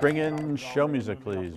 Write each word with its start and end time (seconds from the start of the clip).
Bring 0.00 0.16
in 0.16 0.56
show 0.56 0.86
music, 0.86 1.22
please. 1.22 1.54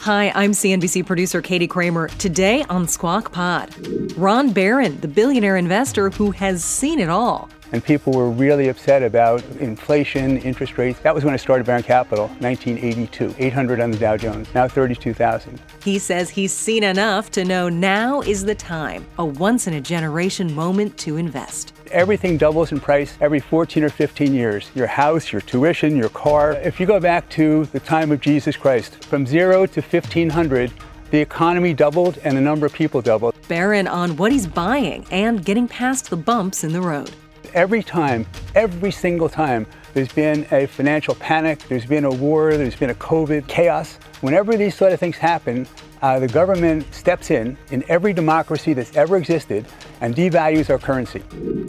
Hi, 0.00 0.30
I'm 0.34 0.52
CNBC 0.52 1.04
producer 1.04 1.42
Katie 1.42 1.66
Kramer. 1.66 2.08
Today 2.08 2.64
on 2.68 2.86
Squawk 2.86 3.32
Pod, 3.32 3.74
Ron 4.16 4.52
Baron, 4.52 5.00
the 5.00 5.08
billionaire 5.08 5.56
investor 5.56 6.10
who 6.10 6.30
has 6.30 6.64
seen 6.64 7.00
it 7.00 7.08
all. 7.08 7.48
And 7.72 7.82
people 7.82 8.12
were 8.12 8.30
really 8.30 8.68
upset 8.68 9.02
about 9.02 9.44
inflation, 9.58 10.38
interest 10.38 10.78
rates. 10.78 11.00
That 11.00 11.14
was 11.14 11.24
when 11.24 11.34
I 11.34 11.36
started 11.36 11.66
Baron 11.66 11.82
Capital, 11.82 12.28
1982. 12.38 13.34
800 13.38 13.80
on 13.80 13.90
the 13.90 13.98
Dow 13.98 14.16
Jones, 14.16 14.48
now 14.54 14.68
32,000. 14.68 15.60
He 15.82 15.98
says 15.98 16.30
he's 16.30 16.52
seen 16.52 16.84
enough 16.84 17.30
to 17.32 17.44
know 17.44 17.68
now 17.68 18.20
is 18.20 18.44
the 18.44 18.54
time, 18.54 19.06
a 19.18 19.24
once 19.24 19.66
in 19.66 19.74
a 19.74 19.80
generation 19.80 20.54
moment 20.54 20.96
to 20.98 21.16
invest. 21.16 21.72
Everything 21.90 22.36
doubles 22.36 22.72
in 22.72 22.80
price 22.80 23.16
every 23.20 23.40
14 23.40 23.84
or 23.84 23.88
15 23.88 24.34
years. 24.34 24.70
Your 24.74 24.86
house, 24.86 25.32
your 25.32 25.40
tuition, 25.40 25.96
your 25.96 26.08
car. 26.08 26.52
If 26.52 26.80
you 26.80 26.86
go 26.86 27.00
back 27.00 27.28
to 27.30 27.64
the 27.66 27.80
time 27.80 28.12
of 28.12 28.20
Jesus 28.20 28.56
Christ, 28.56 29.04
from 29.04 29.26
zero 29.26 29.66
to 29.66 29.80
1500, 29.80 30.72
the 31.10 31.18
economy 31.18 31.72
doubled 31.72 32.18
and 32.24 32.36
the 32.36 32.40
number 32.40 32.66
of 32.66 32.72
people 32.72 33.00
doubled. 33.00 33.34
Baron 33.48 33.86
on 33.86 34.16
what 34.16 34.32
he's 34.32 34.46
buying 34.46 35.06
and 35.10 35.44
getting 35.44 35.68
past 35.68 36.10
the 36.10 36.16
bumps 36.16 36.64
in 36.64 36.72
the 36.72 36.80
road 36.80 37.12
every 37.56 37.82
time, 37.82 38.26
every 38.54 38.92
single 38.92 39.30
time, 39.30 39.66
there's 39.94 40.12
been 40.12 40.46
a 40.52 40.66
financial 40.66 41.14
panic, 41.14 41.58
there's 41.68 41.86
been 41.86 42.04
a 42.04 42.10
war, 42.10 42.54
there's 42.54 42.76
been 42.76 42.90
a 42.90 42.94
COVID 42.94 43.48
chaos. 43.48 43.96
Whenever 44.20 44.56
these 44.56 44.74
sort 44.74 44.92
of 44.92 45.00
things 45.00 45.16
happen, 45.16 45.66
uh, 46.02 46.18
the 46.18 46.28
government 46.28 46.84
steps 46.94 47.30
in 47.30 47.56
in 47.70 47.82
every 47.88 48.12
democracy 48.12 48.74
that's 48.74 48.94
ever 48.94 49.16
existed 49.16 49.64
and 50.02 50.14
devalues 50.14 50.68
our 50.68 50.78
currency. 50.78 51.20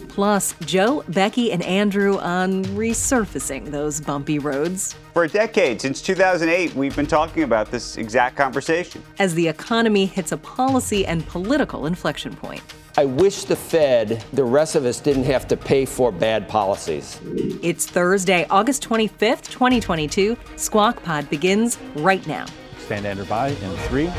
Plus, 0.09 0.53
Joe, 0.66 1.05
Becky, 1.07 1.53
and 1.53 1.63
Andrew 1.63 2.17
on 2.17 2.66
resurfacing 2.66 3.72
those 3.72 4.01
bumpy 4.01 4.39
roads. 4.39 4.94
For 5.13 5.23
a 5.23 5.29
decade, 5.29 5.79
since 5.79 6.01
2008, 6.01 6.75
we've 6.75 6.95
been 6.97 7.07
talking 7.07 7.44
about 7.44 7.72
this 7.72 7.95
exact 7.97 8.35
conversation. 8.35 9.01
As 9.19 9.33
the 9.33 9.47
economy 9.47 10.05
hits 10.05 10.33
a 10.33 10.38
policy 10.38 11.05
and 11.05 11.25
political 11.25 11.85
inflection 11.85 12.35
point. 12.35 12.61
I 13.00 13.06
wish 13.06 13.44
the 13.44 13.56
Fed, 13.56 14.26
the 14.34 14.44
rest 14.44 14.73
of 14.73 14.84
us, 14.84 15.00
didn't 15.00 15.26
have 15.26 15.48
to 15.50 15.56
pay 15.56 15.86
for 15.86 16.12
bad 16.12 16.50
policies. 16.50 17.22
It's 17.62 17.86
Thursday, 17.86 18.48
August 18.50 18.90
25th, 18.90 19.52
2022. 19.52 20.36
Squawk 20.56 21.03
Pod 21.03 21.30
begins 21.30 21.78
right 21.98 22.25
now. 22.25 22.48
Stand 22.80 23.06
Andrew 23.06 23.25
by 23.25 23.50
in 23.50 23.78
three, 23.90 24.09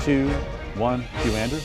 two, 0.00 0.28
one. 0.74 1.04
Cue 1.22 1.30
Andrew. 1.34 1.60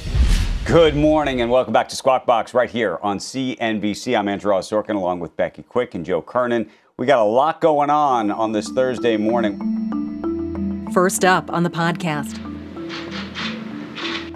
Good 0.64 0.96
morning 0.96 1.42
and 1.42 1.50
welcome 1.50 1.74
back 1.74 1.90
to 1.90 1.96
Squawk 1.96 2.28
Box 2.28 2.54
right 2.54 2.70
here 2.70 3.00
on 3.02 3.18
CNBC. 3.18 4.16
I'm 4.16 4.28
Andrew 4.28 4.52
Ross 4.52 4.70
Sorkin 4.70 4.96
along 4.96 5.22
with 5.22 5.36
Becky 5.36 5.64
Quick 5.64 5.96
and 5.96 6.06
Joe 6.06 6.22
Kernan. 6.22 6.70
We 6.98 7.08
got 7.08 7.18
a 7.18 7.24
lot 7.24 7.62
going 7.62 7.90
on 7.90 8.30
on 8.30 8.52
this 8.52 8.70
Thursday 8.70 9.18
morning. 9.18 10.92
First 10.94 11.26
up 11.26 11.50
on 11.50 11.64
the 11.64 11.72
podcast. 11.72 12.49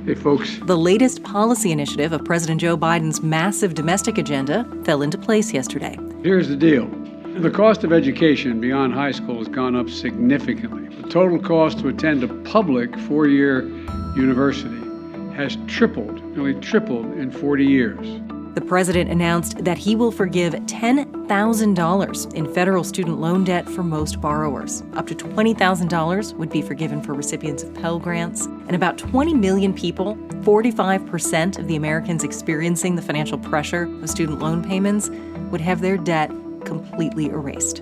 Hey, 0.05 0.15
folks. 0.15 0.59
The 0.63 0.77
latest 0.77 1.23
policy 1.23 1.71
initiative 1.71 2.11
of 2.11 2.25
President 2.25 2.59
Joe 2.59 2.77
Biden's 2.77 3.23
massive 3.23 3.73
domestic 3.73 4.17
agenda 4.17 4.67
fell 4.83 5.02
into 5.02 5.17
place 5.17 5.53
yesterday. 5.53 5.97
Here's 6.23 6.49
the 6.49 6.58
deal 6.58 6.87
the 7.37 7.49
cost 7.49 7.86
of 7.86 7.93
education 7.93 8.59
beyond 8.59 8.93
high 8.93 9.11
school 9.11 9.37
has 9.37 9.47
gone 9.47 9.77
up 9.77 9.89
significantly. 9.89 10.93
The 11.02 11.08
total 11.08 11.39
cost 11.39 11.80
to 11.80 11.87
attend 11.87 12.21
a 12.21 12.27
public 12.43 12.99
four 12.99 13.27
year 13.27 13.63
university 14.13 14.77
has 15.36 15.58
tripled, 15.67 16.21
nearly 16.36 16.59
tripled 16.59 17.05
in 17.17 17.31
40 17.31 17.65
years. 17.65 18.23
The 18.55 18.61
president 18.61 19.09
announced 19.09 19.64
that 19.64 19.80
he 19.80 19.95
will 19.95 20.11
forgive 20.11 20.53
$10,000 20.53 22.33
in 22.33 22.53
federal 22.53 22.83
student 22.83 23.19
loan 23.19 23.43
debt 23.43 23.67
for 23.67 23.81
most 23.83 24.21
borrowers. 24.21 24.83
Up 24.93 25.08
to 25.08 25.15
$20,000 25.15 26.33
would 26.36 26.49
be 26.52 26.61
forgiven 26.61 27.02
for 27.02 27.13
recipients 27.13 27.63
of 27.63 27.73
Pell 27.73 27.97
Grants. 27.97 28.45
And 28.45 28.75
about 28.75 28.99
20 28.99 29.33
million 29.33 29.73
people, 29.73 30.15
45% 30.43 31.58
of 31.58 31.67
the 31.67 31.75
Americans 31.75 32.23
experiencing 32.23 32.95
the 32.95 33.02
financial 33.02 33.39
pressure 33.39 33.83
of 34.02 34.09
student 34.09 34.39
loan 34.39 34.63
payments, 34.63 35.09
would 35.49 35.61
have 35.61 35.81
their 35.81 35.97
debt 35.97 36.30
completely 36.63 37.27
erased. 37.30 37.81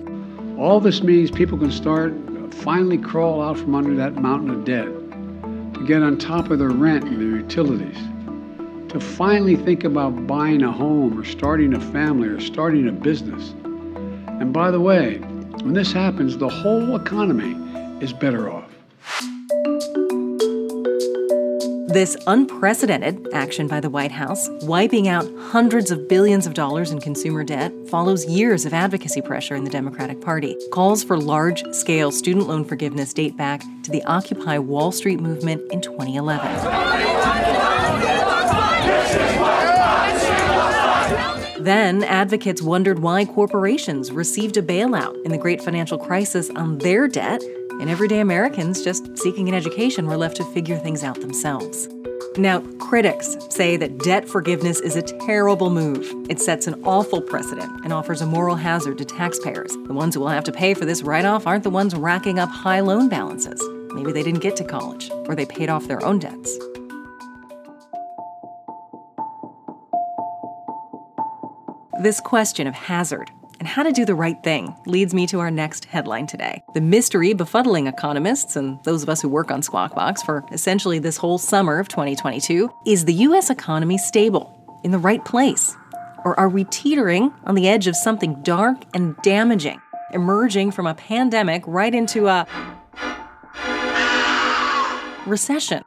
All 0.56 0.80
this 0.80 1.02
means 1.02 1.30
people 1.30 1.58
can 1.58 1.70
start 1.70 2.14
finally 2.54 2.98
crawl 2.98 3.42
out 3.42 3.58
from 3.58 3.74
under 3.74 3.94
that 3.96 4.14
mountain 4.14 4.50
of 4.50 4.64
debt, 4.64 4.86
to 5.74 5.84
get 5.86 6.02
on 6.02 6.16
top 6.16 6.50
of 6.50 6.58
their 6.58 6.70
rent 6.70 7.04
and 7.04 7.20
their 7.20 7.40
utilities 7.40 7.96
to 8.92 9.00
finally 9.00 9.56
think 9.56 9.84
about 9.84 10.26
buying 10.26 10.62
a 10.62 10.70
home 10.70 11.18
or 11.18 11.24
starting 11.24 11.72
a 11.72 11.80
family 11.80 12.28
or 12.28 12.38
starting 12.40 12.88
a 12.88 12.92
business. 12.92 13.54
And 14.26 14.52
by 14.52 14.70
the 14.70 14.80
way, 14.80 15.16
when 15.62 15.72
this 15.72 15.92
happens, 15.92 16.36
the 16.36 16.50
whole 16.50 16.94
economy 16.94 17.52
is 18.02 18.12
better 18.12 18.50
off. 18.50 18.68
This 21.88 22.16
unprecedented 22.26 23.28
action 23.32 23.66
by 23.66 23.80
the 23.80 23.88
White 23.88 24.12
House, 24.12 24.48
wiping 24.62 25.08
out 25.08 25.26
hundreds 25.38 25.90
of 25.90 26.06
billions 26.08 26.46
of 26.46 26.52
dollars 26.52 26.90
in 26.90 27.00
consumer 27.00 27.44
debt, 27.44 27.72
follows 27.88 28.26
years 28.26 28.66
of 28.66 28.74
advocacy 28.74 29.22
pressure 29.22 29.54
in 29.54 29.64
the 29.64 29.70
Democratic 29.70 30.20
Party. 30.20 30.56
Calls 30.70 31.02
for 31.02 31.18
large 31.18 31.64
scale 31.72 32.10
student 32.10 32.46
loan 32.46 32.64
forgiveness 32.64 33.14
date 33.14 33.36
back 33.38 33.62
to 33.84 33.90
the 33.90 34.02
Occupy 34.04 34.58
Wall 34.58 34.92
Street 34.92 35.20
movement 35.20 35.62
in 35.72 35.80
2011. 35.80 37.11
Then, 41.62 42.02
advocates 42.02 42.60
wondered 42.60 42.98
why 42.98 43.24
corporations 43.24 44.10
received 44.10 44.56
a 44.56 44.62
bailout 44.62 45.14
in 45.24 45.30
the 45.30 45.38
great 45.38 45.62
financial 45.62 45.96
crisis 45.96 46.50
on 46.50 46.78
their 46.78 47.06
debt, 47.06 47.40
and 47.78 47.88
everyday 47.88 48.18
Americans 48.18 48.82
just 48.82 49.16
seeking 49.16 49.48
an 49.48 49.54
education 49.54 50.08
were 50.08 50.16
left 50.16 50.38
to 50.38 50.44
figure 50.46 50.76
things 50.76 51.04
out 51.04 51.20
themselves. 51.20 51.88
Now, 52.36 52.62
critics 52.80 53.36
say 53.48 53.76
that 53.76 53.98
debt 53.98 54.28
forgiveness 54.28 54.80
is 54.80 54.96
a 54.96 55.02
terrible 55.02 55.70
move. 55.70 56.12
It 56.28 56.40
sets 56.40 56.66
an 56.66 56.82
awful 56.82 57.20
precedent 57.20 57.84
and 57.84 57.92
offers 57.92 58.22
a 58.22 58.26
moral 58.26 58.56
hazard 58.56 58.98
to 58.98 59.04
taxpayers. 59.04 59.76
The 59.86 59.94
ones 59.94 60.16
who 60.16 60.20
will 60.22 60.28
have 60.30 60.44
to 60.44 60.52
pay 60.52 60.74
for 60.74 60.84
this 60.84 61.04
write 61.04 61.24
off 61.24 61.46
aren't 61.46 61.62
the 61.62 61.70
ones 61.70 61.94
racking 61.94 62.40
up 62.40 62.48
high 62.48 62.80
loan 62.80 63.08
balances. 63.08 63.62
Maybe 63.94 64.10
they 64.10 64.24
didn't 64.24 64.40
get 64.40 64.56
to 64.56 64.64
college, 64.64 65.12
or 65.26 65.36
they 65.36 65.46
paid 65.46 65.70
off 65.70 65.86
their 65.86 66.04
own 66.04 66.18
debts. 66.18 66.58
This 72.02 72.18
question 72.18 72.66
of 72.66 72.74
hazard 72.74 73.30
and 73.60 73.68
how 73.68 73.84
to 73.84 73.92
do 73.92 74.04
the 74.04 74.16
right 74.16 74.42
thing 74.42 74.74
leads 74.86 75.14
me 75.14 75.24
to 75.28 75.38
our 75.38 75.52
next 75.52 75.84
headline 75.84 76.26
today. 76.26 76.60
The 76.74 76.80
mystery 76.80 77.32
befuddling 77.32 77.88
economists 77.88 78.56
and 78.56 78.82
those 78.82 79.04
of 79.04 79.08
us 79.08 79.22
who 79.22 79.28
work 79.28 79.52
on 79.52 79.62
Squawk 79.62 79.94
Box 79.94 80.20
for 80.20 80.44
essentially 80.50 80.98
this 80.98 81.16
whole 81.16 81.38
summer 81.38 81.78
of 81.78 81.86
2022 81.86 82.68
is 82.84 83.04
the 83.04 83.14
U.S. 83.14 83.50
economy 83.50 83.98
stable, 83.98 84.80
in 84.82 84.90
the 84.90 84.98
right 84.98 85.24
place? 85.24 85.76
Or 86.24 86.36
are 86.40 86.48
we 86.48 86.64
teetering 86.64 87.32
on 87.44 87.54
the 87.54 87.68
edge 87.68 87.86
of 87.86 87.94
something 87.94 88.42
dark 88.42 88.82
and 88.94 89.14
damaging, 89.22 89.80
emerging 90.12 90.72
from 90.72 90.88
a 90.88 90.94
pandemic 90.96 91.62
right 91.68 91.94
into 91.94 92.26
a 92.26 92.48
recession? 95.24 95.84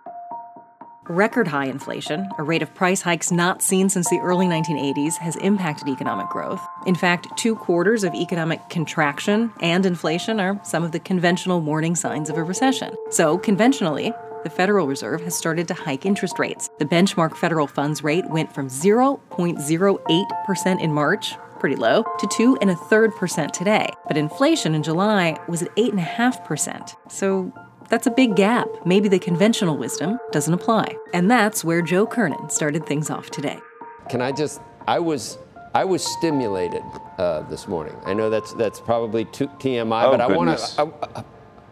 Record 1.07 1.47
high 1.47 1.65
inflation, 1.65 2.27
a 2.39 2.43
rate 2.43 2.63
of 2.63 2.73
price 2.73 3.01
hikes 3.01 3.31
not 3.31 3.61
seen 3.61 3.89
since 3.89 4.09
the 4.09 4.17
early 4.19 4.47
1980s, 4.47 5.17
has 5.17 5.35
impacted 5.35 5.87
economic 5.87 6.29
growth. 6.29 6.65
In 6.87 6.95
fact, 6.95 7.27
two 7.37 7.55
quarters 7.55 8.03
of 8.03 8.15
economic 8.15 8.69
contraction 8.69 9.53
and 9.61 9.85
inflation 9.85 10.39
are 10.39 10.59
some 10.63 10.83
of 10.83 10.93
the 10.93 10.99
conventional 10.99 11.61
warning 11.61 11.95
signs 11.95 12.29
of 12.29 12.37
a 12.37 12.43
recession. 12.43 12.95
So, 13.11 13.37
conventionally, 13.37 14.13
the 14.43 14.49
Federal 14.49 14.87
Reserve 14.87 15.21
has 15.21 15.35
started 15.35 15.67
to 15.67 15.75
hike 15.75 16.07
interest 16.07 16.39
rates. 16.39 16.69
The 16.79 16.85
benchmark 16.85 17.35
federal 17.35 17.67
funds 17.67 18.03
rate 18.03 18.27
went 18.29 18.51
from 18.51 18.67
0.08% 18.67 20.81
in 20.81 20.91
March, 20.91 21.35
pretty 21.59 21.75
low, 21.75 22.03
to 22.19 22.27
two 22.31 22.57
and 22.61 22.71
a 22.71 22.75
third 22.75 23.15
percent 23.15 23.53
today. 23.53 23.89
But 24.07 24.17
inflation 24.17 24.73
in 24.73 24.81
July 24.81 25.37
was 25.47 25.61
at 25.61 25.75
8.5%. 25.75 26.95
So 27.11 27.53
that's 27.89 28.07
a 28.07 28.11
big 28.11 28.35
gap. 28.35 28.67
Maybe 28.85 29.07
the 29.09 29.19
conventional 29.19 29.77
wisdom 29.77 30.19
doesn't 30.31 30.53
apply. 30.53 30.95
And 31.13 31.29
that's 31.29 31.63
where 31.63 31.81
Joe 31.81 32.05
Kernan 32.05 32.49
started 32.49 32.85
things 32.85 33.09
off 33.09 33.29
today. 33.29 33.59
Can 34.09 34.21
I 34.21 34.31
just, 34.31 34.61
I 34.87 34.99
was 34.99 35.37
I 35.73 35.83
was 35.83 36.05
stimulated 36.05 36.83
uh, 37.17 37.41
this 37.49 37.67
morning. 37.67 37.95
I 38.05 38.13
know 38.13 38.29
that's 38.29 38.53
that's 38.53 38.79
probably 38.79 39.25
too 39.25 39.47
TMI, 39.47 40.05
Oh, 40.05 40.11
but 40.11 40.21
I 40.21 40.27
want 40.27 40.57
to. 40.57 41.25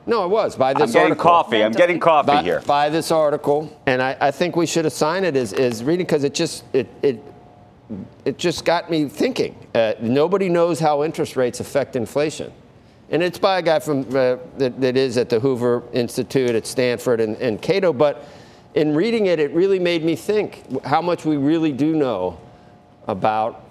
No, 0.05 0.21
I 0.21 0.25
was 0.25 0.57
by 0.57 0.73
this. 0.73 0.81
I'm 0.81 0.87
this 0.87 0.93
getting 0.93 1.11
article. 1.11 1.23
coffee. 1.31 1.63
I'm 1.63 1.71
getting 1.71 1.99
coffee 2.01 2.27
by, 2.27 2.43
here. 2.43 2.59
by 2.67 2.89
this 2.89 3.11
article, 3.11 3.71
and 3.85 4.01
I, 4.01 4.17
I 4.19 4.31
think 4.31 4.57
we 4.57 4.65
should 4.65 4.85
assign 4.85 5.23
it 5.23 5.37
as, 5.37 5.53
as 5.53 5.81
reading 5.85 6.05
because 6.05 6.25
it 6.25 6.33
just 6.33 6.65
it, 6.73 6.89
it 7.01 7.23
it 8.25 8.37
just 8.37 8.65
got 8.65 8.89
me 8.91 9.07
thinking. 9.07 9.55
Uh, 9.73 9.93
nobody 10.01 10.49
knows 10.49 10.81
how 10.81 11.03
interest 11.05 11.37
rates 11.37 11.61
affect 11.61 11.95
inflation, 11.95 12.51
and 13.13 13.21
it's 13.21 13.37
by 13.37 13.59
a 13.59 13.61
guy 13.61 13.77
from 13.77 14.01
uh, 14.09 14.37
that, 14.57 14.81
that 14.81 14.97
is 14.97 15.17
at 15.17 15.29
the 15.29 15.39
Hoover 15.39 15.83
Institute 15.93 16.55
at 16.55 16.65
Stanford 16.65 17.21
and, 17.21 17.37
and 17.37 17.61
Cato. 17.61 17.93
But 17.93 18.27
in 18.73 18.95
reading 18.95 19.27
it, 19.27 19.39
it 19.39 19.51
really 19.51 19.77
made 19.77 20.03
me 20.03 20.15
think 20.15 20.83
how 20.83 20.99
much 20.99 21.23
we 21.23 21.37
really 21.37 21.71
do 21.71 21.95
know 21.95 22.39
about 23.07 23.65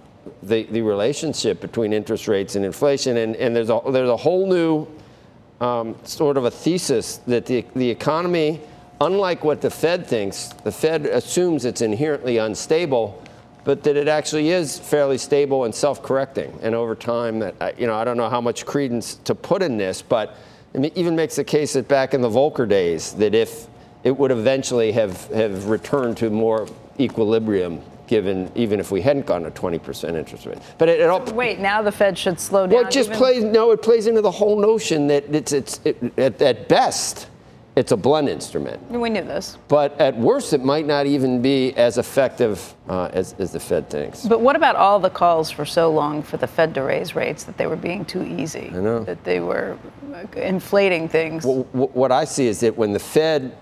the, 0.44 0.62
the 0.71 0.81
relationship 0.81 1.61
between 1.61 1.93
interest 1.93 2.29
rates 2.29 2.55
and 2.55 2.65
inflation, 2.65 3.17
and, 3.17 3.35
and 3.35 3.56
there's 3.56 3.69
a 3.69 3.81
there's 3.91 4.09
a 4.09 4.17
whole 4.17 4.47
new 4.47 4.87
um, 5.61 5.97
sort 6.05 6.37
of 6.37 6.44
a 6.44 6.50
thesis 6.50 7.17
that 7.27 7.44
the, 7.44 7.65
the 7.75 7.91
economy, 7.91 8.61
unlike 9.00 9.43
what 9.43 9.61
the 9.61 9.71
Fed 9.71 10.06
thinks, 10.06 10.49
the 10.62 10.71
Fed 10.71 11.06
assumes 11.06 11.65
it's 11.65 11.81
inherently 11.81 12.37
unstable, 12.37 13.21
but 13.64 13.82
that 13.85 13.97
it 13.97 14.09
actually 14.09 14.50
is 14.50 14.79
fairly 14.79 15.19
stable 15.19 15.64
and 15.64 15.75
self-correcting. 15.75 16.59
And 16.62 16.75
over 16.75 16.94
time, 16.94 17.38
that 17.41 17.79
you 17.79 17.87
know, 17.87 17.94
I 17.94 18.05
don't 18.05 18.17
know 18.17 18.29
how 18.29 18.41
much 18.41 18.67
credence 18.67 19.17
to 19.25 19.35
put 19.35 19.62
in 19.62 19.76
this, 19.76 20.03
but 20.03 20.37
it 20.75 20.97
even 20.97 21.14
makes 21.14 21.37
the 21.37 21.44
case 21.44 21.75
that 21.75 21.88
back 21.88 22.14
in 22.14 22.20
the 22.20 22.31
Volcker 22.31 22.69
days, 22.69 23.12
that 23.14 23.35
if 23.35 23.67
it 24.05 24.17
would 24.17 24.31
eventually 24.31 24.93
have, 24.93 25.26
have 25.29 25.67
returned 25.69 26.17
to 26.19 26.31
more 26.31 26.67
equilibrium, 26.99 27.81
given 28.09 28.50
even 28.55 28.81
if 28.81 28.91
we 28.91 29.00
hadn't 29.00 29.26
gone 29.26 29.43
to 29.43 29.50
20% 29.50 30.15
interest 30.17 30.44
rate. 30.44 30.58
But 30.79 30.88
it, 30.88 31.00
it 31.00 31.08
all 31.08 31.25
Wait, 31.32 31.61
now 31.61 31.82
the 31.82 31.93
Fed 31.93 32.19
should 32.19 32.41
slow 32.41 32.67
down. 32.67 32.75
well, 32.75 32.87
it 32.87 32.91
just 32.91 33.11
even- 33.11 33.19
plays. 33.19 33.44
No, 33.44 33.70
it 33.70 33.81
plays 33.81 34.06
into 34.06 34.20
the 34.23 34.31
whole 34.31 34.58
notion 34.61 35.06
that 35.06 35.25
it's 35.35 35.53
it's 35.53 35.81
it, 35.85 36.19
at, 36.19 36.43
at 36.43 36.69
best, 36.69 37.29
it's 37.74 37.90
a 37.92 37.96
blunt 37.96 38.28
instrument. 38.28 38.78
We 38.90 39.08
knew 39.08 39.22
this. 39.22 39.56
But 39.69 39.98
at 40.00 40.16
worst, 40.16 40.52
it 40.52 40.62
might 40.62 40.86
not 40.86 41.06
even 41.06 41.40
be 41.40 41.72
as 41.76 41.96
effective 41.96 42.74
uh, 42.88 43.08
as, 43.12 43.34
as 43.38 43.52
the 43.52 43.60
Fed 43.60 43.88
thinks. 43.88 44.26
But 44.26 44.40
what 44.42 44.56
about 44.56 44.76
all 44.76 45.00
the 45.00 45.08
calls 45.10 45.50
for 45.50 45.64
so 45.64 45.90
long 45.90 46.22
for 46.22 46.36
the 46.36 46.46
Fed 46.46 46.74
to 46.74 46.82
raise 46.82 47.14
rates 47.16 47.44
that 47.44 47.56
they 47.56 47.66
were 47.66 47.76
being 47.76 48.04
too 48.04 48.22
easy? 48.22 48.70
I 48.74 48.78
know. 48.80 49.04
That 49.04 49.24
they 49.24 49.40
were 49.40 49.78
uh, 50.14 50.26
inflating 50.38 51.08
things. 51.08 51.44
Well, 51.46 51.62
what 51.72 52.12
I 52.12 52.24
see 52.24 52.46
is 52.46 52.60
that 52.60 52.76
when 52.76 52.92
the 52.92 52.98
Fed 52.98 53.56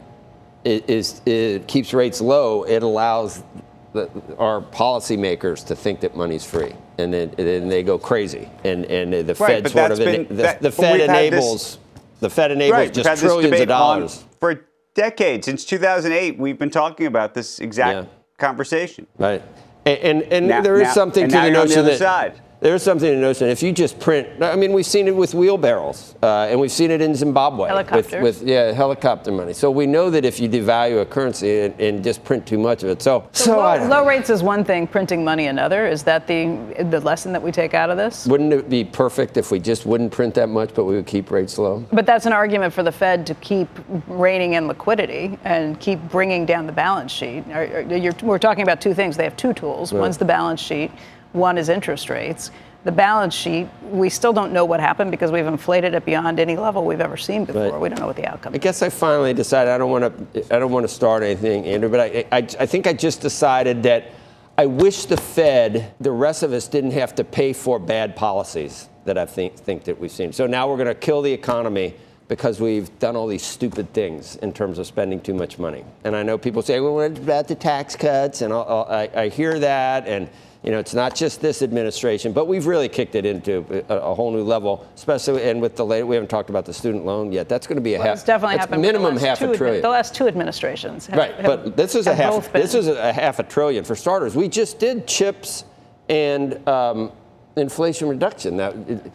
i- 0.66 0.82
is, 0.88 1.20
is, 1.24 1.62
keeps 1.68 1.94
rates 1.94 2.20
low, 2.20 2.64
it 2.64 2.82
allows 2.82 3.44
the, 3.92 4.08
our 4.38 4.60
policymakers 4.60 5.64
to 5.66 5.74
think 5.76 6.00
that 6.00 6.16
money's 6.16 6.44
free, 6.44 6.72
and 6.98 7.12
then, 7.12 7.28
and 7.38 7.46
then 7.46 7.68
they 7.68 7.82
go 7.82 7.98
crazy, 7.98 8.48
and 8.62 8.84
and 8.86 9.12
the 9.28 9.34
Fed 9.34 9.64
but 9.64 9.72
sort 9.72 9.90
of 9.90 9.98
been- 9.98 10.28
the, 10.28 10.34
that- 10.34 10.62
the 10.62 10.70
Fed 10.70 10.92
we've 10.92 11.00
this- 11.00 11.08
enables 11.08 11.78
the 12.20 12.30
Fed 12.30 12.50
enables 12.52 12.72
Right, 12.72 12.92
just 12.92 13.08
had 13.08 13.16
this 13.18 13.22
trillions 13.22 13.60
of 13.60 13.68
dollars. 13.68 14.24
for 14.38 14.60
decades. 14.94 15.46
Since 15.46 15.64
2008, 15.64 16.38
we've 16.38 16.58
been 16.58 16.70
talking 16.70 17.06
about 17.06 17.34
this 17.34 17.58
exact 17.58 17.96
Yeah. 17.96 18.04
conversation. 18.38 19.06
Right. 19.18 19.42
And, 19.86 19.98
and, 19.98 20.22
and 20.32 20.48
Now- 20.48 20.60
there 20.60 20.76
is 20.76 20.88
now- 20.88 20.92
something 20.92 21.28
to 21.28 21.30
the 21.36 21.74
you're 21.74 21.82
the 21.82 21.90
that 21.90 21.98
side. 21.98 22.40
There 22.60 22.74
is 22.74 22.82
something 22.82 23.08
to 23.08 23.14
the 23.14 23.20
notion 23.20 23.48
if 23.48 23.62
you 23.62 23.72
just 23.72 23.98
print. 23.98 24.42
I 24.42 24.54
mean, 24.54 24.72
we've 24.72 24.84
seen 24.86 25.08
it 25.08 25.16
with 25.16 25.32
wheelbarrows, 25.34 26.14
uh, 26.22 26.46
and 26.50 26.60
we've 26.60 26.70
seen 26.70 26.90
it 26.90 27.00
in 27.00 27.14
Zimbabwe 27.14 27.68
Helicopters. 27.68 28.12
with, 28.12 28.40
with 28.40 28.48
yeah 28.48 28.72
helicopter 28.72 29.32
money. 29.32 29.52
So 29.54 29.70
we 29.70 29.86
know 29.86 30.10
that 30.10 30.24
if 30.26 30.38
you 30.38 30.48
devalue 30.48 31.00
a 31.00 31.06
currency 31.06 31.60
and, 31.60 31.80
and 31.80 32.04
just 32.04 32.22
print 32.22 32.46
too 32.46 32.58
much 32.58 32.82
of 32.82 32.90
it, 32.90 33.00
so 33.02 33.26
so, 33.32 33.56
low, 33.58 33.86
low 33.88 34.06
rates 34.06 34.28
is 34.28 34.42
one 34.42 34.62
thing, 34.64 34.86
printing 34.86 35.24
money 35.24 35.46
another. 35.46 35.86
Is 35.86 36.02
that 36.04 36.26
the 36.26 36.58
the 36.90 37.00
lesson 37.00 37.32
that 37.32 37.42
we 37.42 37.50
take 37.50 37.72
out 37.74 37.88
of 37.88 37.96
this? 37.96 38.26
Wouldn't 38.26 38.52
it 38.52 38.68
be 38.68 38.84
perfect 38.84 39.36
if 39.38 39.50
we 39.50 39.58
just 39.58 39.86
wouldn't 39.86 40.12
print 40.12 40.34
that 40.34 40.48
much, 40.50 40.74
but 40.74 40.84
we 40.84 40.96
would 40.96 41.06
keep 41.06 41.30
rates 41.30 41.56
low? 41.56 41.84
But 41.92 42.04
that's 42.04 42.26
an 42.26 42.32
argument 42.32 42.74
for 42.74 42.82
the 42.82 42.92
Fed 42.92 43.26
to 43.26 43.34
keep 43.36 43.68
reining 44.06 44.52
in 44.54 44.68
liquidity 44.68 45.38
and 45.44 45.80
keep 45.80 45.98
bringing 46.10 46.44
down 46.44 46.66
the 46.66 46.72
balance 46.72 47.10
sheet. 47.10 47.44
Are- 47.52 47.64
are- 47.64 47.80
you're- 47.96 48.14
we're 48.22 48.38
talking 48.38 48.62
about 48.62 48.80
two 48.82 48.92
things. 48.92 49.16
They 49.16 49.24
have 49.24 49.36
two 49.36 49.54
tools. 49.54 49.92
One's 49.92 50.18
the 50.18 50.24
balance 50.26 50.60
sheet. 50.60 50.90
One 51.32 51.58
is 51.58 51.68
interest 51.68 52.10
rates. 52.10 52.50
The 52.82 52.92
balance 52.92 53.34
sheet, 53.34 53.68
we 53.82 54.08
still 54.08 54.32
don't 54.32 54.52
know 54.52 54.64
what 54.64 54.80
happened 54.80 55.10
because 55.10 55.30
we've 55.30 55.46
inflated 55.46 55.92
it 55.92 56.04
beyond 56.06 56.40
any 56.40 56.56
level 56.56 56.84
we've 56.86 57.00
ever 57.00 57.18
seen 57.18 57.44
before. 57.44 57.72
Right. 57.72 57.80
We 57.80 57.88
don't 57.90 58.00
know 58.00 58.06
what 58.06 58.16
the 58.16 58.26
outcome 58.26 58.54
I 58.54 58.56
is. 58.56 58.62
guess 58.62 58.82
I 58.82 58.88
finally 58.88 59.34
decided 59.34 59.70
I 59.70 59.76
don't 59.76 59.90
want 59.90 60.32
to. 60.34 60.54
I 60.54 60.58
don't 60.58 60.72
want 60.72 60.84
to 60.84 60.92
start 60.92 61.22
anything, 61.22 61.66
Andrew. 61.66 61.90
But 61.90 62.00
I, 62.00 62.24
I, 62.32 62.38
I 62.38 62.66
think 62.66 62.86
I 62.86 62.94
just 62.94 63.20
decided 63.20 63.82
that 63.82 64.12
I 64.56 64.64
wish 64.64 65.04
the 65.04 65.18
Fed, 65.18 65.94
the 66.00 66.10
rest 66.10 66.42
of 66.42 66.52
us, 66.52 66.68
didn't 66.68 66.92
have 66.92 67.14
to 67.16 67.24
pay 67.24 67.52
for 67.52 67.78
bad 67.78 68.16
policies 68.16 68.88
that 69.04 69.18
I 69.18 69.26
think 69.26 69.56
think 69.56 69.84
that 69.84 70.00
we've 70.00 70.10
seen. 70.10 70.32
So 70.32 70.46
now 70.46 70.66
we're 70.66 70.76
going 70.76 70.88
to 70.88 70.94
kill 70.94 71.20
the 71.20 71.32
economy 71.32 71.94
because 72.28 72.60
we've 72.60 72.96
done 72.98 73.14
all 73.14 73.26
these 73.26 73.42
stupid 73.42 73.92
things 73.92 74.36
in 74.36 74.52
terms 74.52 74.78
of 74.78 74.86
spending 74.86 75.20
too 75.20 75.34
much 75.34 75.58
money. 75.58 75.84
And 76.04 76.16
I 76.16 76.22
know 76.22 76.38
people 76.38 76.62
say, 76.62 76.80
"Well, 76.80 76.94
what 76.94 77.18
about 77.18 77.46
the 77.46 77.54
tax 77.54 77.94
cuts?" 77.94 78.40
And 78.40 78.54
I'll, 78.54 78.64
I'll, 78.66 78.86
I, 78.88 79.10
I 79.24 79.28
hear 79.28 79.58
that, 79.58 80.06
and 80.06 80.30
you 80.62 80.70
know, 80.70 80.78
it's 80.78 80.92
not 80.92 81.14
just 81.14 81.40
this 81.40 81.62
administration, 81.62 82.32
but 82.32 82.46
we've 82.46 82.66
really 82.66 82.88
kicked 82.88 83.14
it 83.14 83.24
into 83.24 83.84
a, 83.88 83.94
a 83.96 84.14
whole 84.14 84.30
new 84.30 84.42
level, 84.42 84.86
especially 84.94 85.42
and 85.48 85.60
with 85.62 85.74
the 85.76 85.86
late. 85.86 86.02
We 86.02 86.16
haven't 86.16 86.28
talked 86.28 86.50
about 86.50 86.66
the 86.66 86.74
student 86.74 87.06
loan 87.06 87.32
yet. 87.32 87.48
That's 87.48 87.66
going 87.66 87.76
to 87.76 87.82
be 87.82 87.94
a 87.94 87.98
Well, 87.98 88.08
half. 88.08 88.16
it's 88.16 88.24
definitely 88.24 88.58
happened. 88.58 88.82
minimum 88.82 89.16
half 89.16 89.40
a 89.40 89.46
admi- 89.46 89.56
trillion. 89.56 89.82
The 89.82 89.88
last 89.88 90.14
two 90.14 90.28
administrations. 90.28 91.06
Have, 91.06 91.18
Right, 91.18 91.34
have- 91.36 91.44
but 91.64 91.76
this 91.78 91.94
is 91.94 92.06
a 92.06 92.14
half. 92.14 92.52
This 92.52 92.74
is 92.74 92.88
a 92.88 93.12
half 93.12 93.38
a 93.38 93.42
trillion 93.42 93.84
for 93.84 93.96
starters. 93.96 94.36
We 94.36 94.48
just 94.48 94.78
did 94.78 95.06
chips 95.06 95.64
and 96.10 96.68
um, 96.68 97.12
inflation 97.56 98.08
reduction. 98.08 98.58
That 98.58 98.74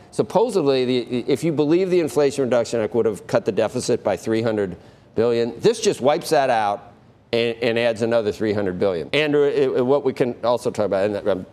supposedly, 0.09 0.85
the, 0.85 1.19
if 1.31 1.43
you 1.43 1.51
believe 1.51 1.91
the 1.91 1.99
Inflation 1.99 2.43
Reduction 2.45 2.79
Act 2.79 2.95
would 2.95 3.05
have 3.05 3.27
cut 3.27 3.45
the 3.45 3.51
deficit 3.51 4.03
by 4.03 4.17
300 4.17 4.75
billion, 5.13 5.59
this 5.59 5.79
just 5.79 6.01
wipes 6.01 6.31
that 6.31 6.49
out 6.49 6.91
and, 7.35 7.57
and 7.63 7.79
adds 7.79 8.01
another 8.01 8.31
300 8.31 8.79
billion. 8.79 9.09
Andrew, 9.13 9.43
it, 9.45 9.85
what 9.85 10.03
we 10.03 10.13
can 10.13 10.35
also 10.43 10.71
talk 10.71 10.85
about, 10.85 11.09
and 11.09 11.29
I'm, 11.29 11.45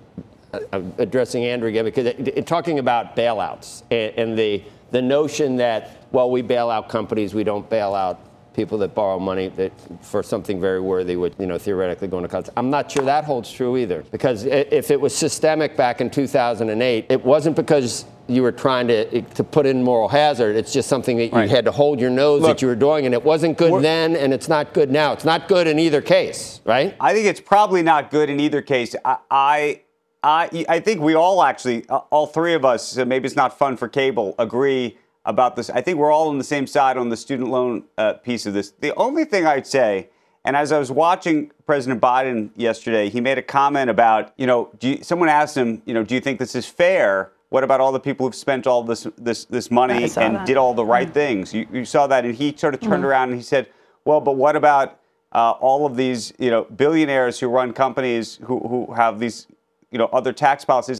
I'm 0.72 0.94
addressing 0.98 1.44
Andrew 1.44 1.68
again 1.68 1.84
because 1.84 2.06
it, 2.06 2.28
it- 2.28 2.46
talking 2.46 2.78
about 2.78 3.16
bailouts 3.16 3.82
and, 3.90 4.18
and 4.18 4.38
the 4.38 4.62
the 4.92 5.00
notion 5.02 5.56
that 5.56 6.06
well 6.12 6.30
we 6.30 6.42
bail 6.42 6.68
out 6.68 6.88
companies, 6.90 7.34
we 7.34 7.44
don't 7.44 7.68
bail 7.70 7.94
out 7.94 8.20
people 8.54 8.78
that 8.78 8.94
borrow 8.94 9.18
money 9.18 9.48
that 9.48 9.72
for 10.04 10.22
something 10.22 10.60
very 10.60 10.80
worthy 10.80 11.16
would 11.16 11.34
you 11.38 11.46
know 11.46 11.58
theoretically 11.58 12.08
go 12.08 12.18
into 12.18 12.28
college. 12.28 12.48
I'm 12.56 12.70
not 12.70 12.90
sure 12.90 13.04
that 13.04 13.24
holds 13.24 13.50
true 13.50 13.76
either 13.76 14.02
because 14.10 14.44
if 14.44 14.90
it 14.90 15.00
was 15.00 15.14
systemic 15.14 15.76
back 15.76 16.00
in 16.00 16.10
2008, 16.10 17.06
it 17.08 17.24
wasn't 17.24 17.56
because 17.56 18.04
you 18.28 18.42
were 18.42 18.52
trying 18.52 18.86
to 18.88 19.22
to 19.22 19.44
put 19.44 19.66
in 19.66 19.82
moral 19.82 20.08
hazard. 20.08 20.56
It's 20.56 20.72
just 20.72 20.88
something 20.88 21.16
that 21.16 21.26
you 21.26 21.32
Right. 21.32 21.50
had 21.50 21.64
to 21.64 21.72
hold 21.72 22.00
your 22.00 22.10
nose 22.10 22.42
Look, 22.42 22.50
that 22.50 22.62
you 22.62 22.68
were 22.68 22.76
doing, 22.76 23.06
and 23.06 23.14
it 23.14 23.24
wasn't 23.24 23.58
good 23.58 23.82
then, 23.82 24.16
and 24.16 24.32
it's 24.32 24.48
not 24.48 24.72
good 24.72 24.90
now. 24.90 25.12
It's 25.12 25.24
not 25.24 25.48
good 25.48 25.66
in 25.66 25.78
either 25.78 26.00
case, 26.00 26.60
right? 26.64 26.94
I 27.00 27.12
think 27.14 27.26
it's 27.26 27.40
probably 27.40 27.82
not 27.82 28.10
good 28.10 28.30
in 28.30 28.38
either 28.40 28.62
case. 28.62 28.94
I, 29.04 29.16
I, 29.30 29.80
I, 30.22 30.64
I 30.68 30.80
think 30.80 31.00
we 31.00 31.14
all 31.14 31.42
actually, 31.42 31.84
uh, 31.88 31.98
all 32.10 32.26
three 32.28 32.54
of 32.54 32.64
us, 32.64 32.96
maybe 32.96 33.26
it's 33.26 33.34
not 33.34 33.58
fun 33.58 33.76
for 33.76 33.88
cable, 33.88 34.36
agree 34.38 34.96
about 35.24 35.56
this. 35.56 35.70
I 35.70 35.80
think 35.80 35.98
we're 35.98 36.12
all 36.12 36.28
on 36.28 36.38
the 36.38 36.44
same 36.44 36.66
side 36.66 36.96
on 36.96 37.08
the 37.08 37.16
student 37.16 37.50
loan 37.50 37.84
uh, 37.96 38.14
piece 38.14 38.46
of 38.46 38.54
this. 38.54 38.72
The 38.80 38.94
only 38.96 39.24
thing 39.24 39.46
I'd 39.46 39.66
say, 39.66 40.08
and 40.44 40.56
as 40.56 40.72
I 40.72 40.78
was 40.78 40.90
watching 40.90 41.52
President 41.66 42.00
Biden 42.00 42.50
yesterday, 42.56 43.08
he 43.08 43.20
made 43.20 43.38
a 43.38 43.42
comment 43.42 43.88
about, 43.88 44.32
you 44.36 44.46
know, 44.46 44.70
do 44.78 44.90
you, 44.90 45.04
someone 45.04 45.28
asked 45.28 45.56
him, 45.56 45.82
you 45.86 45.94
know, 45.94 46.02
do 46.02 46.14
you 46.14 46.20
think 46.20 46.40
this 46.40 46.54
is 46.56 46.66
fair? 46.66 47.30
What 47.50 47.62
about 47.62 47.80
all 47.80 47.92
the 47.92 48.00
people 48.00 48.26
who've 48.26 48.34
spent 48.34 48.66
all 48.66 48.82
this 48.82 49.06
this 49.18 49.44
this 49.44 49.70
money 49.70 50.04
and 50.16 50.36
that. 50.36 50.46
did 50.46 50.56
all 50.56 50.74
the 50.74 50.86
right 50.86 51.12
things? 51.12 51.52
You, 51.52 51.68
you 51.70 51.84
saw 51.84 52.06
that, 52.06 52.24
and 52.24 52.34
he 52.34 52.54
sort 52.56 52.72
of 52.74 52.80
turned 52.80 53.04
around 53.04 53.28
and 53.28 53.36
he 53.36 53.42
said, 53.42 53.68
"Well, 54.06 54.22
but 54.22 54.36
what 54.36 54.56
about 54.56 54.98
uh, 55.32 55.50
all 55.50 55.84
of 55.84 55.94
these, 55.96 56.32
you 56.38 56.50
know, 56.50 56.64
billionaires 56.64 57.38
who 57.38 57.48
run 57.48 57.74
companies 57.74 58.40
who, 58.44 58.58
who 58.60 58.94
have 58.94 59.20
these, 59.20 59.48
you 59.90 59.98
know, 59.98 60.06
other 60.06 60.32
tax 60.32 60.64
policies?" 60.64 60.98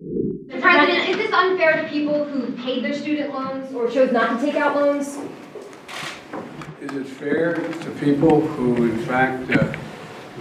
President, 1.62 1.92
is 1.92 2.02
this 2.02 2.23
unfair 2.23 2.23
to 2.23 2.23
people 2.23 2.25
who 2.25 2.52
paid 2.62 2.85
their 2.85 2.95
student 2.95 3.33
loans 3.33 3.75
or 3.75 3.90
chose 3.90 4.12
not 4.12 4.40
to 4.40 4.47
take 4.47 4.57
out 4.57 4.76
loans? 4.76 5.19
Is 6.81 6.92
it 6.92 7.07
fair 7.07 7.54
to 7.54 7.90
people 8.00 8.40
who 8.40 8.90
in 8.90 8.99
fact 8.99 9.50
uh, 9.50 9.76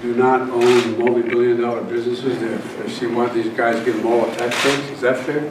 do 0.01 0.16
not 0.16 0.42
own 0.42 1.00
multi-billion 1.00 1.62
dollar 1.62 1.84
businesses 1.84 2.42
if 2.42 2.92
see 2.92 3.06
you 3.06 3.16
want 3.16 3.34
these 3.34 3.50
guys 3.50 3.78
to 3.78 3.86
give 3.86 3.98
them 3.98 4.08
all 4.08 4.25
a 4.25 4.36
tax 4.36 4.62
breaks? 4.63 4.90
Is 4.90 5.01
that 5.01 5.18
fair? 5.20 5.50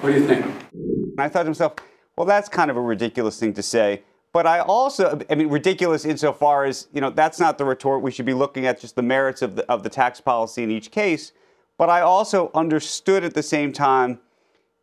What 0.00 0.12
do 0.12 0.20
you 0.20 0.26
think? 0.26 0.44
And 0.72 1.20
I 1.20 1.28
thought 1.28 1.44
to 1.44 1.50
myself, 1.50 1.74
well, 2.16 2.26
that's 2.26 2.48
kind 2.48 2.70
of 2.70 2.76
a 2.76 2.82
ridiculous 2.82 3.38
thing 3.38 3.54
to 3.54 3.62
say. 3.62 4.02
But 4.32 4.46
I 4.46 4.60
also, 4.60 5.18
I 5.28 5.34
mean, 5.34 5.48
ridiculous 5.48 6.04
insofar 6.04 6.64
as, 6.64 6.86
you 6.92 7.00
know, 7.00 7.10
that's 7.10 7.40
not 7.40 7.58
the 7.58 7.64
retort. 7.64 8.02
We 8.02 8.12
should 8.12 8.26
be 8.26 8.34
looking 8.34 8.66
at 8.66 8.80
just 8.80 8.94
the 8.94 9.02
merits 9.02 9.42
of 9.42 9.56
the, 9.56 9.68
of 9.70 9.82
the 9.82 9.88
tax 9.88 10.20
policy 10.20 10.62
in 10.62 10.70
each 10.70 10.90
case. 10.90 11.32
But 11.78 11.88
I 11.88 12.02
also 12.02 12.50
understood 12.54 13.24
at 13.24 13.34
the 13.34 13.42
same 13.42 13.72
time, 13.72 14.20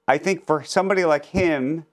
I 0.07 0.17
think 0.17 0.45
for 0.45 0.63
somebody 0.63 1.03
like 1.03 1.25
him, 1.25 1.85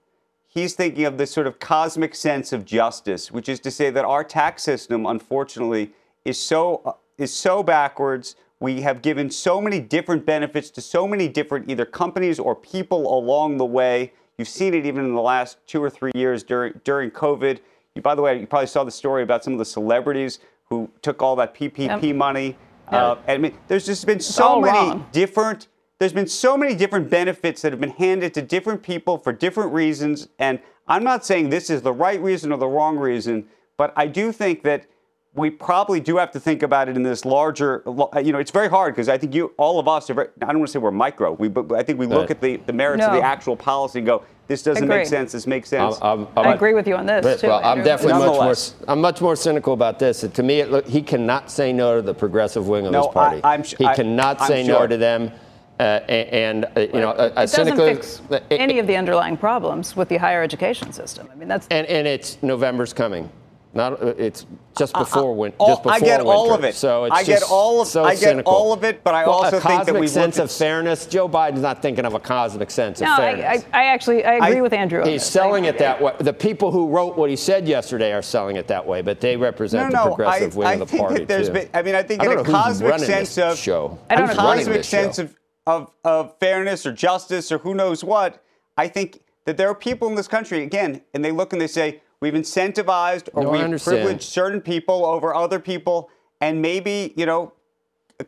he's 0.47 0.73
thinking 0.73 1.03
of 1.05 1.17
this 1.17 1.31
sort 1.31 1.47
of 1.47 1.59
cosmic 1.59 2.15
sense 2.15 2.53
of 2.53 2.63
justice, 2.63 3.31
which 3.31 3.49
is 3.49 3.59
to 3.61 3.71
say 3.71 3.89
that 3.89 4.05
our 4.05 4.23
tax 4.23 4.63
system, 4.63 5.05
unfortunately, 5.05 5.91
is 6.23 6.39
so, 6.39 6.81
uh, 6.85 6.93
is 7.17 7.33
so 7.33 7.61
backwards. 7.61 8.35
We 8.61 8.81
have 8.81 9.01
given 9.01 9.29
so 9.29 9.59
many 9.59 9.81
different 9.81 10.25
benefits 10.25 10.69
to 10.71 10.81
so 10.81 11.07
many 11.07 11.27
different 11.27 11.69
either 11.69 11.85
companies 11.85 12.39
or 12.39 12.55
people 12.55 13.13
along 13.17 13.57
the 13.57 13.65
way. 13.65 14.13
You've 14.37 14.47
seen 14.47 14.73
it 14.73 14.85
even 14.85 15.03
in 15.03 15.13
the 15.13 15.21
last 15.21 15.57
two 15.67 15.83
or 15.83 15.89
three 15.89 16.11
years 16.15 16.41
during 16.41 16.79
during 16.85 17.11
COVID. 17.11 17.59
You, 17.95 18.01
by 18.01 18.15
the 18.15 18.21
way, 18.21 18.39
you 18.39 18.47
probably 18.47 18.67
saw 18.67 18.83
the 18.85 18.91
story 18.91 19.23
about 19.23 19.43
some 19.43 19.53
of 19.53 19.59
the 19.59 19.65
celebrities 19.65 20.39
who 20.69 20.89
took 21.01 21.21
all 21.21 21.35
that 21.35 21.53
PPP 21.53 22.01
yep. 22.01 22.15
money. 22.15 22.57
Uh, 22.87 23.15
I 23.27 23.37
mean, 23.37 23.57
there's 23.67 23.85
just 23.85 24.05
been 24.05 24.19
so 24.19 24.61
many 24.61 24.77
wrong. 24.77 25.07
different. 25.11 25.67
There's 25.97 26.13
been 26.13 26.27
so 26.27 26.57
many 26.57 26.75
different 26.75 27.09
benefits 27.09 27.61
that 27.61 27.71
have 27.71 27.79
been 27.79 27.91
handed 27.91 28.33
to 28.33 28.41
different 28.41 28.83
people 28.83 29.17
for 29.17 29.31
different 29.31 29.71
reasons, 29.71 30.27
and 30.39 30.59
I'm 30.87 31.05
not 31.05 31.25
saying 31.25 31.49
this 31.49 31.69
is 31.69 31.81
the 31.83 31.93
right 31.93 32.21
reason 32.21 32.51
or 32.51 32.57
the 32.57 32.67
wrong 32.67 32.97
reason, 32.97 33.47
but 33.77 33.93
I 33.95 34.07
do 34.07 34.33
think 34.33 34.63
that 34.63 34.87
we 35.35 35.49
probably 35.49 35.99
do 35.99 36.17
have 36.17 36.31
to 36.31 36.39
think 36.39 36.63
about 36.63 36.89
it 36.89 36.95
in 36.95 37.03
this 37.03 37.23
larger. 37.23 37.81
You 37.85 38.31
know, 38.31 38.39
it's 38.39 38.51
very 38.51 38.69
hard 38.69 38.93
because 38.93 39.09
I 39.09 39.17
think 39.17 39.33
you, 39.33 39.53
all 39.57 39.79
of 39.79 39.87
us, 39.87 40.09
are 40.09 40.13
very, 40.13 40.27
I 40.41 40.47
don't 40.47 40.59
want 40.59 40.67
to 40.67 40.71
say 40.73 40.79
we're 40.79 40.91
micro. 40.91 41.33
We, 41.33 41.49
but 41.49 41.71
I 41.73 41.83
think 41.83 41.99
we 41.99 42.07
look 42.07 42.31
at 42.31 42.41
the, 42.41 42.57
the 42.57 42.73
merits 42.73 43.01
no. 43.01 43.07
of 43.07 43.13
the 43.13 43.21
actual 43.21 43.55
policy 43.55 43.99
and 43.99 44.05
go, 44.05 44.23
this 44.47 44.63
doesn't 44.63 44.83
Agreed. 44.83 44.97
make 44.97 45.07
sense. 45.07 45.31
This 45.31 45.47
makes 45.47 45.69
sense. 45.69 45.97
I'm, 46.01 46.27
I'm, 46.37 46.47
i 46.47 46.53
agree 46.53 46.73
with 46.73 46.87
you 46.87 46.95
on 46.95 47.05
this 47.05 47.23
but, 47.23 47.39
too. 47.39 47.47
Well, 47.47 47.65
I'm 47.65 47.83
definitely 47.83 48.25
much 48.25 48.37
more. 48.37 48.55
I'm 48.87 49.01
much 49.01 49.21
more 49.21 49.35
cynical 49.35 49.73
about 49.73 49.97
this. 49.97 50.21
To 50.21 50.43
me, 50.43 50.59
it, 50.59 50.87
he 50.87 51.01
cannot 51.01 51.49
say 51.49 51.73
no 51.73 51.95
to 51.95 52.01
the 52.01 52.13
progressive 52.13 52.67
wing 52.67 52.85
of 52.85 52.91
no, 52.91 53.03
his 53.03 53.13
party. 53.13 53.43
I, 53.43 53.55
am 53.55 53.63
he 53.63 53.87
cannot 53.95 54.41
say 54.41 54.65
sure. 54.65 54.81
no 54.81 54.87
to 54.87 54.97
them. 54.97 55.31
Uh, 55.77 55.99
and, 56.07 56.65
uh, 56.65 56.79
you 56.79 57.01
know, 57.01 57.11
a, 57.11 57.33
a 57.35 57.43
it 57.43 57.51
doesn't 57.51 57.75
fix 57.75 58.21
uh, 58.31 58.39
any 58.49 58.79
of 58.79 58.87
the 58.87 58.95
underlying 58.95 59.35
problems 59.35 59.93
with 59.95 60.07
the 60.07 60.15
higher 60.15 60.41
education 60.41 60.93
system. 60.93 61.27
I 61.31 61.35
mean, 61.35 61.49
that's 61.49 61.67
and, 61.69 61.85
and 61.87 62.07
it's 62.07 62.41
November's 62.41 62.93
coming. 62.93 63.29
Not 63.73 64.01
uh, 64.01 64.13
it's 64.17 64.45
just 64.77 64.93
before 64.93 65.31
uh, 65.31 65.33
win, 65.33 65.53
just 65.59 65.83
before 65.83 65.91
I 65.91 65.99
get 65.99 66.19
winter. 66.19 66.31
all 66.31 66.53
of 66.53 66.63
it. 66.63 66.75
So 66.75 67.03
it's 67.03 67.13
I 67.13 67.23
get 67.23 67.43
all 67.43 67.81
of 67.81 67.89
so 67.89 68.05
I 68.05 68.11
get 68.11 68.19
cynical. 68.19 68.53
all 68.53 68.71
of 68.71 68.85
it, 68.85 69.03
but 69.03 69.13
I 69.13 69.25
well, 69.25 69.43
also 69.43 69.59
think 69.59 69.83
that 69.83 69.99
we 69.99 70.07
sense 70.07 70.39
of 70.39 70.49
fairness. 70.49 71.05
Joe 71.05 71.27
Biden's 71.27 71.59
not 71.59 71.81
thinking 71.81 72.05
of 72.05 72.13
a 72.13 72.19
cosmic 72.21 72.71
sense 72.71 73.01
no, 73.01 73.11
of 73.11 73.17
fairness. 73.17 73.65
I, 73.73 73.77
I, 73.77 73.81
I 73.81 73.85
actually 73.87 74.23
I 74.23 74.35
agree 74.35 74.59
I, 74.59 74.61
with 74.61 74.71
Andrew. 74.71 75.03
He's 75.03 75.25
selling 75.25 75.65
it 75.65 75.77
that 75.79 76.01
way. 76.01 76.13
The 76.19 76.31
people 76.31 76.71
who 76.71 76.87
wrote 76.87 77.17
what 77.17 77.29
he 77.29 77.35
said 77.35 77.67
yesterday 77.67 78.13
are 78.13 78.21
selling 78.21 78.55
it 78.55 78.65
that 78.67 78.87
way, 78.87 79.01
but 79.01 79.19
they 79.19 79.35
represent 79.35 79.91
no, 79.91 79.97
no, 79.97 80.03
the 80.05 80.15
progressive 80.15 80.55
wing 80.55 80.81
of 80.81 80.89
the 80.89 80.97
party 80.97 81.19
that 81.19 81.27
there's 81.27 81.47
too. 81.47 81.53
Been, 81.55 81.69
I 81.73 81.81
mean, 81.81 81.95
I 81.95 82.03
think 82.03 82.23
in 82.23 82.31
a 82.31 82.43
cosmic 82.45 82.97
sense 82.99 83.37
of 83.37 83.57
show. 83.57 83.99
I 84.09 84.15
don't 84.15 84.29
a 84.29 84.35
cosmic 84.35 84.85
sense 84.85 85.19
of, 85.19 85.35
of 85.65 85.91
of 86.03 86.37
fairness 86.39 86.85
or 86.85 86.91
justice 86.91 87.51
or 87.51 87.59
who 87.59 87.73
knows 87.73 88.03
what. 88.03 88.43
I 88.77 88.87
think 88.87 89.21
that 89.45 89.57
there 89.57 89.69
are 89.69 89.75
people 89.75 90.07
in 90.07 90.15
this 90.15 90.27
country 90.27 90.63
again, 90.63 91.01
and 91.13 91.23
they 91.23 91.31
look 91.31 91.53
and 91.53 91.61
they 91.61 91.67
say 91.67 92.01
We've 92.21 92.33
incentivized 92.33 93.29
or 93.33 93.43
no, 93.43 93.49
we've 93.51 93.83
privileged 93.83 94.23
certain 94.23 94.61
people 94.61 95.05
over 95.05 95.35
other 95.35 95.59
people, 95.59 96.09
and 96.41 96.61
maybe 96.61 97.13
you 97.15 97.25
know, 97.25 97.53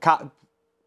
co- 0.01 0.29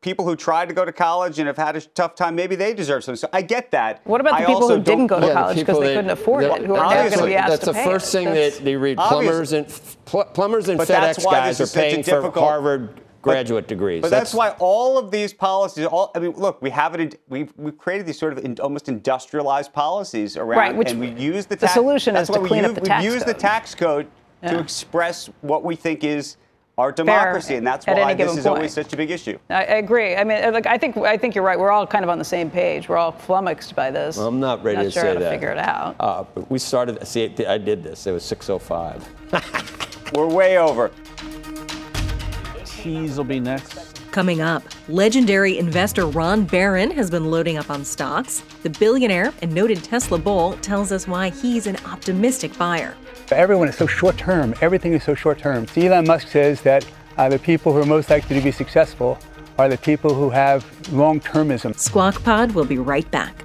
people 0.00 0.24
who 0.24 0.36
tried 0.36 0.68
to 0.68 0.74
go 0.74 0.84
to 0.84 0.92
college 0.92 1.38
and 1.38 1.46
have 1.46 1.56
had 1.56 1.76
a 1.76 1.80
tough 1.80 2.14
time, 2.14 2.36
maybe 2.36 2.56
they 2.56 2.74
deserve 2.74 3.02
something. 3.02 3.18
So 3.18 3.28
I 3.32 3.42
get 3.42 3.70
that. 3.70 4.02
What 4.04 4.20
about 4.20 4.38
the 4.38 4.44
I 4.44 4.46
people 4.46 4.68
who 4.68 4.80
didn't 4.80 5.08
go 5.08 5.18
to 5.18 5.26
yeah, 5.26 5.32
college 5.32 5.56
because 5.56 5.80
they 5.80 5.94
couldn't 5.94 6.10
afford 6.10 6.44
it, 6.44 6.66
who 6.66 6.74
are 6.74 6.94
now 6.94 7.08
going 7.08 7.18
to 7.18 7.26
be 7.26 7.34
asked 7.34 7.48
That's 7.48 7.64
to 7.64 7.72
the 7.72 7.82
first 7.82 8.14
it. 8.14 8.18
thing 8.18 8.24
that's, 8.26 8.58
that 8.58 8.64
they 8.64 8.76
read. 8.76 8.98
Plumbers 8.98 9.52
and 9.52 9.66
plumbers 10.04 10.68
and 10.68 10.78
FedEx 10.78 11.24
guys 11.24 11.60
are 11.60 11.66
paying 11.66 12.02
for 12.02 12.30
Harvard 12.30 13.00
graduate 13.22 13.64
but, 13.64 13.68
degrees. 13.68 14.02
But 14.02 14.10
that's, 14.10 14.32
that's, 14.32 14.34
why 14.34 14.50
all 14.58 14.98
of 14.98 15.10
these 15.10 15.32
policies, 15.32 15.86
all 15.86 16.10
I 16.14 16.18
mean, 16.18 16.32
look, 16.32 16.60
we 16.62 16.70
have 16.70 16.94
it. 16.94 17.20
We've 17.28 17.52
we've 17.56 17.76
created 17.76 18.06
these 18.06 18.18
sort 18.18 18.32
of 18.32 18.44
in, 18.44 18.58
almost 18.60 18.88
industrialized 18.88 19.72
policies 19.72 20.36
around, 20.36 20.58
right, 20.58 20.76
which 20.76 20.90
and 20.90 21.00
we 21.00 21.08
use 21.10 21.46
the, 21.46 21.56
the 21.56 21.66
tax, 21.66 21.74
solution 21.74 22.16
is 22.16 22.28
to 22.28 22.38
clean 22.40 22.62
use, 22.62 22.70
up 22.70 22.74
the 22.74 22.80
tax 22.80 23.04
We 23.04 23.12
use 23.12 23.24
code. 23.24 23.34
the 23.34 23.38
tax 23.38 23.74
code 23.74 24.06
yeah. 24.42 24.52
to 24.52 24.58
express 24.58 25.28
what 25.40 25.64
we 25.64 25.76
think 25.76 26.04
is 26.04 26.36
our 26.78 26.92
democracy, 26.92 27.48
Fair 27.48 27.58
and 27.58 27.66
that's 27.66 27.86
why 27.86 28.14
this 28.14 28.30
is 28.30 28.44
point. 28.44 28.56
always 28.56 28.72
such 28.72 28.92
a 28.94 28.96
big 28.96 29.10
issue. 29.10 29.38
I, 29.50 29.54
I 29.54 29.76
agree. 29.76 30.16
I 30.16 30.24
mean, 30.24 30.52
like, 30.52 30.66
I 30.66 30.78
think 30.78 30.96
I 30.96 31.18
think 31.18 31.34
you're 31.34 31.44
right. 31.44 31.58
We're 31.58 31.70
all 31.70 31.86
kind 31.86 32.04
of 32.04 32.08
on 32.08 32.18
the 32.18 32.24
same 32.24 32.50
page. 32.50 32.88
We're 32.88 32.96
all 32.96 33.12
flummoxed 33.12 33.76
by 33.76 33.90
this. 33.90 34.16
Well, 34.16 34.28
I'm 34.28 34.40
not 34.40 34.64
ready 34.64 34.78
not 34.78 34.84
to 34.84 34.90
sure 34.90 35.02
say 35.02 35.08
how 35.08 35.14
to 35.18 35.30
figure 35.30 35.50
it 35.50 35.58
out. 35.58 35.96
Uh, 36.00 36.24
but 36.34 36.50
we 36.50 36.58
started. 36.58 37.06
See, 37.06 37.24
I 37.46 37.58
did 37.58 37.82
this. 37.82 38.06
It 38.06 38.12
was 38.12 38.24
6:05. 38.24 40.14
We're 40.14 40.26
way 40.26 40.58
over. 40.58 40.90
Cheese 42.82 43.16
will 43.16 43.24
be 43.24 43.40
next. 43.40 44.00
Coming 44.10 44.40
up, 44.40 44.62
legendary 44.88 45.58
investor 45.58 46.06
Ron 46.06 46.44
Baron 46.44 46.90
has 46.90 47.10
been 47.10 47.30
loading 47.30 47.58
up 47.58 47.70
on 47.70 47.84
stocks. 47.84 48.40
The 48.62 48.70
billionaire 48.70 49.32
and 49.42 49.54
noted 49.54 49.84
Tesla 49.84 50.18
bull 50.18 50.54
tells 50.58 50.90
us 50.90 51.06
why 51.06 51.30
he's 51.30 51.66
an 51.66 51.76
optimistic 51.84 52.56
buyer. 52.58 52.96
Everyone 53.30 53.68
is 53.68 53.76
so 53.76 53.86
short 53.86 54.16
term. 54.16 54.54
Everything 54.60 54.94
is 54.94 55.04
so 55.04 55.14
short 55.14 55.38
term. 55.38 55.66
So 55.68 55.80
Elon 55.80 56.06
Musk 56.06 56.28
says 56.28 56.60
that 56.62 56.84
uh, 57.16 57.28
the 57.28 57.38
people 57.38 57.72
who 57.72 57.80
are 57.80 57.86
most 57.86 58.10
likely 58.10 58.36
to 58.36 58.42
be 58.42 58.50
successful 58.50 59.18
are 59.58 59.68
the 59.68 59.78
people 59.78 60.14
who 60.14 60.30
have 60.30 60.64
long 60.92 61.20
termism. 61.20 61.78
Squawk 61.78 62.22
Pod 62.24 62.52
will 62.52 62.64
be 62.64 62.78
right 62.78 63.08
back. 63.10 63.44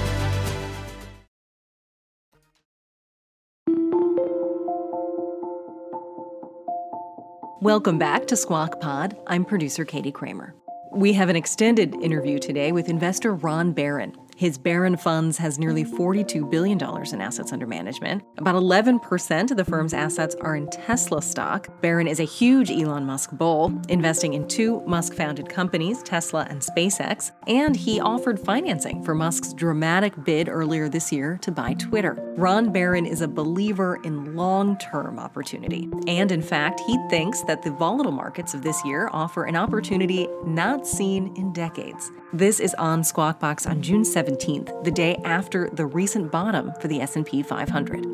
Welcome 7.61 7.99
back 7.99 8.25
to 8.25 8.35
Squawk 8.35 8.81
Pod. 8.81 9.15
I'm 9.27 9.45
producer 9.45 9.85
Katie 9.85 10.11
Kramer. 10.11 10.55
We 10.91 11.13
have 11.13 11.29
an 11.29 11.35
extended 11.35 11.93
interview 11.93 12.39
today 12.39 12.71
with 12.71 12.89
investor 12.89 13.35
Ron 13.35 13.71
Baron. 13.71 14.15
His 14.41 14.57
Baron 14.57 14.97
Funds 14.97 15.37
has 15.37 15.59
nearly 15.59 15.85
$42 15.85 16.49
billion 16.49 16.79
in 16.79 17.21
assets 17.21 17.53
under 17.53 17.67
management. 17.67 18.23
About 18.39 18.55
11% 18.55 19.51
of 19.51 19.55
the 19.55 19.63
firm's 19.63 19.93
assets 19.93 20.33
are 20.41 20.55
in 20.55 20.67
Tesla 20.71 21.21
stock. 21.21 21.67
Baron 21.79 22.07
is 22.07 22.19
a 22.19 22.23
huge 22.23 22.71
Elon 22.71 23.05
Musk 23.05 23.29
bull, 23.33 23.71
investing 23.87 24.33
in 24.33 24.47
two 24.47 24.81
Musk 24.87 25.13
founded 25.13 25.47
companies, 25.47 26.01
Tesla 26.01 26.47
and 26.49 26.59
SpaceX, 26.59 27.29
and 27.45 27.75
he 27.75 27.99
offered 27.99 28.39
financing 28.39 29.03
for 29.03 29.13
Musk's 29.13 29.53
dramatic 29.53 30.23
bid 30.23 30.49
earlier 30.49 30.89
this 30.89 31.11
year 31.11 31.37
to 31.43 31.51
buy 31.51 31.75
Twitter. 31.75 32.17
Ron 32.35 32.71
Baron 32.71 33.05
is 33.05 33.21
a 33.21 33.27
believer 33.27 33.99
in 34.03 34.35
long 34.35 34.75
term 34.79 35.19
opportunity. 35.19 35.87
And 36.07 36.31
in 36.31 36.41
fact, 36.41 36.79
he 36.87 36.97
thinks 37.11 37.43
that 37.43 37.61
the 37.61 37.69
volatile 37.69 38.11
markets 38.11 38.55
of 38.55 38.63
this 38.63 38.83
year 38.85 39.07
offer 39.13 39.43
an 39.43 39.55
opportunity 39.55 40.27
not 40.43 40.87
seen 40.87 41.31
in 41.35 41.53
decades. 41.53 42.11
This 42.33 42.59
is 42.59 42.73
on 42.75 43.03
Squawk 43.03 43.39
Box 43.39 43.67
on 43.67 43.83
June 43.83 44.01
17th. 44.01 44.30
17th, 44.31 44.83
the 44.83 44.91
day 44.91 45.17
after 45.23 45.69
the 45.73 45.85
recent 45.85 46.31
bottom 46.31 46.71
for 46.79 46.87
the 46.87 47.01
S&P 47.01 47.43
500. 47.43 48.05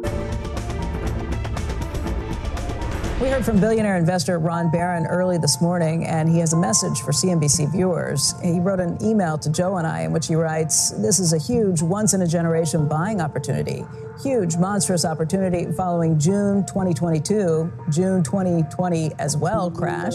We 3.19 3.29
heard 3.29 3.43
from 3.43 3.59
billionaire 3.59 3.97
investor 3.97 4.37
Ron 4.37 4.69
Baron 4.69 5.07
early 5.07 5.39
this 5.39 5.59
morning, 5.59 6.05
and 6.05 6.29
he 6.29 6.37
has 6.37 6.53
a 6.53 6.57
message 6.57 7.01
for 7.01 7.11
CNBC 7.11 7.71
viewers. 7.71 8.39
He 8.43 8.59
wrote 8.59 8.79
an 8.79 8.97
email 9.03 9.39
to 9.39 9.51
Joe 9.51 9.77
and 9.77 9.87
I 9.87 10.01
in 10.01 10.11
which 10.11 10.27
he 10.27 10.35
writes, 10.35 10.91
This 10.91 11.19
is 11.19 11.33
a 11.33 11.39
huge, 11.39 11.81
once 11.81 12.13
in 12.13 12.21
a 12.21 12.27
generation 12.27 12.87
buying 12.87 13.19
opportunity. 13.19 13.83
Huge, 14.21 14.57
monstrous 14.57 15.03
opportunity 15.03 15.65
following 15.71 16.19
June 16.19 16.63
2022, 16.67 17.71
June 17.89 18.23
2020 18.23 19.11
as 19.17 19.35
well 19.35 19.71
crash. 19.71 20.13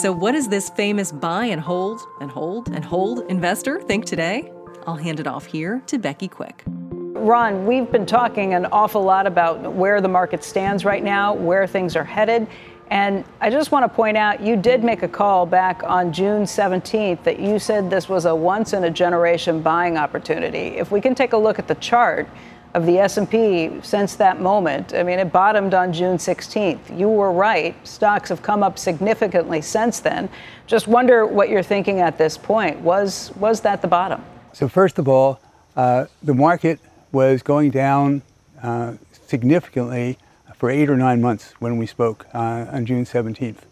So, 0.00 0.12
what 0.12 0.32
does 0.32 0.46
this 0.46 0.70
famous 0.70 1.10
buy 1.10 1.46
and 1.46 1.60
hold 1.60 2.00
and 2.20 2.30
hold 2.30 2.68
and 2.68 2.84
hold 2.84 3.28
investor 3.28 3.80
think 3.80 4.04
today? 4.04 4.52
I'll 4.86 4.96
hand 4.96 5.20
it 5.20 5.26
off 5.26 5.46
here 5.46 5.82
to 5.86 5.98
Becky 5.98 6.28
Quick. 6.28 6.64
Ron, 6.66 7.66
we've 7.66 7.90
been 7.92 8.06
talking 8.06 8.54
an 8.54 8.66
awful 8.66 9.02
lot 9.02 9.26
about 9.26 9.74
where 9.74 10.00
the 10.00 10.08
market 10.08 10.42
stands 10.42 10.84
right 10.84 11.04
now, 11.04 11.34
where 11.34 11.66
things 11.66 11.96
are 11.96 12.04
headed. 12.04 12.46
And 12.90 13.24
I 13.40 13.50
just 13.50 13.70
want 13.70 13.84
to 13.84 13.88
point 13.88 14.16
out, 14.16 14.40
you 14.40 14.56
did 14.56 14.82
make 14.82 15.02
a 15.02 15.08
call 15.08 15.46
back 15.46 15.82
on 15.84 16.12
June 16.12 16.42
17th 16.42 17.22
that 17.22 17.38
you 17.38 17.58
said 17.58 17.88
this 17.88 18.08
was 18.08 18.24
a 18.24 18.34
once 18.34 18.72
in 18.72 18.84
a 18.84 18.90
generation 18.90 19.62
buying 19.62 19.96
opportunity. 19.96 20.78
If 20.78 20.90
we 20.90 21.00
can 21.00 21.14
take 21.14 21.32
a 21.32 21.36
look 21.36 21.58
at 21.58 21.68
the 21.68 21.76
chart 21.76 22.28
of 22.74 22.86
the 22.86 22.98
S&P 22.98 23.80
since 23.82 24.16
that 24.16 24.40
moment, 24.40 24.94
I 24.94 25.02
mean, 25.02 25.18
it 25.18 25.30
bottomed 25.30 25.74
on 25.74 25.92
June 25.92 26.16
16th. 26.16 26.98
You 26.98 27.08
were 27.08 27.32
right. 27.32 27.76
Stocks 27.86 28.28
have 28.30 28.42
come 28.42 28.62
up 28.62 28.78
significantly 28.78 29.60
since 29.60 30.00
then. 30.00 30.28
Just 30.66 30.88
wonder 30.88 31.26
what 31.26 31.48
you're 31.48 31.62
thinking 31.62 32.00
at 32.00 32.18
this 32.18 32.36
point. 32.38 32.80
Was 32.80 33.30
was 33.36 33.60
that 33.60 33.82
the 33.82 33.88
bottom? 33.88 34.24
So 34.52 34.68
first 34.68 34.98
of 34.98 35.08
all, 35.08 35.40
uh, 35.76 36.06
the 36.22 36.34
market 36.34 36.80
was 37.12 37.42
going 37.42 37.70
down 37.70 38.22
uh, 38.62 38.94
significantly 39.26 40.18
for 40.56 40.70
eight 40.70 40.90
or 40.90 40.96
nine 40.96 41.20
months 41.20 41.54
when 41.60 41.78
we 41.78 41.86
spoke 41.86 42.26
uh, 42.34 42.66
on 42.70 42.84
June 42.84 43.04
17th. 43.04 43.62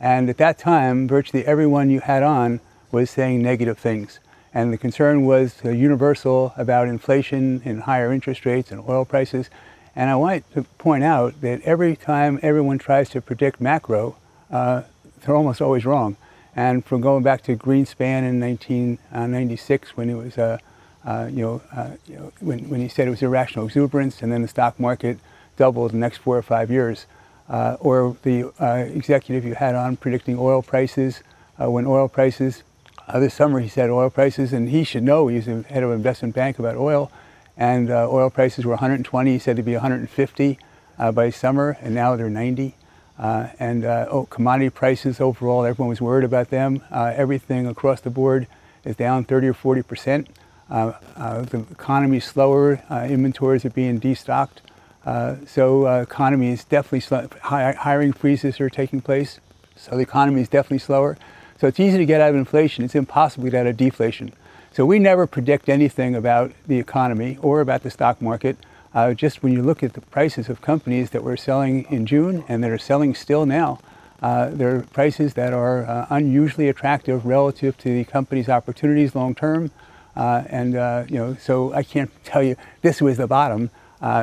And 0.00 0.28
at 0.28 0.36
that 0.38 0.58
time, 0.58 1.08
virtually 1.08 1.46
everyone 1.46 1.88
you 1.88 2.00
had 2.00 2.22
on 2.22 2.60
was 2.90 3.10
saying 3.10 3.42
negative 3.42 3.78
things. 3.78 4.18
And 4.52 4.72
the 4.72 4.78
concern 4.78 5.24
was 5.24 5.60
uh, 5.64 5.70
universal 5.70 6.52
about 6.56 6.88
inflation 6.88 7.62
and 7.64 7.82
higher 7.82 8.12
interest 8.12 8.44
rates 8.44 8.70
and 8.70 8.82
oil 8.88 9.04
prices. 9.04 9.50
And 9.96 10.10
I 10.10 10.16
want 10.16 10.44
to 10.54 10.64
point 10.78 11.04
out 11.04 11.40
that 11.40 11.62
every 11.62 11.96
time 11.96 12.38
everyone 12.42 12.78
tries 12.78 13.08
to 13.10 13.20
predict 13.20 13.60
macro, 13.60 14.16
uh, 14.50 14.82
they're 15.20 15.34
almost 15.34 15.62
always 15.62 15.86
wrong. 15.86 16.16
And 16.56 16.84
from 16.84 17.00
going 17.00 17.22
back 17.22 17.42
to 17.42 17.56
Greenspan 17.56 18.28
in 18.28 18.40
1996, 18.40 19.96
when 19.96 20.10
it 20.10 20.14
was, 20.14 20.38
uh, 20.38 20.58
uh, 21.04 21.28
you, 21.30 21.42
know, 21.42 21.62
uh, 21.74 21.90
you 22.06 22.16
know, 22.16 22.32
when, 22.40 22.68
when 22.68 22.80
he 22.80 22.88
said 22.88 23.08
it 23.08 23.10
was 23.10 23.22
irrational 23.22 23.66
exuberance, 23.66 24.22
and 24.22 24.32
then 24.32 24.42
the 24.42 24.48
stock 24.48 24.78
market 24.78 25.18
double 25.56 25.88
the 25.88 25.96
next 25.96 26.18
four 26.18 26.36
or 26.36 26.42
five 26.42 26.70
years. 26.70 27.06
Uh, 27.48 27.76
or 27.80 28.16
the 28.22 28.50
uh, 28.58 28.86
executive 28.94 29.44
you 29.44 29.54
had 29.54 29.74
on 29.74 29.98
predicting 29.98 30.38
oil 30.38 30.62
prices 30.62 31.22
uh, 31.60 31.70
when 31.70 31.86
oil 31.86 32.08
prices 32.08 32.62
uh, 33.06 33.20
this 33.20 33.34
summer 33.34 33.60
he 33.60 33.68
said 33.68 33.90
oil 33.90 34.08
prices 34.08 34.50
and 34.54 34.70
he 34.70 34.82
should 34.82 35.02
know 35.02 35.28
he's 35.28 35.44
the 35.44 35.62
head 35.64 35.82
of 35.82 35.90
an 35.90 35.96
investment 35.96 36.34
bank 36.34 36.58
about 36.58 36.74
oil 36.74 37.12
and 37.54 37.90
uh, 37.90 38.08
oil 38.10 38.30
prices 38.30 38.64
were 38.64 38.70
120 38.70 39.30
he 39.30 39.38
said 39.38 39.56
to 39.56 39.62
be 39.62 39.74
150 39.74 40.58
uh, 40.98 41.12
by 41.12 41.28
summer 41.28 41.76
and 41.82 41.94
now 41.94 42.16
they're 42.16 42.30
90 42.30 42.74
Uh, 43.18 43.48
and 43.60 43.84
uh, 43.84 44.06
oh, 44.10 44.26
commodity 44.26 44.70
prices 44.70 45.20
overall 45.20 45.64
everyone 45.64 45.88
was 45.88 46.00
worried 46.00 46.24
about 46.24 46.50
them 46.50 46.82
uh, 46.90 47.12
everything 47.14 47.64
across 47.64 48.00
the 48.00 48.10
board 48.10 48.48
is 48.84 48.96
down 48.96 49.24
30 49.24 49.48
or 49.48 49.54
40 49.54 49.82
percent 49.82 50.28
the 50.68 51.64
economy 51.70 52.16
is 52.16 52.24
slower 52.24 52.82
inventories 52.90 53.64
are 53.64 53.70
being 53.70 54.00
destocked 54.00 54.58
uh, 55.06 55.36
so 55.46 55.86
uh, 55.86 56.00
economy 56.00 56.50
is 56.50 56.64
definitely 56.64 57.00
slow. 57.00 57.28
hiring 57.42 58.12
freezes 58.12 58.60
are 58.60 58.70
taking 58.70 59.00
place. 59.00 59.38
So 59.76 59.92
the 59.92 60.02
economy 60.02 60.40
is 60.40 60.48
definitely 60.48 60.78
slower. 60.78 61.18
So 61.60 61.66
it's 61.66 61.78
easy 61.78 61.98
to 61.98 62.06
get 62.06 62.20
out 62.20 62.30
of 62.30 62.36
inflation. 62.36 62.84
It's 62.84 62.94
impossible 62.94 63.44
to 63.44 63.50
get 63.50 63.60
out 63.60 63.66
of 63.66 63.76
deflation. 63.76 64.32
So 64.72 64.84
we 64.86 64.98
never 64.98 65.26
predict 65.26 65.68
anything 65.68 66.14
about 66.14 66.52
the 66.66 66.78
economy 66.78 67.38
or 67.42 67.60
about 67.60 67.82
the 67.82 67.90
stock 67.90 68.20
market. 68.20 68.56
Uh, 68.94 69.12
just 69.12 69.42
when 69.42 69.52
you 69.52 69.62
look 69.62 69.82
at 69.82 69.94
the 69.94 70.00
prices 70.00 70.48
of 70.48 70.62
companies 70.62 71.10
that 71.10 71.22
were 71.22 71.36
selling 71.36 71.84
in 71.90 72.06
June 72.06 72.44
and 72.48 72.62
that 72.62 72.70
are 72.70 72.78
selling 72.78 73.14
still 73.14 73.44
now, 73.44 73.80
uh, 74.22 74.48
they're 74.50 74.82
prices 74.92 75.34
that 75.34 75.52
are 75.52 75.84
uh, 75.84 76.06
unusually 76.10 76.68
attractive 76.68 77.26
relative 77.26 77.76
to 77.76 77.88
the 77.88 78.04
company's 78.04 78.48
opportunities 78.48 79.14
long 79.14 79.34
term. 79.34 79.70
Uh, 80.16 80.44
and 80.48 80.74
you 81.10 81.18
know, 81.18 81.36
so 81.40 81.72
I 81.72 81.82
can't 81.82 82.10
tell 82.24 82.42
you 82.42 82.56
this 82.82 83.02
was 83.02 83.16
the 83.16 83.26
bottom. 83.26 83.70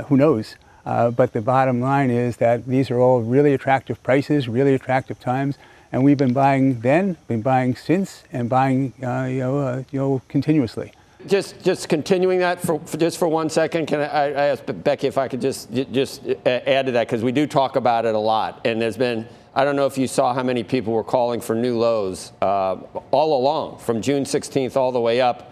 who 0.08 0.16
knows? 0.16 0.56
Uh, 0.86 1.12
but 1.12 1.34
the 1.34 1.42
bottom 1.42 1.80
line 1.80 2.10
is 2.10 2.38
that 2.38 2.66
these 2.66 2.90
are 2.90 3.00
all 3.00 3.22
really 3.22 3.54
attractive 3.54 4.02
prices, 4.02 4.48
really 4.48 4.74
attractive 4.74 5.20
times, 5.20 5.58
and 5.92 6.04
we've 6.04 6.18
been 6.18 6.34
buying 6.34 6.80
then, 6.82 7.18
been 7.28 7.42
buying 7.42 7.76
since, 7.76 8.24
and 8.32 8.50
buying 8.50 8.94
uh, 9.04 9.26
you 9.26 9.40
know 9.40 9.60
uh, 9.60 9.84
you 9.92 10.00
know 10.00 10.22
continuously. 10.28 10.92
Just 11.28 11.64
just 11.64 11.90
continuing 11.90 12.40
that 12.40 12.60
for, 12.60 12.80
for 12.80 12.98
just 12.98 13.18
for 13.18 13.28
one 13.28 13.50
second, 13.50 13.86
can 13.86 14.00
I, 14.00 14.06
I 14.06 14.46
ask 14.48 14.64
Becky 14.68 15.08
if 15.08 15.18
I 15.18 15.28
could 15.28 15.42
just 15.42 15.72
just 15.92 16.26
uh, 16.26 16.50
add 16.50 16.88
to 16.88 16.92
that 16.94 17.08
because 17.08 17.24
we 17.24 17.32
do 17.32 17.46
talk 17.46 17.76
about 17.76 18.06
it 18.06 18.16
a 18.16 18.20
lot, 18.20 18.62
and 18.66 18.82
there's 18.82 18.98
been. 18.98 19.28
I 19.54 19.66
don't 19.66 19.76
know 19.76 19.86
if 19.86 19.98
you 19.98 20.08
saw 20.08 20.34
how 20.34 20.44
many 20.44 20.64
people 20.64 20.94
were 20.94 21.04
calling 21.04 21.42
for 21.42 21.56
new 21.56 21.78
lows 21.78 22.32
uh, 22.42 22.78
all 23.12 23.38
along, 23.38 23.80
from 23.80 24.02
June 24.02 24.24
16th 24.24 24.78
all 24.78 24.94
the 24.94 25.02
way 25.02 25.20
up 25.20 25.52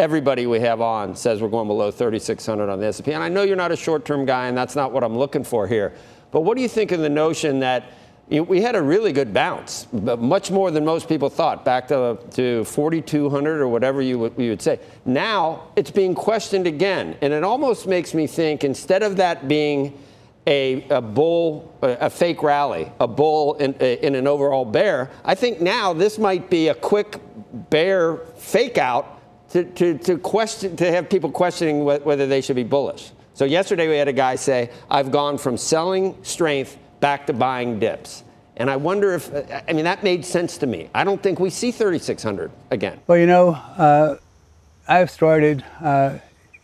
everybody 0.00 0.46
we 0.46 0.58
have 0.60 0.80
on 0.80 1.14
says 1.14 1.42
we're 1.42 1.48
going 1.48 1.68
below 1.68 1.90
3,600 1.90 2.70
on 2.70 2.80
the 2.80 2.86
S&P. 2.86 3.12
And 3.12 3.22
I 3.22 3.28
know 3.28 3.42
you're 3.42 3.54
not 3.54 3.70
a 3.70 3.76
short-term 3.76 4.24
guy, 4.24 4.46
and 4.46 4.56
that's 4.56 4.74
not 4.74 4.92
what 4.92 5.04
I'm 5.04 5.16
looking 5.16 5.44
for 5.44 5.68
here. 5.68 5.92
But 6.30 6.40
what 6.40 6.56
do 6.56 6.62
you 6.62 6.68
think 6.68 6.90
of 6.90 7.00
the 7.00 7.10
notion 7.10 7.60
that 7.60 7.84
we 8.30 8.62
had 8.62 8.76
a 8.76 8.82
really 8.82 9.12
good 9.12 9.34
bounce, 9.34 9.88
much 9.92 10.52
more 10.52 10.70
than 10.70 10.84
most 10.84 11.08
people 11.08 11.28
thought, 11.28 11.64
back 11.64 11.88
to, 11.88 12.16
to 12.32 12.64
4,200 12.64 13.60
or 13.60 13.66
whatever 13.66 14.00
you 14.00 14.20
would, 14.20 14.34
you 14.38 14.50
would 14.50 14.62
say. 14.62 14.78
Now 15.04 15.64
it's 15.74 15.90
being 15.90 16.14
questioned 16.14 16.68
again, 16.68 17.16
and 17.22 17.32
it 17.32 17.42
almost 17.42 17.88
makes 17.88 18.14
me 18.14 18.28
think 18.28 18.62
instead 18.62 19.02
of 19.02 19.16
that 19.16 19.48
being 19.48 19.98
a, 20.46 20.86
a 20.90 21.00
bull, 21.00 21.76
a, 21.82 21.88
a 22.02 22.10
fake 22.10 22.44
rally, 22.44 22.92
a 23.00 23.08
bull 23.08 23.54
in, 23.54 23.74
in 23.74 24.14
an 24.14 24.28
overall 24.28 24.64
bear, 24.64 25.10
I 25.24 25.34
think 25.34 25.60
now 25.60 25.92
this 25.92 26.16
might 26.16 26.48
be 26.48 26.68
a 26.68 26.74
quick 26.74 27.20
bear 27.52 28.18
fake 28.36 28.78
out 28.78 29.20
to, 29.50 29.64
to, 29.64 29.98
to, 29.98 30.18
question, 30.18 30.76
to 30.76 30.90
have 30.90 31.10
people 31.10 31.32
questioning 31.32 31.80
wh- 31.80 32.06
whether 32.06 32.28
they 32.28 32.40
should 32.40 32.56
be 32.56 32.62
bullish. 32.62 33.10
So 33.34 33.44
yesterday 33.44 33.88
we 33.88 33.96
had 33.96 34.06
a 34.06 34.12
guy 34.12 34.36
say, 34.36 34.70
I've 34.88 35.10
gone 35.10 35.36
from 35.36 35.56
selling 35.56 36.16
strength 36.22 36.78
back 37.00 37.26
to 37.26 37.32
buying 37.32 37.78
dips. 37.78 38.24
And 38.56 38.70
I 38.70 38.76
wonder 38.76 39.14
if, 39.14 39.30
I 39.68 39.72
mean, 39.72 39.84
that 39.84 40.04
made 40.04 40.24
sense 40.24 40.58
to 40.58 40.66
me. 40.66 40.90
I 40.94 41.02
don't 41.02 41.22
think 41.22 41.40
we 41.40 41.48
see 41.48 41.72
3,600 41.72 42.50
again. 42.70 43.00
Well, 43.06 43.16
you 43.16 43.26
know, 43.26 43.50
uh, 43.52 44.16
I've 44.86 45.10
started 45.10 45.64
uh, 45.80 46.18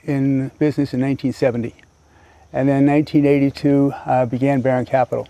in 0.05 0.49
business 0.59 0.93
in 0.93 1.01
1970. 1.01 1.75
And 2.53 2.69
then 2.69 2.87
1982 2.87 3.93
uh, 3.93 4.27
began 4.27 4.61
Baron 4.61 4.85
Capital. 4.85 5.27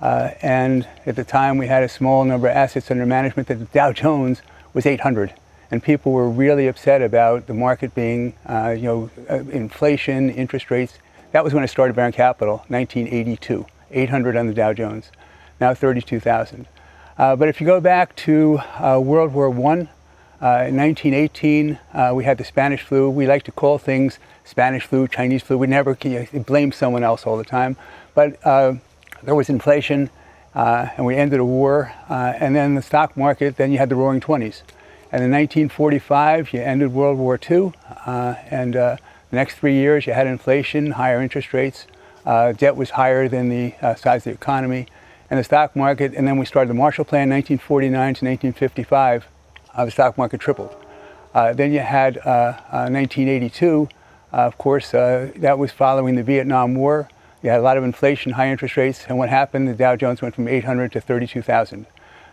Uh, 0.00 0.30
and 0.40 0.86
at 1.06 1.16
the 1.16 1.24
time 1.24 1.58
we 1.58 1.66
had 1.66 1.82
a 1.82 1.88
small 1.88 2.24
number 2.24 2.48
of 2.48 2.56
assets 2.56 2.90
under 2.90 3.04
management 3.04 3.48
that 3.48 3.72
Dow 3.72 3.92
Jones 3.92 4.42
was 4.72 4.86
800 4.86 5.34
and 5.70 5.82
people 5.82 6.12
were 6.12 6.28
really 6.28 6.66
upset 6.66 7.02
about 7.02 7.46
the 7.46 7.54
market 7.54 7.94
being, 7.94 8.34
uh, 8.46 8.74
you 8.76 8.82
know, 8.82 9.10
uh, 9.30 9.36
inflation, 9.50 10.30
interest 10.30 10.70
rates. 10.70 10.98
That 11.32 11.44
was 11.44 11.52
when 11.52 11.62
I 11.62 11.66
started 11.66 11.94
Baron 11.94 12.12
Capital, 12.12 12.64
1982, 12.68 13.66
800 13.90 14.36
on 14.36 14.46
the 14.46 14.54
Dow 14.54 14.72
Jones, 14.72 15.10
now 15.60 15.74
32,000. 15.74 16.66
Uh, 17.16 17.36
but 17.36 17.48
if 17.48 17.60
you 17.60 17.66
go 17.66 17.80
back 17.80 18.14
to 18.16 18.58
uh, 18.78 19.00
World 19.02 19.32
War 19.32 19.48
I, 19.48 19.88
uh, 20.40 20.68
in 20.68 20.76
1918, 20.76 21.78
uh, 21.92 22.12
we 22.14 22.24
had 22.24 22.38
the 22.38 22.44
Spanish 22.44 22.82
flu. 22.82 23.10
We 23.10 23.26
like 23.26 23.42
to 23.44 23.52
call 23.52 23.78
things 23.78 24.18
Spanish 24.44 24.84
flu, 24.84 25.08
Chinese 25.08 25.42
flu. 25.42 25.58
We 25.58 25.66
never 25.66 25.96
blame 26.46 26.70
someone 26.70 27.02
else 27.02 27.26
all 27.26 27.36
the 27.36 27.44
time. 27.44 27.76
But 28.14 28.40
there 28.42 29.34
was 29.34 29.48
inflation, 29.48 30.10
and 30.54 31.04
we 31.04 31.16
ended 31.16 31.40
a 31.40 31.44
war. 31.44 31.92
and 32.08 32.54
then 32.54 32.76
the 32.76 32.82
stock 32.82 33.16
market, 33.16 33.56
then 33.56 33.72
you 33.72 33.78
had 33.78 33.88
the 33.88 33.96
roaring 33.96 34.20
20s. 34.20 34.62
And 35.10 35.24
in 35.24 35.30
1945, 35.30 36.52
you 36.52 36.60
ended 36.60 36.92
World 36.92 37.16
War 37.16 37.40
II, 37.50 37.72
uh, 38.04 38.34
and 38.50 38.76
uh, 38.76 38.96
the 39.30 39.36
next 39.36 39.54
three 39.54 39.72
years 39.72 40.06
you 40.06 40.12
had 40.12 40.26
inflation, 40.26 40.92
higher 40.92 41.22
interest 41.22 41.54
rates, 41.54 41.86
uh, 42.26 42.52
debt 42.52 42.76
was 42.76 42.90
higher 42.90 43.28
than 43.28 43.48
the 43.48 43.74
uh, 43.80 43.94
size 43.94 44.20
of 44.20 44.24
the 44.24 44.30
economy, 44.32 44.86
and 45.30 45.38
the 45.38 45.44
stock 45.44 45.76
market. 45.76 46.14
And 46.14 46.26
then 46.26 46.38
we 46.38 46.46
started 46.46 46.70
the 46.70 46.74
Marshall 46.74 47.04
Plan, 47.04 47.28
1949 47.30 47.92
to 47.92 48.24
1955. 48.24 49.28
Uh, 49.74 49.84
the 49.84 49.90
stock 49.90 50.18
market 50.18 50.40
tripled. 50.40 50.74
Uh, 51.34 51.52
then 51.52 51.72
you 51.72 51.80
had 51.80 52.16
1982. 52.16 53.88
of 54.32 54.58
course, 54.58 54.90
that 54.90 55.58
was 55.58 55.70
following 55.72 56.16
the 56.16 56.22
Vietnam 56.22 56.74
War. 56.74 57.08
You 57.42 57.50
had 57.50 57.60
a 57.60 57.62
lot 57.62 57.76
of 57.76 57.84
inflation, 57.84 58.32
high 58.32 58.50
interest 58.50 58.76
rates, 58.76 59.04
and 59.08 59.16
what 59.16 59.28
happened? 59.28 59.68
The 59.68 59.74
Dow 59.74 59.94
Jones 59.94 60.20
went 60.20 60.34
from 60.34 60.48
800 60.48 60.90
to 60.92 61.00
32,000. 61.00 61.86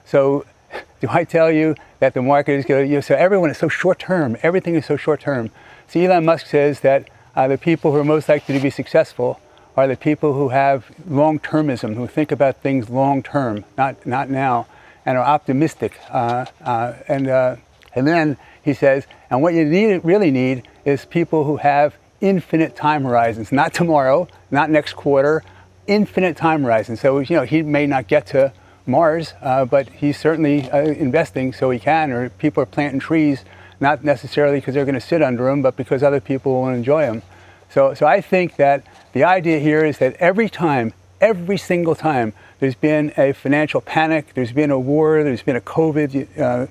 So 0.04 0.46
do 1.00 1.08
I 1.10 1.24
tell 1.24 1.52
you 1.52 1.76
that 2.00 2.14
the 2.14 2.22
market 2.22 2.54
is 2.54 2.66
going 2.66 2.86
to, 2.86 2.90
you 2.90 2.96
know, 2.96 3.02
so 3.02 3.16
everyone 3.16 3.50
is 3.50 3.58
so 3.58 3.70
short 3.70 4.00
term. 4.00 4.38
Everything 4.42 4.76
is 4.76 4.86
so 4.86 4.98
short 4.98 5.20
term. 5.20 5.52
So 5.88 6.00
Elon 6.00 6.26
Musk 6.26 6.48
says 6.48 6.80
that 6.80 7.10
uh, 7.36 7.48
the 7.48 7.58
people 7.58 7.92
who 7.92 8.00
are 8.00 8.04
most 8.04 8.28
likely 8.30 8.56
to 8.56 8.62
be 8.62 8.70
successful 8.70 9.40
are 9.78 9.88
the 9.88 9.98
people 9.98 10.34
who 10.34 10.50
have 10.50 10.86
long 11.08 11.40
termism, 11.40 11.96
who 11.96 12.08
think 12.08 12.32
about 12.32 12.62
things 12.62 12.90
long 12.90 13.22
term, 13.22 13.66
not, 13.78 14.06
not 14.06 14.30
now, 14.30 14.68
and 15.06 15.18
are 15.18 15.24
optimistic. 15.24 16.00
Uh, 16.10 16.46
uh, 16.62 16.94
and, 17.08 17.28
uh, 17.28 17.56
and 17.94 18.08
then 18.08 18.38
he 18.64 18.74
says, 18.74 19.06
and 19.30 19.42
what 19.42 19.54
you 19.54 19.66
need, 19.66 20.04
really 20.04 20.32
need 20.32 20.68
is 20.86 21.06
people 21.06 21.44
who 21.44 21.58
have 21.58 21.96
infinite 22.22 22.76
time 22.76 23.04
horizons, 23.04 23.52
not 23.52 23.74
tomorrow, 23.74 24.28
not 24.50 24.70
next 24.70 24.94
quarter, 24.94 25.44
infinite 25.88 26.36
time 26.38 26.64
horizons. 26.64 27.02
So, 27.02 27.20
you 27.20 27.36
know, 27.36 27.44
he 27.44 27.62
may 27.62 27.86
not 27.86 28.08
get 28.08 28.28
to 28.28 28.54
Mars, 28.88 29.34
uh, 29.42 29.66
but 29.66 29.90
he's 29.90 30.18
certainly 30.18 30.70
uh, 30.70 30.80
investing 30.80 31.54
so 31.54 31.70
he 31.70 31.80
can, 31.80 32.12
or 32.12 32.30
people 32.30 32.64
are 32.64 32.68
planting 32.68 33.00
trees, 33.00 33.44
not 33.80 34.04
necessarily 34.04 34.60
because 34.60 34.74
they're 34.74 34.86
going 34.86 34.96
to 34.96 35.02
sit 35.02 35.22
under 35.22 35.46
them, 35.46 35.62
but 35.62 35.76
because 35.76 36.02
other 36.02 36.20
people 36.20 36.62
will 36.62 36.70
enjoy 36.70 37.02
them. 37.02 37.22
So, 37.70 37.94
so 37.94 38.06
I 38.06 38.22
think 38.22 38.56
that 38.56 38.86
the 39.16 39.24
idea 39.24 39.60
here 39.60 39.86
is 39.86 40.00
that 40.00 40.14
every 40.18 40.50
time, 40.50 40.92
every 41.22 41.58
single 41.58 41.96
time 41.96 42.34
there's 42.60 42.76
been 42.76 43.14
a 43.16 43.32
financial 43.32 43.80
panic, 43.80 44.34
there's 44.34 44.52
been 44.52 44.72
a 44.72 44.78
war, 44.78 45.24
there's 45.24 45.42
been 45.42 45.56
a 45.56 45.62
COVID, 45.62 46.38
uh, 46.38 46.68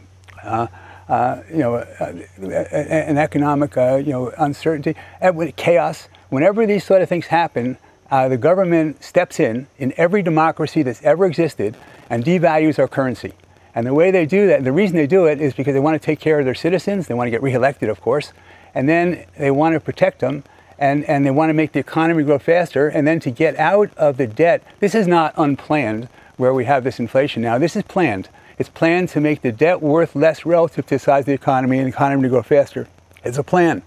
uh, 0.46 0.66
uh, 1.08 1.42
you 1.50 1.60
know, 1.60 1.76
uh, 1.76 2.12
an 2.70 3.16
economic, 3.16 3.78
uh, 3.78 3.96
you 3.96 4.12
know, 4.12 4.30
uncertainty, 4.36 4.94
chaos. 5.56 6.08
Whenever 6.28 6.66
these 6.66 6.84
sort 6.84 7.00
of 7.00 7.08
things 7.08 7.28
happen, 7.28 7.78
the 8.10 8.36
government 8.36 9.02
steps 9.02 9.40
in 9.40 9.66
in 9.78 9.94
every 9.96 10.22
democracy 10.22 10.82
that's 10.82 11.02
ever 11.02 11.24
existed 11.24 11.74
and 12.10 12.26
devalues 12.26 12.78
our 12.78 12.88
currency. 12.88 13.32
And 13.74 13.86
the 13.86 13.94
way 13.94 14.10
they 14.10 14.26
do 14.26 14.48
that, 14.48 14.64
the 14.64 14.72
reason 14.72 14.96
they 14.98 15.06
do 15.06 15.24
it 15.24 15.40
is 15.40 15.54
because 15.54 15.72
they 15.72 15.80
want 15.80 15.98
to 16.00 16.04
take 16.04 16.20
care 16.20 16.38
of 16.38 16.44
their 16.44 16.54
citizens. 16.54 17.06
They 17.06 17.14
want 17.14 17.26
to 17.26 17.30
get 17.30 17.42
reelected, 17.42 17.88
of 17.88 18.02
course. 18.02 18.34
And 18.74 18.86
then 18.86 19.24
they 19.38 19.50
want 19.50 19.72
to 19.72 19.80
protect 19.80 20.20
them 20.20 20.44
and, 20.78 21.04
and 21.04 21.24
they 21.24 21.30
want 21.30 21.50
to 21.50 21.54
make 21.54 21.72
the 21.72 21.80
economy 21.80 22.22
grow 22.22 22.38
faster. 22.38 22.88
And 22.88 23.06
then 23.06 23.20
to 23.20 23.30
get 23.30 23.56
out 23.56 23.96
of 23.96 24.16
the 24.16 24.26
debt, 24.26 24.62
this 24.80 24.94
is 24.94 25.06
not 25.06 25.34
unplanned 25.36 26.08
where 26.36 26.52
we 26.52 26.64
have 26.64 26.84
this 26.84 26.98
inflation 26.98 27.42
now. 27.42 27.58
This 27.58 27.76
is 27.76 27.82
planned. 27.82 28.28
It's 28.58 28.68
planned 28.68 29.08
to 29.10 29.20
make 29.20 29.42
the 29.42 29.52
debt 29.52 29.82
worth 29.82 30.14
less 30.14 30.46
relative 30.46 30.86
to 30.86 30.96
the 30.96 30.98
size 30.98 31.22
of 31.22 31.26
the 31.26 31.32
economy 31.32 31.78
and 31.78 31.86
the 31.86 31.90
economy 31.90 32.22
to 32.22 32.28
grow 32.28 32.42
faster. 32.42 32.88
It's 33.24 33.38
a 33.38 33.42
plan. 33.42 33.82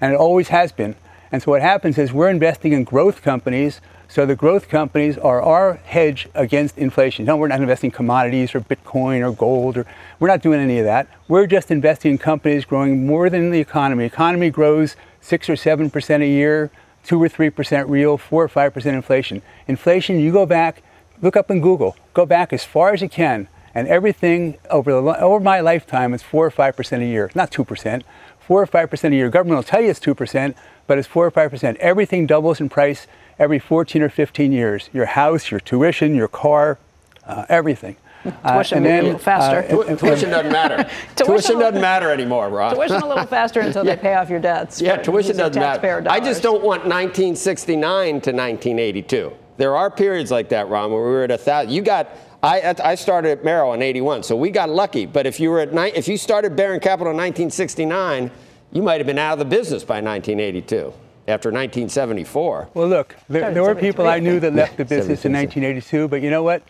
And 0.00 0.12
it 0.12 0.16
always 0.16 0.48
has 0.48 0.72
been. 0.72 0.96
And 1.30 1.42
so 1.42 1.52
what 1.52 1.62
happens 1.62 1.96
is 1.98 2.12
we're 2.12 2.28
investing 2.28 2.72
in 2.72 2.84
growth 2.84 3.22
companies 3.22 3.80
so 4.12 4.26
the 4.26 4.36
growth 4.36 4.68
companies 4.68 5.16
are 5.16 5.40
our 5.40 5.76
hedge 5.84 6.28
against 6.34 6.76
inflation. 6.76 7.24
No, 7.24 7.38
we're 7.38 7.48
not 7.48 7.62
investing 7.62 7.88
in 7.88 7.92
commodities 7.92 8.54
or 8.54 8.60
Bitcoin 8.60 9.26
or 9.26 9.34
gold 9.34 9.78
or 9.78 9.86
we're 10.20 10.28
not 10.28 10.42
doing 10.42 10.60
any 10.60 10.78
of 10.78 10.84
that. 10.84 11.08
We're 11.28 11.46
just 11.46 11.70
investing 11.70 12.10
in 12.10 12.18
companies 12.18 12.66
growing 12.66 13.06
more 13.06 13.30
than 13.30 13.50
the 13.50 13.58
economy. 13.58 14.04
Economy 14.04 14.50
grows 14.50 14.96
six 15.22 15.48
or 15.48 15.56
seven 15.56 15.88
percent 15.88 16.22
a 16.22 16.26
year, 16.26 16.70
two 17.02 17.22
or 17.22 17.28
three 17.30 17.48
percent 17.48 17.88
real, 17.88 18.18
four 18.18 18.44
or 18.44 18.48
five 18.48 18.74
percent 18.74 18.94
inflation. 18.94 19.40
Inflation, 19.66 20.20
you 20.20 20.30
go 20.30 20.44
back, 20.44 20.82
look 21.22 21.36
up 21.36 21.50
in 21.50 21.62
Google, 21.62 21.96
go 22.12 22.26
back 22.26 22.52
as 22.52 22.64
far 22.64 22.92
as 22.92 23.00
you 23.00 23.08
can, 23.08 23.48
and 23.74 23.88
everything 23.88 24.58
over 24.68 24.92
the 24.92 25.20
over 25.20 25.40
my 25.40 25.60
lifetime 25.60 26.12
is 26.12 26.22
four 26.22 26.44
or 26.44 26.50
five 26.50 26.76
percent 26.76 27.02
a 27.02 27.06
year, 27.06 27.30
not 27.34 27.50
two 27.50 27.64
percent. 27.64 28.04
Four 28.46 28.60
or 28.60 28.66
five 28.66 28.90
percent 28.90 29.14
a 29.14 29.16
year. 29.16 29.30
Government 29.30 29.56
will 29.56 29.62
tell 29.62 29.80
you 29.80 29.88
it's 29.88 30.00
two 30.00 30.14
percent, 30.14 30.56
but 30.86 30.98
it's 30.98 31.08
four 31.08 31.24
or 31.24 31.30
five 31.30 31.50
percent. 31.50 31.78
Everything 31.78 32.26
doubles 32.26 32.60
in 32.60 32.68
price 32.68 33.06
every 33.38 33.58
14 33.58 34.02
or 34.02 34.08
15 34.08 34.52
years. 34.52 34.90
Your 34.92 35.06
house, 35.06 35.50
your 35.50 35.60
tuition, 35.60 36.14
your 36.14 36.28
car, 36.28 36.78
uh, 37.26 37.46
everything. 37.48 37.96
Uh, 38.24 38.54
tuition 38.54 38.78
uh, 38.78 38.80
then, 38.82 39.00
a 39.00 39.02
little 39.04 39.18
faster. 39.18 39.76
Uh, 39.76 39.96
tuition 39.96 40.30
doesn't 40.30 40.52
matter. 40.52 40.76
tuition, 41.16 41.26
tuition 41.26 41.58
doesn't 41.58 41.80
matter 41.80 42.10
anymore, 42.10 42.48
Ron. 42.50 42.74
Tuition 42.74 43.02
a 43.02 43.06
little 43.06 43.26
faster 43.26 43.60
until 43.60 43.84
yeah. 43.86 43.94
they 43.94 44.00
pay 44.00 44.14
off 44.14 44.30
your 44.30 44.40
debts. 44.40 44.80
Yeah, 44.80 44.96
tuition 44.96 45.36
doesn't 45.36 45.60
matter. 45.60 46.00
Dollars. 46.00 46.06
I 46.06 46.24
just 46.24 46.42
don't 46.42 46.62
want 46.62 46.84
1969 46.84 48.06
to 48.06 48.16
1982. 48.30 49.32
There 49.56 49.76
are 49.76 49.90
periods 49.90 50.30
like 50.30 50.48
that, 50.50 50.68
Ron, 50.68 50.90
where 50.90 51.02
we 51.02 51.10
were 51.10 51.24
at 51.24 51.30
a 51.30 51.38
thousand. 51.38 51.72
You 51.72 51.82
got. 51.82 52.10
I, 52.44 52.74
I 52.82 52.96
started 52.96 53.38
at 53.38 53.44
Merrill 53.44 53.72
in 53.72 53.82
81, 53.82 54.24
so 54.24 54.34
we 54.34 54.50
got 54.50 54.68
lucky. 54.68 55.06
But 55.06 55.26
if 55.26 55.38
you 55.38 55.48
were 55.50 55.60
at 55.60 55.72
if 55.96 56.08
you 56.08 56.16
started 56.16 56.56
Baron 56.56 56.80
Capital 56.80 57.12
in 57.12 57.16
1969, 57.16 58.32
you 58.72 58.82
might 58.82 58.98
have 58.98 59.06
been 59.06 59.18
out 59.18 59.34
of 59.34 59.38
the 59.38 59.44
business 59.44 59.84
by 59.84 60.00
1982 60.00 60.92
after 61.28 61.50
1974. 61.50 62.70
Well, 62.74 62.88
look, 62.88 63.16
there, 63.28 63.52
there 63.54 63.62
were 63.62 63.74
people 63.74 64.08
I 64.08 64.18
knew 64.18 64.40
that 64.40 64.54
left 64.54 64.76
the 64.76 64.84
business 64.84 65.24
in 65.24 65.32
1982, 65.32 66.08
but 66.08 66.20
you 66.20 66.30
know 66.30 66.42
what? 66.42 66.62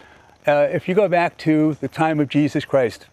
Uh, 0.46 0.68
if 0.72 0.88
you 0.88 0.94
go 0.94 1.08
back 1.08 1.38
to 1.38 1.74
the 1.74 1.86
time 1.86 2.18
of 2.18 2.28
Jesus 2.28 2.64
Christ, 2.64 3.06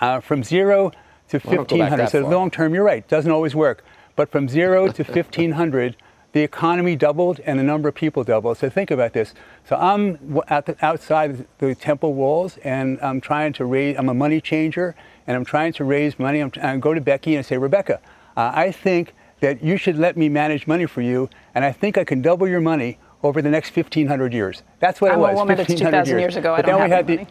uh, 0.00 0.18
from 0.18 0.42
zero 0.42 0.90
to 1.28 1.38
1500, 1.38 2.08
so 2.08 2.26
long 2.26 2.50
term, 2.50 2.74
you're 2.74 2.82
right, 2.82 3.06
doesn't 3.06 3.30
always 3.30 3.54
work, 3.54 3.84
but 4.16 4.30
from 4.32 4.48
zero 4.48 4.88
to 4.88 5.02
1500, 5.04 5.96
the 6.32 6.40
economy 6.40 6.96
doubled 6.96 7.38
and 7.40 7.58
the 7.58 7.62
number 7.62 7.88
of 7.88 7.94
people 7.94 8.24
doubled. 8.24 8.58
So 8.58 8.68
think 8.68 8.90
about 8.90 9.12
this. 9.12 9.32
So 9.64 9.76
I'm 9.76 10.40
at 10.48 10.66
the, 10.66 10.76
outside 10.84 11.46
the 11.58 11.74
temple 11.74 12.14
walls 12.14 12.56
and 12.64 12.98
I'm 13.00 13.20
trying 13.20 13.52
to 13.54 13.64
raise, 13.64 13.96
I'm 13.96 14.08
a 14.08 14.14
money 14.14 14.40
changer 14.40 14.96
and 15.26 15.36
I'm 15.36 15.44
trying 15.44 15.74
to 15.74 15.84
raise 15.84 16.18
money. 16.18 16.40
I'm, 16.40 16.50
I 16.60 16.78
go 16.78 16.94
to 16.94 17.00
Becky 17.00 17.36
and 17.36 17.40
I 17.40 17.42
say, 17.42 17.58
Rebecca, 17.58 18.00
uh, 18.36 18.50
I 18.54 18.72
think 18.72 19.14
that 19.40 19.62
you 19.62 19.76
should 19.76 19.98
let 19.98 20.16
me 20.16 20.28
manage 20.28 20.66
money 20.66 20.86
for 20.86 21.02
you, 21.02 21.28
and 21.54 21.64
I 21.64 21.72
think 21.72 21.98
I 21.98 22.04
can 22.04 22.22
double 22.22 22.48
your 22.48 22.60
money 22.60 22.98
over 23.22 23.40
the 23.40 23.50
next 23.50 23.74
1,500 23.76 24.32
years. 24.32 24.62
That's 24.80 25.00
what 25.00 25.12
I'm 25.12 25.18
it 25.18 25.20
was. 25.20 25.30
I'm 25.30 25.36
a 25.36 25.38
woman 25.38 25.56
that's 25.56 25.74
2,000 25.74 26.18
years. 26.18 26.36
ago. 26.36 26.56
But 26.56 26.68
I 26.68 26.68
don't 26.68 26.90
have 26.90 27.06
the, 27.06 27.26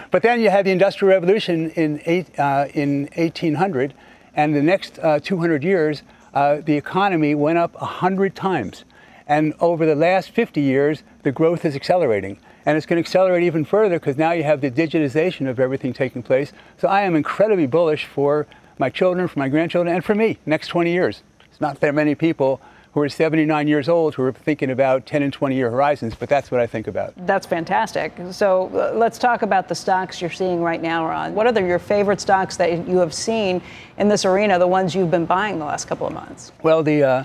but 0.10 0.22
then 0.22 0.40
you 0.40 0.50
had 0.50 0.64
the 0.64 0.70
Industrial 0.70 1.12
Revolution 1.12 1.70
in, 1.70 2.00
eight, 2.06 2.38
uh, 2.38 2.68
in 2.72 3.08
1800, 3.16 3.94
and 4.36 4.54
the 4.54 4.62
next 4.62 4.98
uh, 5.00 5.18
200 5.20 5.64
years, 5.64 6.02
uh, 6.34 6.58
the 6.64 6.76
economy 6.76 7.34
went 7.34 7.58
up 7.58 7.74
100 7.80 8.34
times. 8.34 8.84
And 9.26 9.54
over 9.60 9.86
the 9.86 9.94
last 9.94 10.30
50 10.30 10.60
years, 10.60 11.02
the 11.22 11.32
growth 11.32 11.64
is 11.64 11.74
accelerating. 11.74 12.38
And 12.66 12.76
it's 12.76 12.86
going 12.86 13.02
to 13.02 13.06
accelerate 13.06 13.42
even 13.42 13.64
further 13.64 13.98
because 13.98 14.16
now 14.16 14.32
you 14.32 14.42
have 14.44 14.60
the 14.60 14.70
digitization 14.70 15.48
of 15.48 15.58
everything 15.58 15.92
taking 15.92 16.22
place. 16.22 16.52
So 16.78 16.88
I 16.88 17.02
am 17.02 17.16
incredibly 17.16 17.66
bullish 17.66 18.04
for 18.04 18.46
my 18.78 18.90
children, 18.90 19.28
for 19.28 19.38
my 19.38 19.48
grandchildren, 19.48 19.94
and 19.94 20.04
for 20.04 20.14
me 20.14 20.38
next 20.46 20.68
20 20.68 20.92
years. 20.92 21.22
It's 21.50 21.60
not 21.60 21.80
that 21.80 21.94
many 21.94 22.14
people 22.14 22.60
who 22.94 23.00
are 23.00 23.08
79 23.08 23.66
years 23.66 23.88
old 23.88 24.14
who 24.14 24.22
are 24.22 24.32
thinking 24.32 24.70
about 24.70 25.04
10 25.04 25.24
and 25.24 25.32
20 25.32 25.56
year 25.56 25.68
horizons, 25.68 26.14
but 26.14 26.28
that's 26.28 26.52
what 26.52 26.60
I 26.60 26.66
think 26.68 26.86
about. 26.86 27.12
That's 27.26 27.44
fantastic. 27.44 28.12
So 28.30 28.70
uh, 28.72 28.96
let's 28.96 29.18
talk 29.18 29.42
about 29.42 29.68
the 29.68 29.74
stocks 29.74 30.20
you're 30.20 30.30
seeing 30.30 30.62
right 30.62 30.80
now, 30.80 31.04
Ron. 31.04 31.34
What 31.34 31.46
are 31.46 31.52
the, 31.52 31.60
your 31.60 31.80
favorite 31.80 32.20
stocks 32.20 32.56
that 32.56 32.86
you 32.86 32.98
have 32.98 33.12
seen 33.12 33.60
in 33.98 34.08
this 34.08 34.24
arena, 34.24 34.60
the 34.60 34.68
ones 34.68 34.94
you've 34.94 35.10
been 35.10 35.26
buying 35.26 35.58
the 35.58 35.64
last 35.64 35.88
couple 35.88 36.06
of 36.06 36.12
months? 36.12 36.52
Well, 36.62 36.84
the 36.84 37.02
uh, 37.02 37.24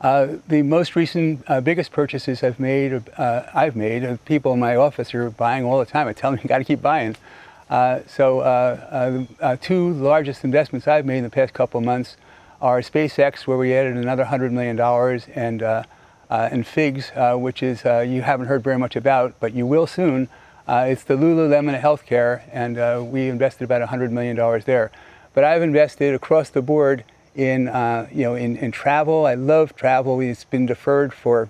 uh, 0.00 0.36
the 0.48 0.62
most 0.62 0.96
recent 0.96 1.44
uh, 1.46 1.60
biggest 1.60 1.92
purchases 1.92 2.42
I've 2.42 2.58
made, 2.58 3.02
uh, 3.18 3.42
I've 3.52 3.76
made, 3.76 4.24
people 4.24 4.54
in 4.54 4.58
my 4.58 4.76
office 4.76 5.14
are 5.14 5.28
buying 5.28 5.64
all 5.64 5.78
the 5.78 5.84
time. 5.84 6.08
I 6.08 6.14
tell 6.14 6.30
them 6.30 6.40
you 6.42 6.48
got 6.48 6.58
to 6.58 6.64
keep 6.64 6.80
buying. 6.80 7.14
Uh, 7.68 8.00
so 8.06 8.40
uh, 8.40 9.24
uh, 9.40 9.56
two 9.60 9.92
largest 9.92 10.44
investments 10.44 10.88
I've 10.88 11.04
made 11.04 11.18
in 11.18 11.24
the 11.24 11.30
past 11.30 11.52
couple 11.52 11.78
of 11.78 11.84
months 11.84 12.16
are 12.60 12.80
SpaceX, 12.80 13.46
where 13.46 13.56
we 13.56 13.74
added 13.74 13.96
another 13.96 14.24
$100 14.24 14.50
million, 14.52 14.78
and, 15.34 15.62
and 15.62 15.86
and 16.30 16.66
Figs, 16.66 17.10
uh, 17.16 17.34
which 17.34 17.62
is 17.62 17.84
you 17.84 18.22
haven't 18.22 18.46
heard 18.46 18.62
very 18.62 18.78
much 18.78 18.96
about, 18.96 19.34
but 19.40 19.52
you 19.52 19.66
will 19.66 19.86
soon. 19.86 20.28
it's 20.68 21.02
the 21.04 21.14
Lululemon 21.14 21.80
healthcare, 21.80 22.42
and 22.52 23.10
we 23.10 23.28
invested 23.28 23.64
about 23.64 23.88
$100 23.88 24.10
million 24.10 24.36
there. 24.64 24.92
But 25.34 25.44
I've 25.44 25.62
invested 25.62 26.14
across 26.14 26.50
the 26.50 26.62
board 26.62 27.04
in, 27.34 27.62
you 28.12 28.24
know, 28.24 28.34
in, 28.34 28.56
in 28.56 28.70
travel. 28.70 29.26
I 29.26 29.34
love 29.34 29.74
travel. 29.74 30.20
It's 30.20 30.44
been 30.44 30.66
deferred 30.66 31.12
for 31.12 31.48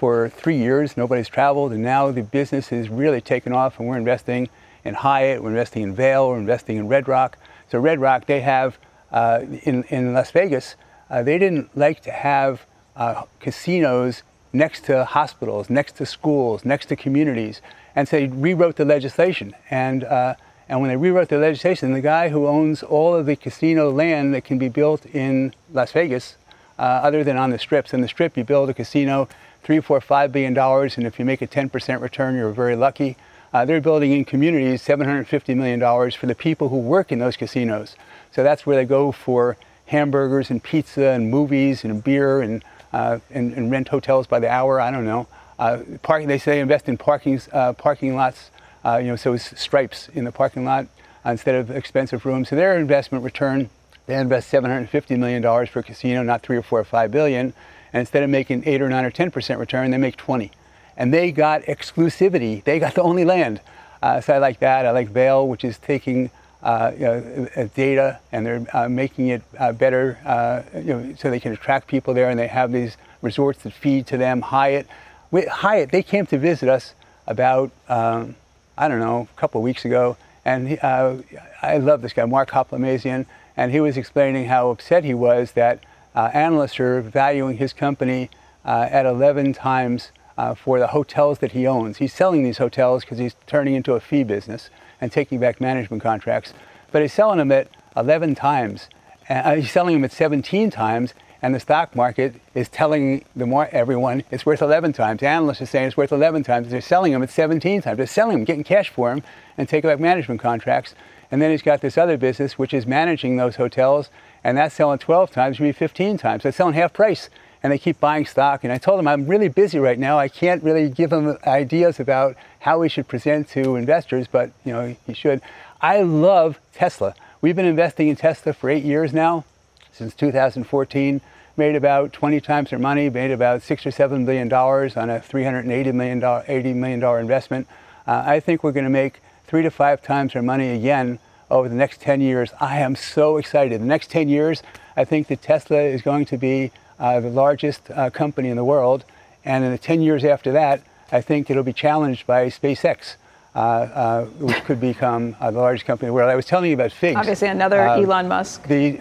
for 0.00 0.30
three 0.30 0.56
years. 0.56 0.96
Nobody's 0.96 1.28
traveled, 1.28 1.72
and 1.72 1.82
now 1.82 2.10
the 2.10 2.22
business 2.22 2.72
is 2.72 2.88
really 2.88 3.20
taken 3.20 3.52
off, 3.52 3.78
and 3.78 3.86
we're 3.86 3.98
investing 3.98 4.48
in 4.82 4.94
Hyatt, 4.94 5.42
we're 5.42 5.50
investing 5.50 5.82
in 5.82 5.94
Vail, 5.94 6.30
we're 6.30 6.38
investing 6.38 6.78
in 6.78 6.88
Red 6.88 7.06
Rock. 7.06 7.36
So 7.70 7.78
Red 7.78 8.00
Rock, 8.00 8.24
they 8.24 8.40
have 8.40 8.78
uh, 9.12 9.40
in, 9.62 9.84
in 9.84 10.12
Las 10.12 10.30
Vegas, 10.30 10.76
uh, 11.08 11.22
they 11.22 11.38
didn't 11.38 11.76
like 11.76 12.00
to 12.02 12.10
have 12.10 12.66
uh, 12.96 13.24
casinos 13.40 14.22
next 14.52 14.84
to 14.84 15.04
hospitals, 15.04 15.70
next 15.70 15.96
to 15.96 16.06
schools, 16.06 16.64
next 16.64 16.86
to 16.86 16.96
communities, 16.96 17.60
and 17.94 18.08
so 18.08 18.16
they 18.16 18.26
rewrote 18.26 18.76
the 18.76 18.84
legislation. 18.84 19.54
And 19.70 20.04
uh, 20.04 20.34
and 20.68 20.80
when 20.80 20.88
they 20.88 20.96
rewrote 20.96 21.28
the 21.28 21.38
legislation, 21.38 21.92
the 21.92 22.00
guy 22.00 22.28
who 22.28 22.46
owns 22.46 22.84
all 22.84 23.12
of 23.12 23.26
the 23.26 23.34
casino 23.34 23.90
land 23.90 24.32
that 24.34 24.44
can 24.44 24.56
be 24.56 24.68
built 24.68 25.04
in 25.06 25.52
Las 25.72 25.90
Vegas, 25.90 26.36
uh, 26.78 26.82
other 26.82 27.24
than 27.24 27.36
on 27.36 27.50
the 27.50 27.58
strips, 27.58 27.92
in 27.92 28.02
the 28.02 28.08
strip 28.08 28.36
you 28.36 28.44
build 28.44 28.70
a 28.70 28.74
casino, 28.74 29.28
three, 29.64 29.80
four, 29.80 30.00
five 30.00 30.30
billion 30.30 30.54
dollars, 30.54 30.96
and 30.96 31.08
if 31.08 31.18
you 31.18 31.24
make 31.24 31.42
a 31.42 31.46
10% 31.48 32.00
return, 32.00 32.36
you're 32.36 32.52
very 32.52 32.76
lucky. 32.76 33.16
Uh, 33.52 33.64
they're 33.64 33.80
building 33.80 34.12
in 34.12 34.24
communities 34.24 34.82
$750 34.82 35.56
million 35.56 36.10
for 36.12 36.26
the 36.26 36.34
people 36.34 36.68
who 36.68 36.78
work 36.78 37.10
in 37.10 37.18
those 37.18 37.36
casinos. 37.36 37.96
So 38.30 38.42
that's 38.42 38.64
where 38.64 38.76
they 38.76 38.84
go 38.84 39.10
for 39.10 39.56
hamburgers 39.86 40.50
and 40.50 40.62
pizza 40.62 41.08
and 41.08 41.30
movies 41.30 41.84
and 41.84 42.02
beer 42.02 42.40
and, 42.40 42.64
uh, 42.92 43.18
and, 43.30 43.52
and, 43.54 43.70
rent 43.70 43.88
hotels 43.88 44.28
by 44.28 44.38
the 44.38 44.48
hour. 44.48 44.80
I 44.80 44.92
don't 44.92 45.04
know. 45.04 45.26
Uh, 45.58 45.82
parking, 46.02 46.28
they 46.28 46.38
say 46.38 46.60
invest 46.60 46.88
in 46.88 46.96
parking, 46.96 47.40
uh, 47.52 47.72
parking 47.72 48.14
lots, 48.14 48.52
uh, 48.84 48.98
you 48.98 49.08
know, 49.08 49.16
so 49.16 49.32
it's 49.32 49.60
stripes 49.60 50.08
in 50.10 50.24
the 50.24 50.32
parking 50.32 50.64
lot 50.64 50.86
instead 51.24 51.56
of 51.56 51.72
expensive 51.72 52.24
rooms. 52.24 52.48
So 52.48 52.56
their 52.56 52.78
investment 52.78 53.24
return, 53.24 53.68
they 54.06 54.14
invest 54.14 54.50
$750 54.50 55.18
million 55.18 55.42
for 55.66 55.80
a 55.80 55.82
casino, 55.82 56.22
not 56.22 56.42
three 56.42 56.56
or 56.56 56.62
four 56.62 56.78
or 56.78 56.84
five 56.84 57.10
billion. 57.10 57.52
And 57.92 58.00
instead 58.00 58.22
of 58.22 58.30
making 58.30 58.62
eight 58.66 58.80
or 58.80 58.88
nine 58.88 59.04
or 59.04 59.10
10% 59.10 59.58
return, 59.58 59.90
they 59.90 59.98
make 59.98 60.16
20 60.16 60.52
and 61.00 61.14
they 61.14 61.32
got 61.32 61.62
exclusivity. 61.62 62.62
They 62.62 62.78
got 62.78 62.94
the 62.94 63.02
only 63.02 63.24
land. 63.24 63.62
Uh, 64.02 64.20
so 64.20 64.34
I 64.34 64.38
like 64.38 64.60
that. 64.60 64.84
I 64.84 64.90
like 64.90 65.08
Vail, 65.08 65.48
which 65.48 65.64
is 65.64 65.78
taking 65.78 66.30
uh, 66.62 66.92
you 66.92 67.00
know, 67.00 67.48
uh, 67.56 67.68
data 67.74 68.20
and 68.32 68.44
they're 68.44 68.66
uh, 68.74 68.86
making 68.86 69.28
it 69.28 69.42
uh, 69.58 69.72
better 69.72 70.18
uh, 70.26 70.60
you 70.74 70.92
know, 70.92 71.14
so 71.18 71.30
they 71.30 71.40
can 71.40 71.52
attract 71.52 71.86
people 71.86 72.12
there 72.12 72.28
and 72.28 72.38
they 72.38 72.48
have 72.48 72.70
these 72.70 72.98
resorts 73.22 73.62
that 73.62 73.72
feed 73.72 74.06
to 74.08 74.18
them. 74.18 74.42
Hyatt, 74.42 74.86
with 75.30 75.48
Hyatt, 75.48 75.90
they 75.90 76.02
came 76.02 76.26
to 76.26 76.36
visit 76.36 76.68
us 76.68 76.92
about, 77.26 77.70
um, 77.88 78.36
I 78.76 78.86
don't 78.86 79.00
know, 79.00 79.26
a 79.34 79.40
couple 79.40 79.62
of 79.62 79.64
weeks 79.64 79.86
ago. 79.86 80.18
And 80.44 80.68
he, 80.68 80.78
I 80.80 81.78
love 81.78 82.02
this 82.02 82.12
guy, 82.12 82.26
Mark 82.26 82.50
Hoplamazian, 82.50 83.24
and 83.56 83.72
he 83.72 83.80
was 83.80 83.96
explaining 83.96 84.46
how 84.46 84.68
upset 84.68 85.04
he 85.04 85.14
was 85.14 85.52
that 85.52 85.82
analysts 86.14 86.78
are 86.78 87.00
valuing 87.00 87.56
his 87.56 87.72
company 87.72 88.28
uh, 88.66 88.86
at 88.90 89.06
11 89.06 89.54
times 89.54 90.10
uh, 90.40 90.54
for 90.54 90.78
the 90.78 90.86
hotels 90.86 91.40
that 91.40 91.52
he 91.52 91.66
owns. 91.66 91.98
He's 91.98 92.14
selling 92.14 92.42
these 92.44 92.56
hotels 92.56 93.04
because 93.04 93.18
he's 93.18 93.36
turning 93.46 93.74
into 93.74 93.92
a 93.92 94.00
fee 94.00 94.24
business 94.24 94.70
and 94.98 95.12
taking 95.12 95.38
back 95.38 95.60
management 95.60 96.02
contracts. 96.02 96.54
But 96.90 97.02
he's 97.02 97.12
selling 97.12 97.36
them 97.36 97.52
at 97.52 97.68
11 97.94 98.36
times. 98.36 98.88
Uh, 99.28 99.56
he's 99.56 99.70
selling 99.70 99.96
them 99.96 100.04
at 100.04 100.12
17 100.12 100.70
times, 100.70 101.12
and 101.42 101.54
the 101.54 101.60
stock 101.60 101.94
market 101.94 102.36
is 102.54 102.70
telling 102.70 103.22
the 103.36 103.44
more 103.44 103.68
everyone 103.70 104.24
it's 104.30 104.46
worth 104.46 104.62
11 104.62 104.94
times. 104.94 105.22
Analysts 105.22 105.60
are 105.60 105.66
saying 105.66 105.88
it's 105.88 105.96
worth 105.98 106.10
11 106.10 106.42
times. 106.44 106.70
They're 106.70 106.80
selling 106.80 107.12
them 107.12 107.22
at 107.22 107.28
17 107.28 107.82
times. 107.82 107.98
They're 107.98 108.06
selling 108.06 108.38
them, 108.38 108.44
getting 108.44 108.64
cash 108.64 108.88
for 108.88 109.10
them, 109.10 109.22
and 109.58 109.68
taking 109.68 109.90
back 109.90 110.00
management 110.00 110.40
contracts. 110.40 110.94
And 111.30 111.42
then 111.42 111.50
he's 111.50 111.62
got 111.62 111.82
this 111.82 111.98
other 111.98 112.16
business 112.16 112.58
which 112.58 112.72
is 112.72 112.86
managing 112.86 113.36
those 113.36 113.56
hotels, 113.56 114.08
and 114.42 114.56
that's 114.56 114.74
selling 114.74 114.98
12 115.00 115.30
times, 115.32 115.60
maybe 115.60 115.72
15 115.72 116.16
times. 116.16 116.44
They're 116.44 116.52
selling 116.52 116.74
half 116.74 116.94
price, 116.94 117.28
and 117.62 117.72
they 117.72 117.78
keep 117.78 118.00
buying 118.00 118.26
stock. 118.26 118.64
And 118.64 118.72
I 118.72 118.78
told 118.78 118.98
them 118.98 119.08
I'm 119.08 119.26
really 119.26 119.48
busy 119.48 119.78
right 119.78 119.98
now. 119.98 120.18
I 120.18 120.28
can't 120.28 120.62
really 120.62 120.88
give 120.88 121.10
them 121.10 121.36
ideas 121.46 122.00
about 122.00 122.36
how 122.60 122.78
we 122.78 122.88
should 122.88 123.08
present 123.08 123.48
to 123.50 123.76
investors, 123.76 124.26
but 124.30 124.50
you 124.64 124.72
know 124.72 124.96
you 125.06 125.14
should. 125.14 125.40
I 125.80 126.02
love 126.02 126.58
Tesla. 126.74 127.14
We've 127.40 127.56
been 127.56 127.66
investing 127.66 128.08
in 128.08 128.16
Tesla 128.16 128.52
for 128.52 128.68
eight 128.68 128.84
years 128.84 129.12
now, 129.12 129.44
since 129.92 130.14
2014. 130.14 131.20
Made 131.56 131.74
about 131.74 132.12
20 132.12 132.40
times 132.40 132.70
their 132.70 132.78
money, 132.78 133.10
made 133.10 133.30
about 133.30 133.62
six 133.62 133.84
or 133.84 133.90
seven 133.90 134.24
billion 134.24 134.48
dollars 134.48 134.96
on 134.96 135.10
a 135.10 135.20
380 135.20 135.92
million 135.92 136.20
dollar, 136.20 136.44
80 136.46 136.72
million 136.74 137.00
dollar 137.00 137.18
investment. 137.18 137.66
Uh, 138.06 138.22
I 138.26 138.40
think 138.40 138.62
we're 138.62 138.72
going 138.72 138.84
to 138.84 138.90
make 138.90 139.20
three 139.46 139.62
to 139.62 139.70
five 139.70 140.00
times 140.00 140.32
their 140.32 140.42
money 140.42 140.70
again 140.70 141.18
over 141.50 141.68
the 141.68 141.74
next 141.74 142.00
10 142.00 142.20
years. 142.20 142.50
I 142.60 142.78
am 142.78 142.94
so 142.94 143.36
excited. 143.36 143.80
The 143.80 143.84
next 143.86 144.10
10 144.10 144.28
years, 144.28 144.62
I 144.96 145.04
think 145.04 145.28
that 145.28 145.42
Tesla 145.42 145.80
is 145.80 146.02
going 146.02 146.24
to 146.26 146.38
be 146.38 146.70
uh, 147.00 147.18
the 147.18 147.30
largest 147.30 147.90
uh, 147.90 148.10
company 148.10 148.48
in 148.48 148.56
the 148.56 148.64
world. 148.64 149.04
And 149.44 149.64
in 149.64 149.72
the 149.72 149.78
10 149.78 150.02
years 150.02 150.24
after 150.24 150.52
that, 150.52 150.82
I 151.10 151.20
think 151.20 151.50
it'll 151.50 151.64
be 151.64 151.72
challenged 151.72 152.26
by 152.26 152.46
SpaceX. 152.46 153.16
Uh, 153.52 153.58
uh 153.58 154.24
which 154.38 154.62
could 154.62 154.80
become 154.80 155.34
uh, 155.40 155.50
the 155.50 155.58
largest 155.58 155.84
company 155.84 156.06
in 156.06 156.10
the 156.10 156.14
world. 156.14 156.30
I 156.30 156.36
was 156.36 156.46
telling 156.46 156.70
you 156.70 156.74
about 156.74 156.92
Figs. 156.92 157.16
Obviously, 157.16 157.48
another 157.48 157.80
Uh, 157.80 158.00
Elon 158.00 158.28
Musk 158.28 158.62
the, 158.68 159.00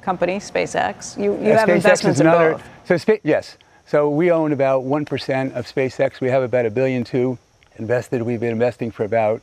company, 0.00 0.38
SpaceX. 0.38 1.14
You, 1.22 1.32
you 1.34 1.52
Uh, 1.52 1.58
have 1.58 1.68
SpaceX 1.68 1.74
investments 1.74 2.16
is 2.16 2.20
in 2.22 2.26
another, 2.26 2.52
both. 2.86 3.04
So 3.04 3.18
yes, 3.22 3.58
so 3.84 4.08
we 4.08 4.30
own 4.30 4.52
about 4.52 4.84
one 4.84 5.04
percent 5.04 5.52
of 5.52 5.66
SpaceX. 5.66 6.22
We 6.22 6.30
have 6.30 6.42
about 6.42 6.64
a 6.64 6.70
billion 6.70 7.04
two 7.04 7.36
invested. 7.76 8.22
We've 8.22 8.40
been 8.40 8.52
investing 8.52 8.90
for 8.90 9.04
about 9.04 9.42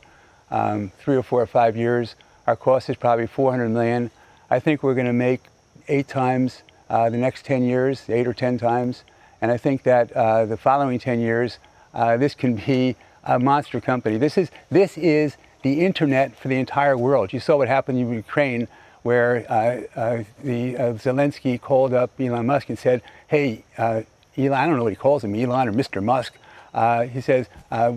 um, 0.50 0.90
three 0.98 1.14
or 1.14 1.22
four 1.22 1.40
or 1.40 1.46
five 1.46 1.76
years. 1.76 2.16
Our 2.48 2.56
cost 2.56 2.90
is 2.90 2.96
probably 2.96 3.28
400 3.28 3.68
million. 3.68 4.10
I 4.50 4.58
think 4.58 4.82
we're 4.82 4.94
going 4.94 5.06
to 5.06 5.12
make 5.12 5.42
eight 5.86 6.08
times 6.08 6.63
uh, 6.88 7.10
the 7.10 7.16
next 7.16 7.44
10 7.44 7.64
years, 7.64 8.02
eight 8.08 8.26
or 8.26 8.34
10 8.34 8.58
times, 8.58 9.04
and 9.40 9.50
I 9.50 9.56
think 9.56 9.82
that 9.82 10.12
uh, 10.12 10.46
the 10.46 10.56
following 10.56 10.98
10 10.98 11.20
years, 11.20 11.58
uh, 11.92 12.16
this 12.16 12.34
can 12.34 12.56
be 12.56 12.96
a 13.24 13.38
monster 13.38 13.80
company. 13.80 14.18
This 14.18 14.36
is 14.36 14.50
this 14.70 14.98
is 14.98 15.36
the 15.62 15.84
internet 15.84 16.36
for 16.36 16.48
the 16.48 16.56
entire 16.56 16.96
world. 16.96 17.32
You 17.32 17.40
saw 17.40 17.56
what 17.56 17.68
happened 17.68 17.98
in 17.98 18.12
Ukraine 18.12 18.68
where 19.02 19.44
uh, 19.50 20.00
uh, 20.00 20.24
the 20.42 20.76
uh, 20.76 20.92
Zelensky 20.94 21.60
called 21.60 21.92
up 21.92 22.10
Elon 22.18 22.46
Musk 22.46 22.68
and 22.70 22.78
said, 22.78 23.02
"Hey, 23.28 23.64
Elon, 23.76 24.06
I 24.38 24.66
don't 24.66 24.76
know 24.76 24.82
what 24.82 24.92
he 24.92 24.96
calls 24.96 25.22
him, 25.22 25.34
Elon 25.34 25.68
or 25.68 25.72
Mr. 25.72 26.02
Musk." 26.02 26.34
He 27.12 27.20
says, 27.20 27.46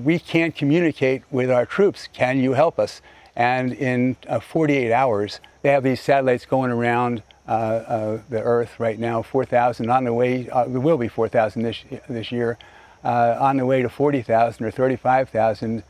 "We 0.04 0.20
can't 0.20 0.56
communicate 0.56 1.24
with 1.32 1.50
our 1.50 1.66
troops. 1.66 2.08
Can 2.12 2.40
you 2.40 2.54
help 2.54 2.78
us?" 2.78 3.02
And 3.36 3.72
in 3.74 4.18
48 4.42 4.92
hours, 4.92 5.40
they 5.62 5.70
have 5.70 5.84
these 5.84 6.02
satellites 6.02 6.46
going 6.46 6.72
around 6.72 7.24
Uh, 7.48 7.52
uh, 7.52 8.20
the 8.30 8.42
Earth 8.42 8.78
right 8.78 9.00
now, 9.00 9.22
4,000 9.22 9.90
on 9.90 10.04
the 10.04 10.14
way. 10.14 10.50
Uh, 10.50 10.66
there 10.66 10.82
will 10.82 10.98
be 10.98 11.08
4,000 11.08 11.62
this 11.62 11.78
this 12.10 12.30
year, 12.30 12.58
on 13.06 13.56
the 13.56 13.66
way 13.66 13.82
to 13.82 13.88
40,000 13.88 14.66
or 14.66 14.72
35,000 14.72 15.84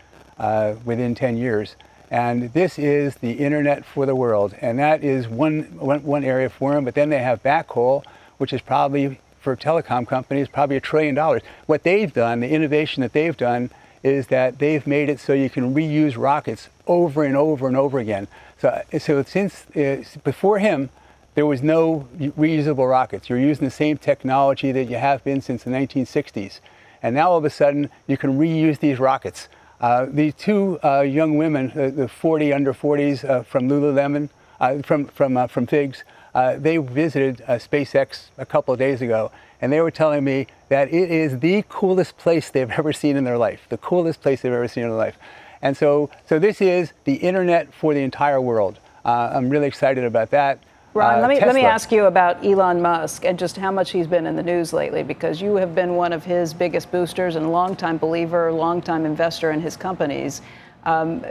within 0.85 1.15
10 1.15 1.37
years. 1.37 1.75
And 2.11 2.53
this 2.53 2.77
is 2.77 3.15
the 3.15 3.31
internet 3.31 3.83
for 3.85 4.05
the 4.05 4.15
world. 4.15 4.53
And 4.61 4.77
that 4.77 5.03
is 5.03 5.27
one, 5.27 5.63
one, 5.79 6.03
one 6.03 6.23
area 6.23 6.49
for 6.49 6.73
them. 6.73 6.85
But 6.85 6.93
then 6.93 7.09
they 7.09 7.19
have 7.19 7.41
backhaul, 7.41 8.05
which 8.37 8.53
is 8.53 8.61
probably 8.61 9.19
for 9.41 9.55
telecom 9.55 10.07
companies, 10.07 10.47
probably 10.47 10.77
a 10.77 10.81
trillion 10.81 11.15
dollars. 11.15 11.41
What 11.65 11.83
they've 11.83 12.13
done, 12.13 12.39
the 12.41 12.49
innovation 12.49 13.01
that 13.01 13.13
they've 13.13 13.35
done, 13.35 13.71
is 14.03 14.27
that 14.27 14.59
they've 14.59 14.85
made 14.85 15.09
it 15.09 15.19
so 15.19 15.33
you 15.33 15.49
can 15.49 15.73
reuse 15.73 16.17
rockets 16.17 16.69
over 16.85 17.23
and 17.23 17.35
over 17.35 17.67
and 17.67 17.75
over 17.75 17.97
again. 17.97 18.27
So, 18.59 18.83
so 18.99 19.23
since 19.23 19.65
uh, 19.75 20.03
before 20.23 20.59
him, 20.59 20.89
there 21.38 21.45
was 21.45 21.62
no 21.62 22.08
reusable 22.17 22.89
rockets. 22.89 23.30
You're 23.30 23.38
using 23.38 23.63
the 23.63 23.69
same 23.69 24.00
technology 24.00 24.71
that 24.71 24.86
you 24.86 24.95
have 24.95 25.23
been 25.23 25.39
since 25.39 25.63
the 25.65 25.69
1960s. 25.69 26.62
And 27.04 27.13
now 27.13 27.30
all 27.30 27.38
of 27.38 27.45
a 27.45 27.52
sudden, 27.52 27.91
you 28.08 28.17
can 28.17 28.39
reuse 28.39 28.80
these 28.80 28.97
rockets. 28.97 29.47
Uh, 29.80 30.08
the 30.10 30.32
two 30.32 30.80
uh, 30.84 31.02
young 31.02 31.38
women, 31.38 31.71
uh, 31.76 31.91
the 31.91 32.08
40 32.08 32.54
under 32.54 32.73
40s 32.73 33.23
uh, 33.23 33.43
from 33.43 33.69
Lululemon, 33.69 34.30
uh, 34.60 34.82
from 34.82 35.06
from 35.06 35.47
from 35.47 35.67
Figs, 35.67 36.04
they 36.34 36.78
visited 36.78 37.43
SpaceX 37.47 38.30
a 38.39 38.45
couple 38.47 38.73
of 38.73 38.80
days 38.80 39.04
ago, 39.04 39.32
and 39.62 39.71
they 39.71 39.80
were 39.80 39.91
telling 39.91 40.23
me 40.23 40.47
that 40.69 40.91
it 40.91 41.12
is 41.12 41.38
the 41.38 41.63
coolest 41.69 42.17
place 42.17 42.50
they've 42.50 42.71
ever 42.80 42.91
seen 42.91 43.15
in 43.15 43.26
their 43.26 43.38
life, 43.38 43.67
the 43.69 43.78
coolest 43.78 44.23
place 44.23 44.41
they've 44.41 44.52
ever 44.52 44.67
seen 44.67 44.86
in 44.86 44.89
their 44.89 44.97
life. 44.97 45.19
And 45.62 45.78
so, 45.78 46.10
so 46.26 46.39
this 46.39 46.62
is 46.62 46.93
the 47.04 47.17
internet 47.17 47.76
for 47.76 47.93
the 47.93 48.02
entire 48.02 48.41
world. 48.41 48.80
I'm 49.06 49.52
really 49.52 49.67
excited 49.67 50.04
about 50.04 50.32
that. 50.32 50.58
Ron, 50.93 51.19
uh, 51.19 51.21
let 51.21 51.30
me 51.30 51.39
let 51.39 51.54
me 51.54 51.63
ask 51.63 51.91
you 51.91 52.06
about 52.06 52.43
Elon 52.43 52.82
Musk 52.82 53.23
and 53.26 53.38
just 53.38 53.56
how 53.56 53.71
much 53.71 53.91
he's 53.91 54.08
been 54.08 54.26
in 54.26 54.36
the 54.36 54.43
news 54.43 54.73
lately, 54.73 55.04
because 55.04 55.41
you 55.41 55.56
have 55.56 55.76
been 55.76 55.95
one 55.95 56.12
of 56.12 56.26
his 56.26 56.54
biggest 56.54 56.91
boosters 56.91 57.36
and 57.36 57.52
longtime 57.52 57.97
believer, 57.97 58.52
longtime 58.52 59.06
investor 59.06 59.52
in 59.52 59.62
his 59.62 59.78
companies. 59.78 60.41
Um, 60.88 61.23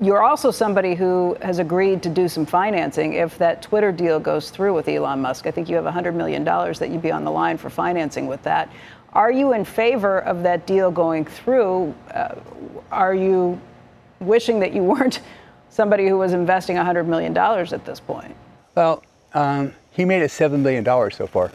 you're 0.00 0.24
also 0.24 0.50
somebody 0.50 0.96
who 0.96 1.36
has 1.40 1.60
agreed 1.60 2.02
to 2.02 2.08
do 2.08 2.28
some 2.28 2.44
financing 2.44 3.14
if 3.14 3.38
that 3.38 3.62
Twitter 3.62 3.92
deal 3.92 4.18
goes 4.18 4.50
through 4.50 4.74
with 4.74 4.88
Elon 4.88 5.20
Musk. 5.20 5.46
I 5.46 5.52
think 5.52 5.68
you 5.68 5.76
have 5.76 5.84
$100 5.84 6.14
million 6.14 6.42
that 6.42 6.88
you'd 6.90 7.00
be 7.00 7.12
on 7.12 7.24
the 7.24 7.30
line 7.30 7.56
for 7.58 7.70
financing 7.70 8.26
with 8.26 8.42
that. 8.42 8.68
Are 9.12 9.30
you 9.30 9.52
in 9.52 9.64
favor 9.64 10.18
of 10.20 10.42
that 10.42 10.66
deal 10.66 10.90
going 10.90 11.24
through? 11.24 11.94
Uh, 12.12 12.34
are 12.90 13.14
you 13.14 13.60
wishing 14.18 14.58
that 14.60 14.72
you 14.72 14.82
weren't 14.92 15.20
somebody 15.70 16.08
who 16.08 16.18
was 16.18 16.32
investing 16.32 16.76
$100 16.76 17.06
million 17.06 17.36
at 17.36 17.84
this 17.84 18.00
point? 18.00 18.34
Well, 18.74 19.02
um, 19.34 19.74
he 19.90 20.06
made 20.06 20.22
us 20.22 20.32
$7 20.38 20.60
million 20.60 20.84
so 21.10 21.26
far 21.26 21.52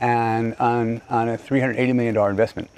and 0.00 0.54
on, 0.54 1.02
on 1.10 1.28
a 1.28 1.36
$380 1.36 1.94
million 1.94 2.16
investment. 2.16 2.70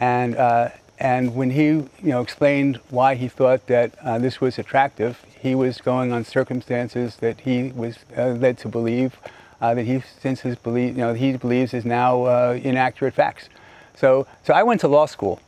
And, 0.00 0.36
uh, 0.36 0.70
and 0.98 1.36
when 1.36 1.50
he 1.50 1.66
you 1.66 1.88
know, 2.02 2.20
explained 2.20 2.80
why 2.90 3.14
he 3.14 3.28
thought 3.28 3.68
that 3.68 3.94
uh, 4.02 4.18
this 4.18 4.40
was 4.40 4.58
attractive, 4.58 5.24
he 5.40 5.54
was 5.54 5.80
going 5.80 6.12
on 6.12 6.24
circumstances 6.24 7.16
that 7.16 7.40
he 7.40 7.70
was 7.70 7.98
uh, 8.16 8.30
led 8.30 8.58
to 8.58 8.68
believe 8.68 9.16
uh, 9.60 9.74
that 9.74 9.84
he 9.84 10.02
since 10.20 10.40
his 10.40 10.56
belief, 10.56 10.96
you 10.96 11.02
know, 11.02 11.14
he 11.14 11.36
believes 11.36 11.74
is 11.74 11.84
now 11.84 12.24
uh, 12.24 12.58
inaccurate 12.62 13.14
facts. 13.14 13.48
So, 13.94 14.26
so 14.44 14.54
I 14.54 14.64
went 14.64 14.80
to 14.80 14.88
law 14.88 15.06
school. 15.06 15.40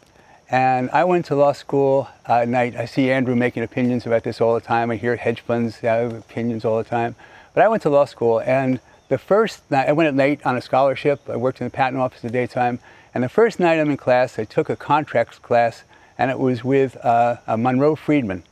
And 0.53 0.91
I 0.91 1.05
went 1.05 1.27
to 1.27 1.37
law 1.37 1.53
school 1.53 2.09
at 2.27 2.49
night. 2.49 2.75
I 2.75 2.85
see 2.85 3.09
Andrew 3.09 3.37
making 3.37 3.63
opinions 3.63 4.05
about 4.05 4.25
this 4.25 4.41
all 4.41 4.55
the 4.55 4.61
time. 4.61 4.91
I 4.91 4.97
hear 4.97 5.15
hedge 5.15 5.41
funds 5.43 5.79
have 5.79 6.13
opinions 6.13 6.65
all 6.65 6.77
the 6.79 6.89
time. 6.89 7.15
But 7.55 7.65
I 7.65 7.69
went 7.69 7.83
to 7.83 7.91
law 7.91 8.05
school, 8.05 8.41
and 8.41 8.81
the 9.09 9.19
first 9.19 9.69
night, 9.71 9.89
I 9.89 9.93
went 9.93 10.07
at 10.09 10.15
night 10.15 10.41
on 10.45 10.57
a 10.57 10.61
scholarship. 10.61 11.29
I 11.29 11.37
worked 11.37 11.61
in 11.61 11.67
the 11.67 11.71
patent 11.71 12.01
office 12.01 12.21
the 12.21 12.31
daytime. 12.31 12.79
And 13.13 13.25
the 13.25 13.29
first 13.29 13.59
night 13.59 13.81
I'm 13.81 13.91
in 13.91 13.97
class, 13.97 14.39
I 14.39 14.45
took 14.45 14.71
a 14.71 14.77
contracts 14.77 15.39
class, 15.39 15.83
and 16.17 16.31
it 16.31 16.39
was 16.39 16.63
with 16.63 16.97
uh, 17.05 17.39
Monroe 17.59 17.97
Freedman. 17.97 18.45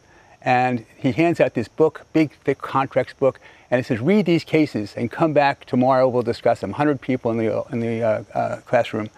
And 0.42 0.84
he 0.96 1.12
hands 1.12 1.38
out 1.40 1.54
this 1.54 1.68
book, 1.68 2.06
big, 2.12 2.32
thick 2.44 2.58
contracts 2.58 3.14
book, 3.14 3.38
and 3.70 3.78
it 3.78 3.86
says, 3.86 4.00
read 4.00 4.26
these 4.26 4.44
cases 4.44 4.94
and 4.96 5.10
come 5.10 5.32
back 5.32 5.64
tomorrow, 5.64 6.08
we'll 6.08 6.22
discuss 6.22 6.60
them. 6.60 6.70
100 6.70 7.00
people 7.00 7.30
in 7.30 7.36
the, 7.36 7.64
in 7.70 7.80
the 7.80 8.02
uh, 8.02 8.22
uh, 8.34 8.56
classroom. 8.62 9.10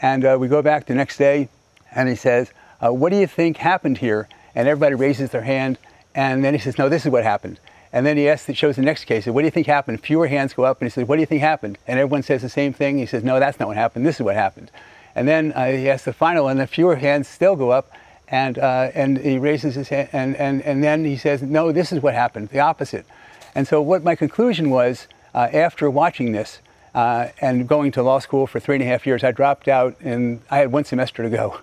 And 0.00 0.24
uh, 0.24 0.36
we 0.38 0.46
go 0.46 0.62
back 0.62 0.86
the 0.86 0.94
next 0.94 1.16
day, 1.16 1.48
and 1.94 2.08
he 2.08 2.14
says, 2.14 2.52
uh, 2.84 2.92
what 2.92 3.10
do 3.10 3.18
you 3.18 3.26
think 3.26 3.56
happened 3.56 3.98
here? 3.98 4.28
And 4.54 4.68
everybody 4.68 4.94
raises 4.94 5.30
their 5.30 5.42
hand, 5.42 5.78
and 6.14 6.44
then 6.44 6.54
he 6.54 6.60
says, 6.60 6.78
no, 6.78 6.88
this 6.88 7.04
is 7.04 7.10
what 7.10 7.24
happened. 7.24 7.58
And 7.94 8.04
then 8.04 8.16
he 8.16 8.28
asks, 8.28 8.52
shows 8.56 8.74
the 8.74 8.82
next 8.82 9.04
case. 9.04 9.24
What 9.26 9.42
do 9.42 9.44
you 9.44 9.52
think 9.52 9.68
happened? 9.68 10.00
Fewer 10.00 10.26
hands 10.26 10.52
go 10.52 10.64
up, 10.64 10.80
and 10.80 10.86
he 10.86 10.90
says, 10.90 11.06
What 11.06 11.14
do 11.14 11.20
you 11.20 11.26
think 11.26 11.40
happened? 11.40 11.78
And 11.86 12.00
everyone 12.00 12.24
says 12.24 12.42
the 12.42 12.48
same 12.48 12.72
thing. 12.72 12.98
He 12.98 13.06
says, 13.06 13.22
No, 13.22 13.38
that's 13.38 13.60
not 13.60 13.68
what 13.68 13.76
happened. 13.76 14.04
This 14.04 14.16
is 14.16 14.22
what 14.22 14.34
happened. 14.34 14.72
And 15.14 15.28
then 15.28 15.52
uh, 15.52 15.66
he 15.66 15.88
asks 15.88 16.04
the 16.04 16.12
final, 16.12 16.48
and 16.48 16.58
the 16.58 16.66
fewer 16.66 16.96
hands 16.96 17.28
still 17.28 17.54
go 17.54 17.70
up, 17.70 17.92
and 18.26 18.58
uh, 18.58 18.90
and 18.94 19.18
he 19.18 19.38
raises 19.38 19.76
his 19.76 19.90
hand, 19.90 20.08
and, 20.12 20.34
and 20.34 20.60
and 20.62 20.82
then 20.82 21.04
he 21.04 21.16
says, 21.16 21.40
No, 21.40 21.70
this 21.70 21.92
is 21.92 22.02
what 22.02 22.14
happened. 22.14 22.48
The 22.48 22.58
opposite. 22.58 23.06
And 23.54 23.68
so 23.68 23.80
what 23.80 24.02
my 24.02 24.16
conclusion 24.16 24.70
was 24.70 25.06
uh, 25.32 25.48
after 25.52 25.88
watching 25.88 26.32
this. 26.32 26.58
Uh, 26.96 27.30
and 27.40 27.66
going 27.66 27.90
to 27.90 28.04
law 28.04 28.20
school 28.20 28.46
for 28.46 28.60
three 28.60 28.76
and 28.76 28.84
a 28.84 28.86
half 28.86 29.04
years, 29.04 29.24
I 29.24 29.32
dropped 29.32 29.66
out, 29.66 29.96
and 30.00 30.40
I 30.48 30.58
had 30.58 30.70
one 30.70 30.84
semester 30.84 31.24
to 31.24 31.28
go, 31.28 31.58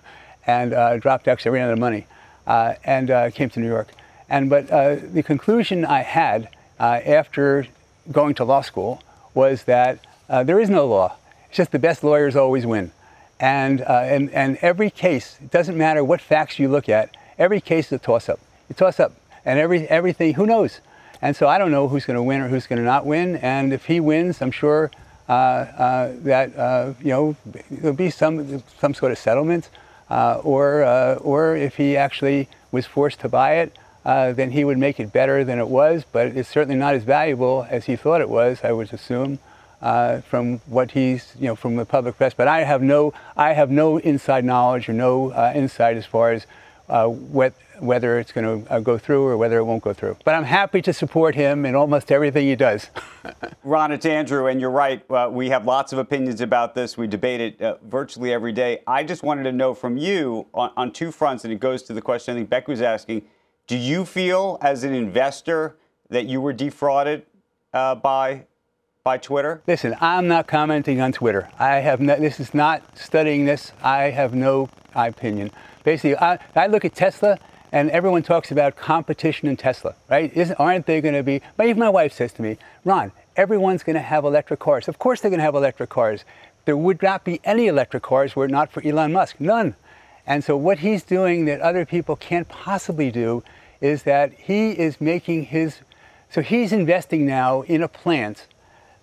and 0.46 0.74
uh, 0.74 0.98
dropped 0.98 1.26
out 1.26 1.38
because 1.38 1.46
I 1.46 1.48
ran 1.48 1.68
out 1.68 1.72
of 1.72 1.78
money, 1.78 2.06
uh, 2.46 2.74
and 2.84 3.32
came 3.32 3.48
to 3.48 3.60
New 3.60 3.66
York. 3.66 3.88
And 4.32 4.48
but 4.48 4.70
uh, 4.70 4.96
the 5.12 5.22
conclusion 5.22 5.84
I 5.84 6.00
had 6.00 6.48
uh, 6.80 7.00
after 7.04 7.66
going 8.10 8.34
to 8.36 8.44
law 8.44 8.62
school 8.62 9.02
was 9.34 9.64
that 9.64 9.98
uh, 10.30 10.42
there 10.42 10.58
is 10.58 10.70
no 10.70 10.86
law. 10.86 11.16
It's 11.48 11.58
just 11.58 11.70
the 11.70 11.78
best 11.78 12.02
lawyers 12.02 12.34
always 12.34 12.64
win. 12.64 12.92
And, 13.38 13.82
uh, 13.82 14.04
and, 14.14 14.30
and 14.30 14.56
every 14.62 14.88
case, 14.88 15.36
it 15.42 15.50
doesn't 15.50 15.76
matter 15.76 16.02
what 16.02 16.22
facts 16.22 16.58
you 16.58 16.68
look 16.68 16.88
at, 16.88 17.14
every 17.38 17.60
case 17.60 17.88
is 17.88 17.92
a 17.92 17.98
toss 17.98 18.30
up. 18.30 18.40
You 18.70 18.74
toss 18.74 18.98
up, 18.98 19.12
and 19.44 19.58
every, 19.58 19.86
everything, 19.88 20.32
who 20.32 20.46
knows? 20.46 20.80
And 21.20 21.36
so 21.36 21.46
I 21.46 21.58
don't 21.58 21.70
know 21.70 21.88
who's 21.88 22.06
going 22.06 22.16
to 22.16 22.22
win 22.22 22.40
or 22.40 22.48
who's 22.48 22.66
going 22.66 22.78
to 22.78 22.86
not 22.86 23.04
win. 23.04 23.36
And 23.36 23.70
if 23.70 23.84
he 23.84 24.00
wins, 24.00 24.40
I'm 24.40 24.50
sure 24.50 24.90
uh, 25.28 25.32
uh, 25.32 26.12
that 26.22 26.96
you 27.02 27.10
know 27.10 27.36
there'll 27.70 27.94
be 27.96 28.10
some 28.10 28.62
some 28.80 28.94
sort 28.94 29.12
of 29.12 29.18
settlement, 29.18 29.68
or 30.10 30.82
or 31.20 31.54
if 31.54 31.76
he 31.76 31.96
actually 31.96 32.48
was 32.72 32.86
forced 32.86 33.20
to 33.20 33.28
buy 33.28 33.56
it, 33.56 33.76
uh, 34.04 34.32
then 34.32 34.50
he 34.50 34.64
would 34.64 34.78
make 34.78 34.98
it 35.00 35.12
better 35.12 35.44
than 35.44 35.58
it 35.58 35.68
was. 35.68 36.04
But 36.10 36.28
it's 36.28 36.48
certainly 36.48 36.76
not 36.76 36.94
as 36.94 37.04
valuable 37.04 37.66
as 37.70 37.86
he 37.86 37.96
thought 37.96 38.20
it 38.20 38.28
was. 38.28 38.60
I 38.62 38.72
would 38.72 38.92
assume. 38.92 39.38
from 39.80 40.60
what 40.66 40.92
he's, 40.92 41.34
you 41.38 41.46
know, 41.46 41.56
from 41.56 41.76
the 41.76 41.84
public 41.84 42.16
press, 42.16 42.34
but 42.34 42.48
I 42.48 42.64
have 42.64 42.82
no, 42.82 43.12
I 43.36 43.52
have 43.52 43.70
no 43.70 43.98
inside 43.98 44.44
knowledge 44.44 44.88
or 44.88 44.92
no 44.92 45.32
insight 45.54 45.96
as 45.96 46.06
far 46.06 46.32
as 46.32 46.46
what 46.86 47.54
whether 47.82 48.18
it's 48.20 48.30
going 48.30 48.64
to 48.64 48.72
uh, 48.72 48.78
go 48.78 48.96
through 48.96 49.26
or 49.26 49.36
whether 49.36 49.58
it 49.58 49.64
won't 49.64 49.82
go 49.82 49.92
through. 49.92 50.16
But 50.24 50.36
I'm 50.36 50.44
happy 50.44 50.80
to 50.82 50.92
support 50.92 51.34
him 51.34 51.66
in 51.66 51.74
almost 51.74 52.12
everything 52.12 52.46
he 52.46 52.54
does. 52.54 52.88
Ron, 53.64 53.90
it's 53.90 54.06
Andrew, 54.06 54.46
and 54.46 54.60
you're 54.60 54.70
right. 54.70 55.02
Uh, 55.10 55.28
we 55.30 55.48
have 55.48 55.66
lots 55.66 55.92
of 55.92 55.98
opinions 55.98 56.40
about 56.40 56.76
this. 56.76 56.96
We 56.96 57.08
debate 57.08 57.40
it 57.40 57.60
uh, 57.60 57.76
virtually 57.82 58.32
every 58.32 58.52
day. 58.52 58.82
I 58.86 59.02
just 59.02 59.24
wanted 59.24 59.42
to 59.44 59.52
know 59.52 59.74
from 59.74 59.96
you 59.96 60.46
on, 60.54 60.70
on, 60.76 60.92
two 60.92 61.10
fronts, 61.10 61.44
and 61.44 61.52
it 61.52 61.58
goes 61.58 61.82
to 61.84 61.92
the 61.92 62.02
question 62.02 62.34
I 62.34 62.38
think 62.38 62.50
Beck 62.50 62.68
was 62.68 62.80
asking. 62.80 63.22
Do 63.72 63.78
you 63.78 64.04
feel, 64.04 64.58
as 64.60 64.84
an 64.84 64.92
investor, 64.92 65.78
that 66.10 66.26
you 66.26 66.42
were 66.42 66.52
defrauded 66.52 67.24
uh, 67.72 67.94
by 67.94 68.44
by 69.02 69.16
Twitter? 69.16 69.62
Listen, 69.66 69.96
I'm 69.98 70.28
not 70.28 70.46
commenting 70.46 71.00
on 71.00 71.12
Twitter. 71.12 71.48
I 71.58 71.76
have 71.76 71.98
no, 71.98 72.16
this 72.16 72.38
is 72.38 72.52
not 72.52 72.82
studying 72.98 73.46
this. 73.46 73.72
I 73.82 74.10
have 74.10 74.34
no 74.34 74.68
opinion. 74.94 75.52
Basically, 75.84 76.18
I, 76.18 76.38
I 76.54 76.66
look 76.66 76.84
at 76.84 76.94
Tesla 76.94 77.38
and 77.72 77.88
everyone 77.92 78.22
talks 78.22 78.50
about 78.50 78.76
competition 78.76 79.48
in 79.48 79.56
Tesla, 79.56 79.94
right? 80.10 80.30
Isn't, 80.36 80.60
aren't 80.60 80.84
they 80.84 81.00
going 81.00 81.14
to 81.14 81.22
be? 81.22 81.40
But 81.56 81.66
Even 81.66 81.80
my 81.80 81.88
wife 81.88 82.12
says 82.12 82.34
to 82.34 82.42
me, 82.42 82.58
Ron, 82.84 83.10
everyone's 83.36 83.82
going 83.82 83.96
to 83.96 84.02
have 84.02 84.26
electric 84.26 84.60
cars. 84.60 84.86
Of 84.86 84.98
course 84.98 85.22
they're 85.22 85.30
going 85.30 85.38
to 85.38 85.44
have 85.44 85.54
electric 85.54 85.88
cars. 85.88 86.26
There 86.66 86.76
would 86.76 87.00
not 87.00 87.24
be 87.24 87.40
any 87.42 87.68
electric 87.68 88.02
cars 88.02 88.36
were 88.36 88.44
it 88.44 88.50
not 88.50 88.70
for 88.70 88.86
Elon 88.86 89.14
Musk. 89.14 89.40
None. 89.40 89.76
And 90.26 90.44
so 90.44 90.58
what 90.58 90.80
he's 90.80 91.02
doing 91.02 91.46
that 91.46 91.62
other 91.62 91.86
people 91.86 92.16
can't 92.16 92.46
possibly 92.50 93.10
do 93.10 93.42
is 93.82 94.04
that 94.04 94.32
he 94.32 94.70
is 94.70 95.00
making 95.00 95.46
his. 95.46 95.80
So 96.30 96.40
he's 96.40 96.72
investing 96.72 97.26
now 97.26 97.60
in 97.62 97.82
a 97.82 97.88
plant 97.88 98.46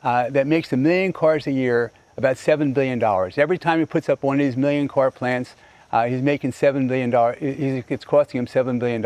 uh, 0.01 0.31
that 0.31 0.47
makes 0.47 0.73
a 0.73 0.77
million 0.77 1.13
cars 1.13 1.45
a 1.45 1.51
year, 1.51 1.91
about 2.17 2.37
$7 2.37 2.73
billion. 2.73 3.03
Every 3.37 3.59
time 3.59 3.79
he 3.79 3.85
puts 3.85 4.09
up 4.09 4.23
one 4.23 4.39
of 4.39 4.45
these 4.45 4.57
million 4.57 4.87
car 4.87 5.11
plants, 5.11 5.53
uh, 5.91 6.05
he's 6.05 6.21
making 6.21 6.53
$7 6.53 6.87
billion. 6.87 7.13
It's 7.39 8.05
costing 8.05 8.39
him 8.39 8.47
$7 8.47 8.79
billion. 8.79 9.03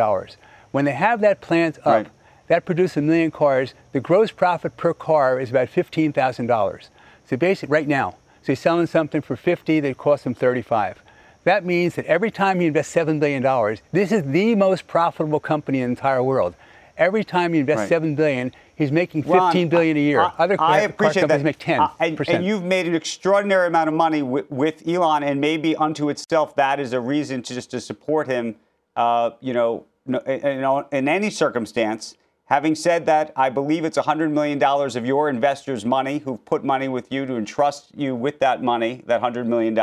When 0.71 0.85
they 0.85 0.93
have 0.93 1.19
that 1.21 1.41
plant 1.41 1.79
up, 1.79 1.85
right. 1.85 2.07
that 2.47 2.65
produces 2.65 2.97
a 2.97 3.01
million 3.01 3.31
cars, 3.31 3.73
the 3.91 3.99
gross 3.99 4.31
profit 4.31 4.77
per 4.77 4.93
car 4.93 5.39
is 5.39 5.49
about 5.49 5.67
$15,000. 5.67 6.89
So 7.25 7.37
basically, 7.37 7.73
right 7.73 7.87
now, 7.87 8.15
so 8.41 8.51
he's 8.51 8.59
selling 8.59 8.87
something 8.87 9.21
for 9.21 9.35
50 9.35 9.79
that 9.81 9.97
costs 9.97 10.25
him 10.25 10.33
35. 10.33 11.01
That 11.43 11.65
means 11.65 11.95
that 11.95 12.05
every 12.05 12.31
time 12.31 12.59
he 12.59 12.67
invests 12.67 12.95
$7 12.95 13.19
billion, 13.19 13.77
this 13.91 14.11
is 14.11 14.23
the 14.23 14.55
most 14.55 14.87
profitable 14.87 15.39
company 15.39 15.81
in 15.81 15.89
the 15.89 15.91
entire 15.91 16.23
world. 16.23 16.55
Every 16.97 17.23
time 17.23 17.53
he 17.53 17.59
invests 17.59 17.81
right. 17.81 17.89
7 17.89 18.15
billion, 18.15 18.53
He's 18.75 18.91
making 18.91 19.23
fifteen 19.23 19.37
Ron, 19.39 19.69
billion 19.69 19.97
a 19.97 19.99
year. 19.99 20.21
I, 20.21 20.31
Other 20.39 20.55
I 20.59 20.79
appreciate 20.81 21.21
companies 21.21 21.43
that. 21.43 21.45
make 21.45 21.59
ten 21.59 21.79
uh, 21.79 21.89
and, 21.99 22.19
and, 22.27 22.45
you've 22.45 22.63
made 22.63 22.87
an 22.87 22.95
extraordinary 22.95 23.67
amount 23.67 23.87
of 23.87 23.93
money 23.93 24.23
with, 24.23 24.49
with, 24.49 24.87
Elon, 24.87 25.23
and 25.23 25.39
maybe 25.39 25.75
unto 25.75 26.09
itself 26.09 26.55
that 26.55 26.79
is 26.79 26.91
a 26.91 26.99
reason 26.99 27.43
to 27.43 27.53
just 27.53 27.69
to 27.71 27.79
support 27.79 28.27
him. 28.27 28.55
Uh, 28.95 29.31
you 29.41 29.53
know, 29.53 29.85
in, 30.05 30.85
in 30.91 31.07
any 31.07 31.29
circumstance. 31.29 32.15
Having 32.47 32.75
said 32.75 33.05
that, 33.05 33.31
I 33.35 33.49
believe 33.49 33.85
it's 33.85 33.97
$100 33.97 34.29
million 34.29 34.61
of 34.61 35.05
your 35.05 35.29
investors' 35.29 35.85
money 35.85 36.19
who've 36.19 36.43
put 36.43 36.63
money 36.63 36.87
with 36.87 37.11
you 37.11 37.25
to 37.25 37.35
entrust 37.35 37.89
you 37.95 38.13
with 38.13 38.39
that 38.39 38.61
money, 38.61 39.01
that 39.07 39.21
$100 39.21 39.47
million. 39.47 39.73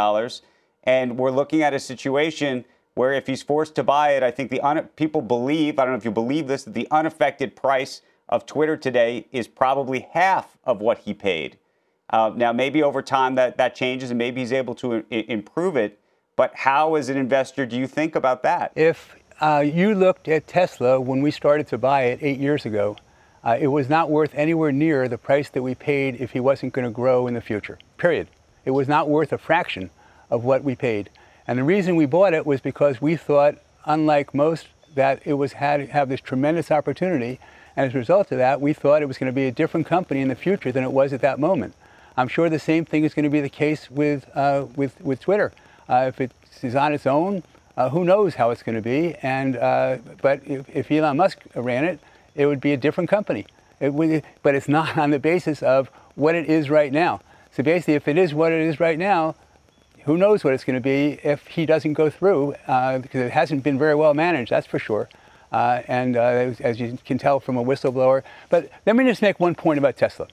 And 0.85 1.19
we're 1.19 1.31
looking 1.31 1.63
at 1.63 1.75
a 1.75 1.81
situation 1.81 2.65
where 2.95 3.13
if 3.13 3.27
he's 3.27 3.43
forced 3.43 3.75
to 3.77 3.83
buy 3.83 4.13
it, 4.13 4.23
I 4.23 4.31
think 4.31 4.51
the 4.51 4.61
un- 4.61 4.89
people 4.97 5.23
believe, 5.23 5.79
I 5.79 5.85
don't 5.85 5.93
know 5.93 5.99
if 5.99 6.05
you 6.05 6.11
believe 6.11 6.49
this, 6.49 6.65
that 6.65 6.75
the 6.75 6.89
unaffected 6.91 7.55
price 7.55 8.03
of 8.29 8.47
Twitter 8.47 8.77
today 8.77 9.27
is 9.33 9.49
probably 9.49 10.09
half 10.13 10.57
of 10.65 10.81
what 10.81 10.99
he 10.99 11.15
paid. 11.15 11.59
Uh, 12.11 12.33
now, 12.35 12.53
maybe 12.53 12.83
over 12.83 13.03
time 13.03 13.37
that, 13.37 13.57
that 13.57 13.75
changes 13.75 14.11
and 14.11 14.19
maybe 14.19 14.41
he's 14.41 14.53
able 14.53 14.75
to 14.77 15.05
I- 15.11 15.25
improve 15.29 15.77
it. 15.77 15.99
But 16.37 16.55
how, 16.55 16.95
as 16.95 17.09
an 17.09 17.17
investor, 17.17 17.67
do 17.67 17.77
you 17.77 17.87
think 17.87 18.15
about 18.17 18.43
that? 18.43 18.73
If 18.75 19.15
uh, 19.41 19.63
you 19.65 19.95
looked 19.95 20.27
at 20.29 20.47
Tesla 20.47 21.01
when 21.01 21.23
we 21.23 21.31
started 21.31 21.67
to 21.69 21.79
buy 21.79 22.05
it 22.05 22.19
eight 22.23 22.39
years 22.39 22.67
ago, 22.67 22.97
uh, 23.45 23.57
it 23.59 23.69
was 23.69 23.89
not 23.89 24.11
worth 24.11 24.35
anywhere 24.35 24.73
near 24.73 25.09
the 25.09 25.19
price 25.19 25.49
that 25.51 25.63
we 25.63 25.75
paid 25.75 26.21
if 26.21 26.33
he 26.33 26.41
wasn't 26.41 26.73
going 26.73 26.85
to 26.85 26.91
grow 26.91 27.27
in 27.27 27.35
the 27.35 27.41
future. 27.41 27.79
Period. 27.97 28.29
It 28.65 28.73
was 28.73 28.89
not 28.89 29.09
worth 29.09 29.33
a 29.33 29.39
fraction 29.39 29.91
of 30.31 30.45
what 30.45 30.65
we 30.65 30.75
paid. 30.75 31.11
And 31.47 31.59
the 31.59 31.65
reason 31.65 31.97
we 31.97 32.07
bought 32.07 32.35
it 32.35 32.47
was 32.47 32.61
because 32.61 33.01
we 33.01 33.17
thought, 33.17 33.57
unlike 33.85 34.35
most, 34.35 34.69
that 34.95 35.21
it 35.25 35.35
was 35.35 35.55
had 35.55 35.89
have 35.91 36.09
this 36.09 36.21
tremendous 36.21 36.71
opportunity 36.71 37.39
and 37.77 37.87
as 37.87 37.95
a 37.95 37.99
result 37.99 38.33
of 38.33 38.39
that, 38.39 38.61
we 38.61 38.73
thought 38.73 39.03
it 39.03 39.07
was 39.07 39.19
going 39.19 39.33
to 39.33 39.35
be 39.35 39.47
a 39.47 39.53
different 39.53 39.87
company 39.87 40.21
in 40.21 40.29
the 40.29 40.35
future 40.35 40.73
than 40.73 40.85
it 40.85 40.93
was 40.93 41.13
at 41.13 41.21
that 41.21 41.39
moment. 41.39 41.75
I'm 42.17 42.29
sure 42.29 42.51
the 42.51 42.59
same 42.59 42.85
thing 42.85 43.05
is 43.05 43.15
going 43.15 43.25
to 43.25 43.31
be 43.31 43.41
the 43.41 43.49
case 43.49 43.91
with, 43.91 44.29
uh, 44.37 44.67
with, 44.77 45.01
with 45.01 45.21
Twitter. 45.21 45.53
Uh, 45.89 46.07
if 46.09 46.21
it 46.21 46.33
is 46.63 46.75
on 46.75 46.93
its 46.93 47.07
own, 47.07 47.43
uh, 47.77 47.89
who 47.89 48.05
knows 48.05 48.35
how 48.35 48.51
it's 48.51 48.63
going 48.63 48.75
to 48.75 48.83
be. 48.83 49.15
And, 49.23 49.57
uh, 49.57 49.99
but 50.21 50.41
if, 50.47 50.69
if, 50.69 50.91
Elon 50.91 51.17
Musk 51.17 51.39
ran 51.55 51.85
it, 51.85 52.01
it 52.35 52.47
would 52.47 52.61
be 52.61 52.73
a 52.73 52.77
different 52.77 53.09
company. 53.09 53.47
It 53.79 53.95
would, 53.95 54.25
but 54.43 54.55
it's 54.55 54.69
not 54.69 54.99
on 54.99 55.11
the 55.11 55.19
basis 55.19 55.63
of 55.63 55.91
what 56.17 56.35
it 56.35 56.51
is 56.51 56.69
right 56.69 56.93
now. 56.93 57.21
So 57.53 57.63
basically, 57.63 57.95
if 57.95 58.07
it 58.09 58.19
is 58.19 58.35
what 58.35 58.53
it 58.53 58.61
is 58.61 58.79
right 58.79 58.99
now, 58.99 59.37
who 60.05 60.17
knows 60.17 60.45
what 60.45 60.55
it's 60.55 60.65
going 60.65 60.75
to 60.75 60.81
be 60.81 61.19
if 61.23 61.47
he 61.47 61.67
doesn't 61.67 61.95
go 61.95 62.11
through, 62.11 62.55
uh, 62.67 62.99
because 62.99 63.21
it 63.21 63.33
hasn't 63.33 63.63
been 63.63 63.79
very 63.79 63.95
well 63.95 64.15
managed, 64.15 64.51
that's 64.51 64.67
for 64.67 64.79
sure 64.79 65.09
uh, 65.53 65.83
and 65.89 66.17
uh, 66.17 66.53
as 66.61 66.81
you 66.81 66.99
can 67.05 67.19
tell 67.19 67.41
from 67.41 67.57
a 67.57 67.65
whistleblower. 67.65 68.23
But 68.49 68.71
let 68.87 68.97
me 68.97 69.05
just 69.05 69.23
make 69.23 69.41
one 69.41 69.55
point 69.55 69.79
about 69.79 69.97
Tesla. 69.97 70.29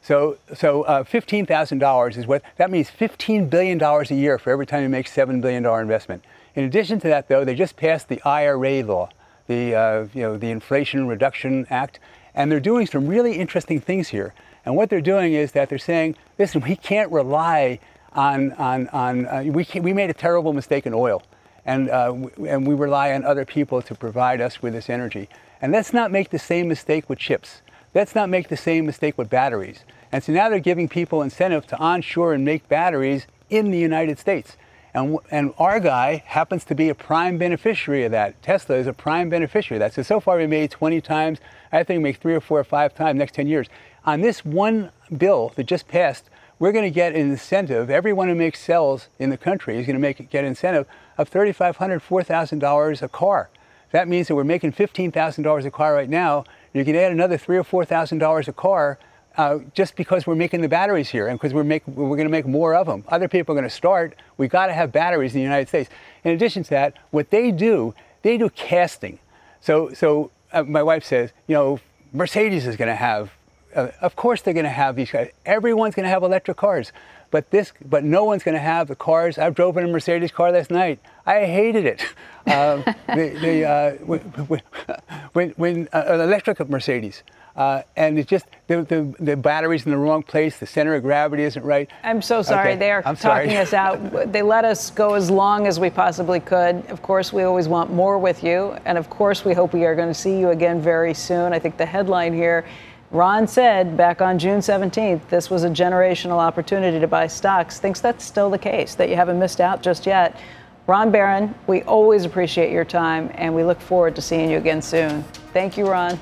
So, 0.00 0.38
so 0.54 0.82
uh, 0.82 1.02
$15,000 1.02 2.16
is 2.16 2.26
what 2.26 2.42
that 2.56 2.70
means 2.70 2.90
$15 2.90 3.50
billion 3.50 3.82
a 3.82 4.04
year 4.14 4.38
for 4.38 4.50
every 4.50 4.66
time 4.66 4.82
you 4.82 4.88
make 4.88 5.06
$7 5.06 5.40
billion 5.40 5.64
investment. 5.64 6.24
In 6.54 6.64
addition 6.64 7.00
to 7.00 7.08
that, 7.08 7.28
though, 7.28 7.44
they 7.44 7.54
just 7.54 7.76
passed 7.76 8.08
the 8.08 8.22
IRA 8.24 8.82
law, 8.84 9.10
the, 9.48 9.74
uh, 9.74 10.06
you 10.14 10.22
know, 10.22 10.36
the 10.36 10.50
Inflation 10.50 11.06
Reduction 11.08 11.66
Act, 11.68 11.98
and 12.34 12.50
they're 12.50 12.60
doing 12.60 12.86
some 12.86 13.06
really 13.06 13.34
interesting 13.34 13.80
things 13.80 14.08
here. 14.08 14.34
And 14.64 14.76
what 14.76 14.90
they're 14.90 15.00
doing 15.00 15.32
is 15.32 15.52
that 15.52 15.68
they're 15.68 15.78
saying, 15.78 16.16
listen, 16.38 16.60
we 16.60 16.76
can't 16.76 17.10
rely 17.10 17.80
on, 18.12 18.52
on, 18.52 18.88
on 18.88 19.26
uh, 19.26 19.42
we, 19.46 19.66
we 19.80 19.92
made 19.92 20.10
a 20.10 20.14
terrible 20.14 20.52
mistake 20.52 20.86
in 20.86 20.94
oil 20.94 21.22
and, 21.64 21.90
uh, 21.90 22.14
and 22.46 22.66
we 22.66 22.74
rely 22.74 23.12
on 23.12 23.24
other 23.24 23.44
people 23.44 23.82
to 23.82 23.94
provide 23.94 24.40
us 24.40 24.62
with 24.62 24.72
this 24.72 24.88
energy. 24.88 25.28
And 25.60 25.72
let's 25.72 25.92
not 25.92 26.10
make 26.10 26.30
the 26.30 26.38
same 26.38 26.68
mistake 26.68 27.08
with 27.08 27.18
chips. 27.18 27.62
Let's 27.94 28.14
not 28.14 28.28
make 28.28 28.48
the 28.48 28.56
same 28.56 28.86
mistake 28.86 29.18
with 29.18 29.28
batteries. 29.28 29.84
And 30.10 30.22
so 30.22 30.32
now 30.32 30.48
they're 30.48 30.60
giving 30.60 30.88
people 30.88 31.22
incentive 31.22 31.66
to 31.68 31.78
onshore 31.78 32.32
and 32.32 32.44
make 32.44 32.68
batteries 32.68 33.26
in 33.50 33.70
the 33.70 33.78
United 33.78 34.18
States. 34.18 34.56
And, 34.94 35.18
and 35.30 35.52
our 35.58 35.80
guy 35.80 36.22
happens 36.26 36.64
to 36.64 36.74
be 36.74 36.88
a 36.88 36.94
prime 36.94 37.38
beneficiary 37.38 38.04
of 38.04 38.12
that. 38.12 38.42
Tesla 38.42 38.76
is 38.76 38.86
a 38.86 38.92
prime 38.92 39.28
beneficiary 39.28 39.76
of 39.76 39.80
that. 39.80 39.94
So, 39.94 40.02
so 40.02 40.20
far 40.20 40.38
we 40.38 40.46
made 40.46 40.70
20 40.70 41.00
times. 41.00 41.38
I 41.70 41.82
think 41.82 41.98
we 41.98 42.04
make 42.04 42.16
three 42.16 42.34
or 42.34 42.40
four 42.40 42.58
or 42.58 42.64
five 42.64 42.94
times 42.94 43.18
next 43.18 43.34
10 43.34 43.46
years. 43.46 43.68
On 44.06 44.22
this 44.22 44.44
one 44.44 44.90
bill 45.16 45.52
that 45.56 45.64
just 45.64 45.88
passed, 45.88 46.30
we're 46.58 46.72
going 46.72 46.84
to 46.84 46.90
get 46.90 47.14
an 47.14 47.30
incentive. 47.30 47.90
Everyone 47.90 48.28
who 48.28 48.34
makes 48.34 48.60
cells 48.60 49.08
in 49.18 49.30
the 49.30 49.36
country 49.36 49.78
is 49.78 49.86
going 49.86 49.94
to 49.94 50.00
make 50.00 50.30
get 50.30 50.44
an 50.44 50.48
incentive 50.48 50.86
of 51.16 51.30
$3,500, 51.30 51.74
$4,000 51.76 53.02
a 53.02 53.08
car. 53.08 53.50
That 53.90 54.08
means 54.08 54.28
that 54.28 54.34
we're 54.34 54.44
making 54.44 54.72
$15,000 54.72 55.64
a 55.64 55.70
car 55.70 55.94
right 55.94 56.08
now. 56.08 56.44
You 56.74 56.84
can 56.84 56.94
add 56.96 57.12
another 57.12 57.38
three 57.38 57.56
or 57.56 57.64
four 57.64 57.84
thousand 57.84 58.18
dollars 58.18 58.46
a 58.46 58.52
car 58.52 58.98
uh, 59.36 59.60
just 59.72 59.96
because 59.96 60.26
we're 60.26 60.34
making 60.34 60.60
the 60.60 60.68
batteries 60.68 61.08
here 61.08 61.26
and 61.28 61.38
because 61.38 61.54
we're 61.54 61.62
we're 61.62 62.16
going 62.16 62.24
to 62.24 62.28
make 62.28 62.46
more 62.46 62.74
of 62.74 62.86
them. 62.86 63.04
Other 63.08 63.28
people 63.28 63.54
are 63.54 63.58
going 63.58 63.68
to 63.68 63.74
start. 63.74 64.16
We've 64.36 64.50
got 64.50 64.66
to 64.66 64.72
have 64.72 64.92
batteries 64.92 65.34
in 65.34 65.38
the 65.38 65.44
United 65.44 65.68
States. 65.68 65.88
In 66.24 66.32
addition 66.32 66.62
to 66.64 66.70
that, 66.70 66.94
what 67.10 67.30
they 67.30 67.50
do, 67.50 67.94
they 68.22 68.36
do 68.36 68.50
casting. 68.50 69.18
So, 69.60 69.92
so 69.92 70.30
uh, 70.52 70.64
my 70.64 70.82
wife 70.82 71.04
says, 71.04 71.32
you 71.46 71.54
know, 71.54 71.80
Mercedes 72.12 72.66
is 72.66 72.76
going 72.76 72.88
to 72.88 72.96
have 72.96 73.32
uh, 73.78 73.92
of 74.00 74.16
course 74.16 74.42
they're 74.42 74.54
going 74.54 74.64
to 74.64 74.70
have 74.70 74.96
these 74.96 75.10
guys. 75.10 75.30
Everyone's 75.46 75.94
going 75.94 76.04
to 76.04 76.10
have 76.10 76.22
electric 76.22 76.56
cars, 76.56 76.92
but 77.30 77.50
this, 77.50 77.72
but 77.84 78.02
no 78.04 78.24
one's 78.24 78.42
going 78.42 78.56
to 78.56 78.60
have 78.60 78.88
the 78.88 78.96
cars. 78.96 79.38
I 79.38 79.50
drove 79.50 79.76
in 79.76 79.84
a 79.84 79.88
Mercedes 79.88 80.32
car 80.32 80.50
last 80.50 80.70
night. 80.70 80.98
I 81.26 81.44
hated 81.44 81.86
it. 81.86 82.04
Um, 82.48 82.82
the, 83.08 83.36
the, 83.42 83.64
uh, 83.64 83.92
when, 84.06 84.20
when, 85.34 85.50
when 85.50 85.88
uh, 85.92 86.04
an 86.06 86.20
electric 86.22 86.66
Mercedes, 86.70 87.22
uh, 87.58 87.82
and 87.94 88.18
it's 88.18 88.30
just 88.30 88.46
the, 88.68 88.82
the, 88.84 89.14
the, 89.18 89.36
battery's 89.36 89.84
in 89.84 89.90
the 89.90 89.98
wrong 89.98 90.22
place. 90.22 90.58
The 90.58 90.66
center 90.66 90.94
of 90.94 91.02
gravity 91.02 91.42
isn't 91.42 91.62
right. 91.62 91.90
I'm 92.04 92.22
so 92.22 92.40
sorry. 92.40 92.70
Okay. 92.70 92.78
They 92.78 92.90
are 92.90 93.02
I'm 93.04 93.16
talking 93.16 93.50
sorry. 93.50 93.56
us 93.58 93.74
out. 93.74 94.32
They 94.32 94.40
let 94.40 94.64
us 94.64 94.90
go 94.90 95.14
as 95.14 95.30
long 95.30 95.66
as 95.66 95.78
we 95.78 95.90
possibly 95.90 96.40
could. 96.40 96.86
Of 96.86 97.02
course, 97.02 97.32
we 97.32 97.42
always 97.42 97.68
want 97.68 97.92
more 97.92 98.16
with 98.16 98.42
you. 98.42 98.78
And 98.86 98.96
of 98.96 99.10
course, 99.10 99.44
we 99.44 99.52
hope 99.52 99.74
we 99.74 99.84
are 99.84 99.96
going 99.96 100.08
to 100.08 100.14
see 100.14 100.38
you 100.38 100.50
again 100.50 100.80
very 100.80 101.12
soon. 101.12 101.52
I 101.52 101.58
think 101.58 101.76
the 101.76 101.84
headline 101.84 102.32
here 102.32 102.64
Ron 103.10 103.48
said 103.48 103.96
back 103.96 104.20
on 104.20 104.38
June 104.38 104.60
17th 104.60 105.28
this 105.30 105.48
was 105.48 105.64
a 105.64 105.70
generational 105.70 106.36
opportunity 106.36 107.00
to 107.00 107.06
buy 107.06 107.26
stocks. 107.26 107.80
Thinks 107.80 108.00
that's 108.00 108.22
still 108.22 108.50
the 108.50 108.58
case, 108.58 108.94
that 108.96 109.08
you 109.08 109.16
haven't 109.16 109.38
missed 109.38 109.62
out 109.62 109.82
just 109.82 110.04
yet. 110.04 110.38
Ron 110.86 111.10
Baron, 111.10 111.54
we 111.66 111.82
always 111.82 112.26
appreciate 112.26 112.70
your 112.70 112.84
time 112.84 113.30
and 113.34 113.54
we 113.54 113.64
look 113.64 113.80
forward 113.80 114.14
to 114.16 114.22
seeing 114.22 114.50
you 114.50 114.58
again 114.58 114.82
soon. 114.82 115.22
Thank 115.54 115.78
you, 115.78 115.88
Ron. 115.88 116.20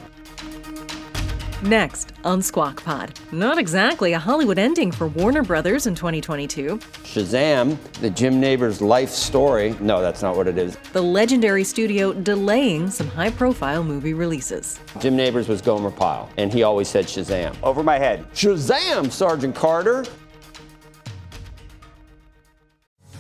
Next 1.67 2.13
on 2.23 2.43
Squawk 2.43 2.85
Pod. 2.85 3.19
Not 3.33 3.59
exactly 3.59 4.13
a 4.13 4.21
Hollywood 4.21 4.57
ending 4.57 4.93
for 4.93 5.09
Warner 5.09 5.43
Brothers 5.43 5.89
in 5.89 5.97
2022. 5.97 6.79
Shazam, 6.79 7.77
the 7.95 8.09
Jim 8.09 8.39
Nabors 8.39 8.81
life 8.81 9.11
story. 9.11 9.75
No, 9.81 10.01
that's 10.01 10.23
not 10.23 10.37
what 10.37 10.47
it 10.47 10.59
is. 10.59 10.77
The 10.93 11.03
legendary 11.03 11.65
studio 11.65 12.13
delaying 12.13 12.89
some 12.89 13.09
high 13.09 13.31
profile 13.31 13.83
movie 13.83 14.15
releases. 14.15 14.79
Jim 15.01 15.17
Nabors 15.17 15.49
was 15.49 15.61
Gomer 15.61 15.91
Pyle, 15.91 16.31
and 16.37 16.53
he 16.53 16.63
always 16.63 16.87
said 16.87 17.07
Shazam. 17.07 17.57
Over 17.65 17.83
my 17.83 17.99
head. 17.99 18.25
Shazam, 18.33 19.11
Sergeant 19.11 19.57
Carter. 19.57 20.05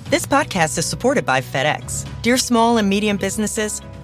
This 0.08 0.24
podcast 0.24 0.78
is 0.78 0.86
supported 0.86 1.26
by 1.26 1.40
FedEx. 1.40 2.06
Dear 2.22 2.38
small 2.38 2.78
and 2.78 2.88
medium 2.88 3.16
businesses, 3.16 3.82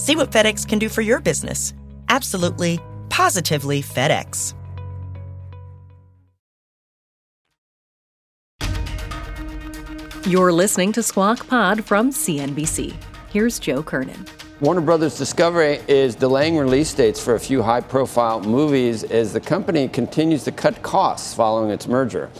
See 0.00 0.16
what 0.16 0.30
FedEx 0.30 0.66
can 0.66 0.78
do 0.78 0.88
for 0.88 1.02
your 1.02 1.20
business. 1.20 1.74
Absolutely, 2.08 2.80
positively 3.10 3.82
FedEx. 3.82 4.54
You're 10.26 10.52
listening 10.54 10.92
to 10.92 11.02
Squawk 11.02 11.46
Pod 11.48 11.84
from 11.84 12.12
CNBC. 12.12 12.94
Here's 13.30 13.58
Joe 13.58 13.82
Kernan. 13.82 14.24
Warner 14.60 14.80
Brothers 14.80 15.18
Discovery 15.18 15.80
is 15.86 16.14
delaying 16.14 16.56
release 16.56 16.94
dates 16.94 17.22
for 17.22 17.34
a 17.34 17.40
few 17.40 17.62
high 17.62 17.82
profile 17.82 18.40
movies 18.40 19.04
as 19.04 19.34
the 19.34 19.40
company 19.40 19.86
continues 19.86 20.44
to 20.44 20.52
cut 20.52 20.80
costs 20.82 21.34
following 21.34 21.70
its 21.70 21.86
merger. 21.86 22.30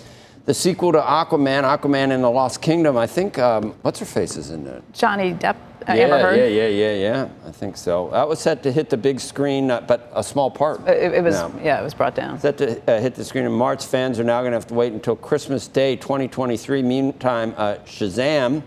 The 0.46 0.54
sequel 0.54 0.92
to 0.92 1.00
Aquaman, 1.00 1.64
Aquaman 1.64 2.10
in 2.10 2.22
the 2.22 2.30
Lost 2.30 2.62
Kingdom, 2.62 2.96
I 2.96 3.06
think, 3.06 3.38
um, 3.38 3.74
what's 3.82 3.98
her 3.98 4.06
face 4.06 4.38
is 4.38 4.50
in 4.50 4.66
it? 4.66 4.82
Johnny 4.94 5.34
Depp, 5.34 5.56
yeah, 5.88 5.94
Amber 5.94 6.18
Heard. 6.18 6.36
yeah, 6.36 6.46
yeah, 6.46 6.68
yeah, 6.68 6.94
yeah. 6.94 7.28
I 7.46 7.50
think 7.50 7.76
so. 7.76 8.10
That 8.10 8.28
was 8.28 8.40
set 8.40 8.62
to 8.64 8.72
hit 8.72 8.90
the 8.90 8.96
big 8.96 9.20
screen, 9.20 9.70
uh, 9.70 9.80
but 9.80 10.10
a 10.14 10.22
small 10.22 10.50
part. 10.50 10.86
It, 10.88 11.14
it 11.14 11.24
was, 11.24 11.34
now. 11.34 11.52
yeah, 11.62 11.80
it 11.80 11.84
was 11.84 11.94
brought 11.94 12.14
down. 12.14 12.38
Set 12.38 12.58
to 12.58 12.80
uh, 12.90 13.00
hit 13.00 13.14
the 13.14 13.24
screen 13.24 13.44
in 13.44 13.52
March. 13.52 13.84
Fans 13.84 14.18
are 14.20 14.24
now 14.24 14.40
going 14.40 14.52
to 14.52 14.56
have 14.56 14.66
to 14.68 14.74
wait 14.74 14.92
until 14.92 15.16
Christmas 15.16 15.66
Day 15.68 15.96
2023. 15.96 16.82
Meantime, 16.82 17.54
uh, 17.56 17.76
Shazam, 17.84 18.62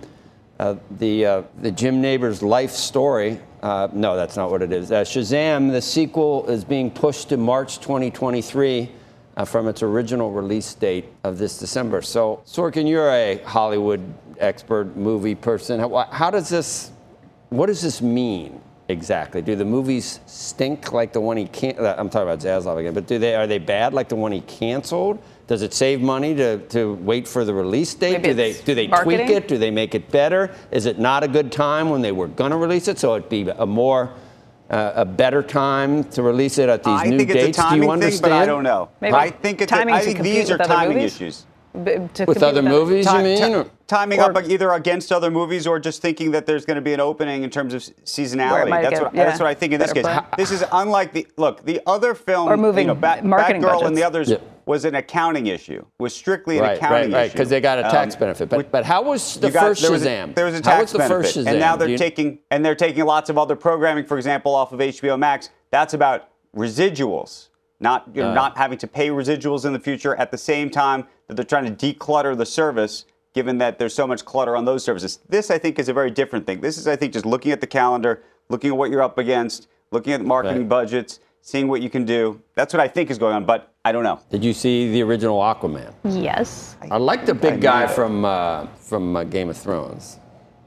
uh, 0.60 0.76
the, 0.92 1.26
uh, 1.26 1.44
the 1.62 1.72
Jim 1.72 2.02
Nabors 2.02 2.42
life 2.42 2.72
story. 2.72 3.40
Uh, 3.62 3.88
no, 3.94 4.16
that's 4.16 4.36
not 4.36 4.52
what 4.52 4.62
it 4.62 4.72
is. 4.72 4.92
Uh, 4.92 5.02
Shazam, 5.02 5.72
the 5.72 5.82
sequel, 5.82 6.46
is 6.50 6.66
being 6.66 6.92
pushed 6.92 7.30
to 7.30 7.38
March 7.38 7.80
2023 7.80 8.90
uh, 9.36 9.46
from 9.46 9.68
its 9.68 9.82
original 9.82 10.32
release 10.32 10.74
date 10.74 11.06
of 11.24 11.38
this 11.38 11.58
December. 11.58 12.02
So, 12.02 12.44
Sorkin, 12.46 12.88
you're 12.88 13.10
a 13.10 13.38
Hollywood 13.46 14.02
expert, 14.40 14.96
movie 14.96 15.36
person. 15.36 15.80
How, 15.80 16.08
how 16.12 16.30
does 16.30 16.50
this, 16.50 16.92
what 17.54 17.68
does 17.68 17.82
this 17.82 18.02
mean? 18.02 18.60
Exactly. 18.90 19.42
Do 19.42 19.56
the 19.56 19.64
movies 19.66 20.20
stink 20.26 20.92
like 20.92 21.14
the 21.14 21.22
one 21.22 21.38
he 21.38 21.46
can't? 21.46 21.80
I'm 21.80 22.10
talking 22.10 22.28
about 22.28 22.40
Zaslav 22.40 22.78
again, 22.78 22.94
but 22.94 23.08
do 23.08 23.18
they 23.18 23.34
are 23.36 23.48
they 23.48 23.58
bad 23.60 23.94
like 23.94 24.10
the 24.10 24.16
one 24.16 24.32
he 24.32 24.42
canceled? 24.42 25.20
Does 25.48 25.62
it 25.62 25.74
save 25.74 26.02
money 26.02 26.36
to, 26.36 26.58
to 26.70 26.94
wait 26.96 27.28
for 27.28 27.46
the 27.46 27.54
release 27.54 27.94
date? 27.94 28.14
Maybe 28.14 28.30
do 28.30 28.34
they 28.34 28.54
do 28.54 28.76
they 28.76 28.88
marketing? 28.88 29.26
tweak 29.28 29.38
it? 29.38 29.48
Do 29.48 29.58
they 29.58 29.72
make 29.72 29.96
it 29.96 30.12
better? 30.12 30.54
Is 30.72 30.86
it 30.86 31.00
not 31.00 31.24
a 31.24 31.28
good 31.28 31.52
time 31.52 31.90
when 31.90 32.02
they 32.02 32.12
were 32.12 32.28
going 32.28 32.52
to 32.52 32.58
release 32.58 32.88
it? 32.88 33.00
So 33.00 33.16
it'd 33.16 33.30
be 33.30 33.48
a 33.50 33.66
more 33.66 34.12
uh, 34.70 34.94
a 34.96 35.06
better 35.06 35.44
time 35.44 36.04
to 36.06 36.22
release 36.24 36.58
it 36.58 36.68
at 36.70 36.84
these 36.84 37.00
I 37.00 37.06
new 37.06 37.18
think 37.20 37.32
dates. 37.32 37.50
it's 37.50 37.58
a 37.58 37.62
timing 37.62 37.80
do 37.82 37.86
you 37.86 37.92
thing, 37.92 37.92
understand? 37.92 38.22
but 38.22 38.32
I 38.34 38.46
don't 38.46 38.64
know. 38.64 38.90
Maybe 39.00 39.14
I 39.14 39.30
think 39.30 39.62
it's 39.62 39.70
timing 39.70 39.96
I 39.96 40.00
to 40.00 40.06
think 40.06 40.20
these 40.20 40.50
are 40.52 40.58
timing 40.58 40.98
movies? 40.98 41.16
issues. 41.16 41.46
B- 41.84 41.98
to 42.14 42.26
With 42.26 42.44
other 42.44 42.62
movies, 42.62 43.06
you 43.12 43.18
mean? 43.20 43.38
ti- 43.38 43.56
or- 43.56 43.66
timing 43.88 44.20
or- 44.20 44.38
up 44.38 44.44
either 44.48 44.72
against 44.74 45.12
other 45.12 45.32
movies 45.32 45.66
or 45.66 45.80
just 45.80 46.04
thinking 46.04 46.30
that 46.32 46.46
there's 46.46 46.66
going 46.66 46.76
to 46.76 46.82
be 46.82 46.94
an 46.94 47.00
opening 47.00 47.42
in 47.44 47.50
terms 47.50 47.74
of 47.74 47.82
seasonality. 48.06 48.70
That's 48.70 48.90
get- 48.92 49.02
what, 49.02 49.16
yeah, 49.16 49.24
that's 49.26 49.40
what 49.40 49.48
I 49.48 49.56
think 49.56 49.74
in 49.74 49.80
this 49.80 49.92
case. 49.92 50.04
play. 50.04 50.20
This 50.38 50.52
is 50.52 50.64
unlike 50.72 51.14
the 51.14 51.26
look. 51.38 51.66
The 51.66 51.82
other 51.88 52.14
film, 52.14 52.48
Or 52.48 52.58
moving 52.58 52.84
you 52.88 52.94
know, 52.94 53.00
Bat, 53.00 53.26
marketing 53.26 53.64
Batgirl 53.64 53.88
and 53.88 53.98
the 53.98 54.04
others 54.04 54.30
Yeah. 54.30 54.38
was 54.68 54.86
an 54.86 54.94
accounting 54.94 55.48
issue. 55.48 55.84
Was 56.00 56.14
strictly 56.16 56.58
an 56.60 56.64
right, 56.64 56.78
accounting 56.78 57.12
right, 57.12 57.18
right, 57.18 57.26
issue 57.26 57.34
because 57.34 57.50
they 57.50 57.60
got 57.60 57.80
a 57.80 57.84
tax 57.84 58.14
Um, 58.16 58.20
benefit. 58.20 58.50
But 58.50 58.72
but 58.72 58.86
how 58.86 59.02
was 59.02 59.38
the 59.38 59.50
got- 59.50 59.64
first 59.64 59.82
there 59.82 59.92
was 59.92 60.06
a- 60.06 60.10
Shazam? 60.10 60.36
there 60.36 60.46
was 60.46 60.60
a 60.60 60.64
how 60.70 60.80
was 60.80 60.92
the 60.92 61.00
benefit, 61.00 61.16
first 61.16 61.38
Shazam? 61.38 61.48
and 61.48 61.60
now 61.60 61.76
they're 61.76 61.90
you- 61.90 61.98
taking 61.98 62.38
and 62.52 62.64
they're 62.64 62.76
taking 62.76 63.04
lots 63.06 63.32
of 63.32 63.40
other 63.40 63.56
programming, 63.56 64.06
for 64.06 64.18
example, 64.18 64.54
off 64.54 64.72
of 64.74 64.80
HBO 64.80 65.18
Max. 65.18 65.50
That's 65.72 65.96
about 65.96 66.26
residuals, 66.56 67.48
not 67.80 68.08
you're 68.14 68.28
Uh. 68.28 68.34
not 68.34 68.58
having 68.58 68.78
to 68.80 68.88
pay 68.88 69.10
residuals 69.10 69.66
in 69.66 69.74
the 69.74 69.80
future. 69.80 70.16
At 70.16 70.32
the 70.32 70.38
same 70.38 70.70
time 70.70 71.08
that 71.28 71.36
they're 71.36 71.46
trying 71.46 71.74
to 71.74 71.94
declutter 71.94 72.38
the 72.38 72.46
service, 72.46 73.06
given 73.34 73.58
that 73.58 73.80
there's 73.80 73.94
so 73.96 74.06
much 74.08 74.24
clutter 74.26 74.56
on 74.56 74.66
those 74.66 74.84
services. 74.84 75.20
This, 75.28 75.50
I 75.50 75.58
think, 75.58 75.80
is 75.80 75.90
a 75.90 75.94
very 75.94 76.12
different 76.12 76.46
thing. 76.46 76.62
This 76.62 76.78
is, 76.78 76.88
I 76.88 76.96
think, 76.96 77.14
just 77.14 77.26
looking 77.26 77.52
at 77.52 77.62
the 77.62 77.68
calendar, 77.68 78.22
looking 78.50 78.70
at 78.72 78.78
what 78.78 78.90
you're 78.92 79.02
up 79.02 79.18
against, 79.18 79.68
looking 79.92 80.14
at 80.14 80.22
marketing 80.24 80.60
Right. 80.64 80.70
budgets, 80.70 81.20
seeing 81.42 81.68
what 81.68 81.82
you 81.82 81.90
can 81.90 82.06
do. 82.06 82.40
That's 82.56 82.74
what 82.74 82.80
I 82.80 82.88
think 82.88 83.10
is 83.10 83.18
going 83.18 83.34
on, 83.36 83.46
but 83.46 83.74
I 83.84 83.92
don't 83.92 84.04
know. 84.04 84.20
Did 84.30 84.46
you 84.46 84.54
see 84.54 84.92
the 84.92 85.02
original 85.04 85.40
Aquaman? 85.40 85.92
Yes. 86.06 86.78
I 86.92 86.98
like 86.98 87.26
the 87.26 87.34
big 87.34 87.60
guy 87.60 87.82
know. 87.82 87.88
from 87.90 88.24
uh, 88.24 88.68
from 88.78 89.16
uh, 89.18 89.24
Game 89.26 89.50
of 89.50 89.58
Thrones, 89.58 90.20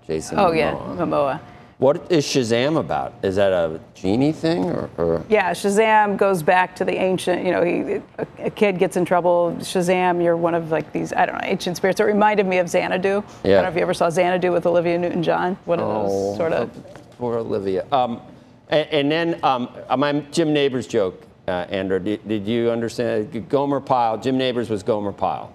Jason. 0.06 0.38
Oh 0.38 0.52
yeah, 0.52 0.72
Momoa. 0.72 1.40
Momoa. 1.78 1.78
What 1.78 2.10
is 2.10 2.24
Shazam 2.24 2.78
about? 2.78 3.14
Is 3.22 3.36
that 3.36 3.52
a 3.52 3.80
genie 3.94 4.32
thing 4.32 4.64
or? 4.64 4.90
or 4.96 5.24
Yeah, 5.28 5.52
Shazam 5.52 6.16
goes 6.16 6.42
back 6.42 6.74
to 6.76 6.84
the 6.84 6.94
ancient. 6.94 7.44
You 7.44 7.52
know, 7.52 7.62
he, 7.64 7.80
a, 8.18 8.26
a 8.46 8.50
kid 8.50 8.78
gets 8.78 8.96
in 8.96 9.04
trouble. 9.04 9.56
Shazam, 9.60 10.22
you're 10.22 10.36
one 10.36 10.54
of 10.54 10.70
like 10.70 10.92
these 10.92 11.12
I 11.12 11.26
don't 11.26 11.34
know 11.36 11.40
ancient 11.44 11.76
spirits. 11.76 12.00
It 12.00 12.04
reminded 12.04 12.46
me 12.46 12.58
of 12.58 12.68
Xanadu. 12.68 13.08
Yeah. 13.08 13.20
I 13.20 13.48
don't 13.48 13.62
know 13.64 13.68
if 13.68 13.74
you 13.76 13.82
ever 13.82 13.94
saw 13.94 14.10
Xanadu 14.10 14.52
with 14.52 14.66
Olivia 14.66 14.98
Newton-John. 14.98 15.56
One 15.64 15.80
of 15.80 15.88
those 15.88 16.36
sort 16.36 16.52
of. 16.52 16.70
Poor 17.18 17.38
Olivia. 17.38 17.86
Um, 17.92 18.20
and, 18.68 18.88
and 18.90 19.10
then 19.12 19.40
um, 19.44 19.68
uh, 19.88 19.96
my 19.96 20.12
Jim 20.32 20.52
Nabors 20.52 20.86
joke, 20.86 21.22
uh, 21.46 21.66
Andrew. 21.68 21.98
Did, 21.98 22.26
did 22.26 22.46
you 22.46 22.70
understand? 22.70 23.48
Gomer 23.48 23.80
Pyle. 23.80 24.18
Jim 24.18 24.36
Nabors 24.36 24.68
was 24.68 24.82
Gomer 24.82 25.12
Pyle, 25.12 25.52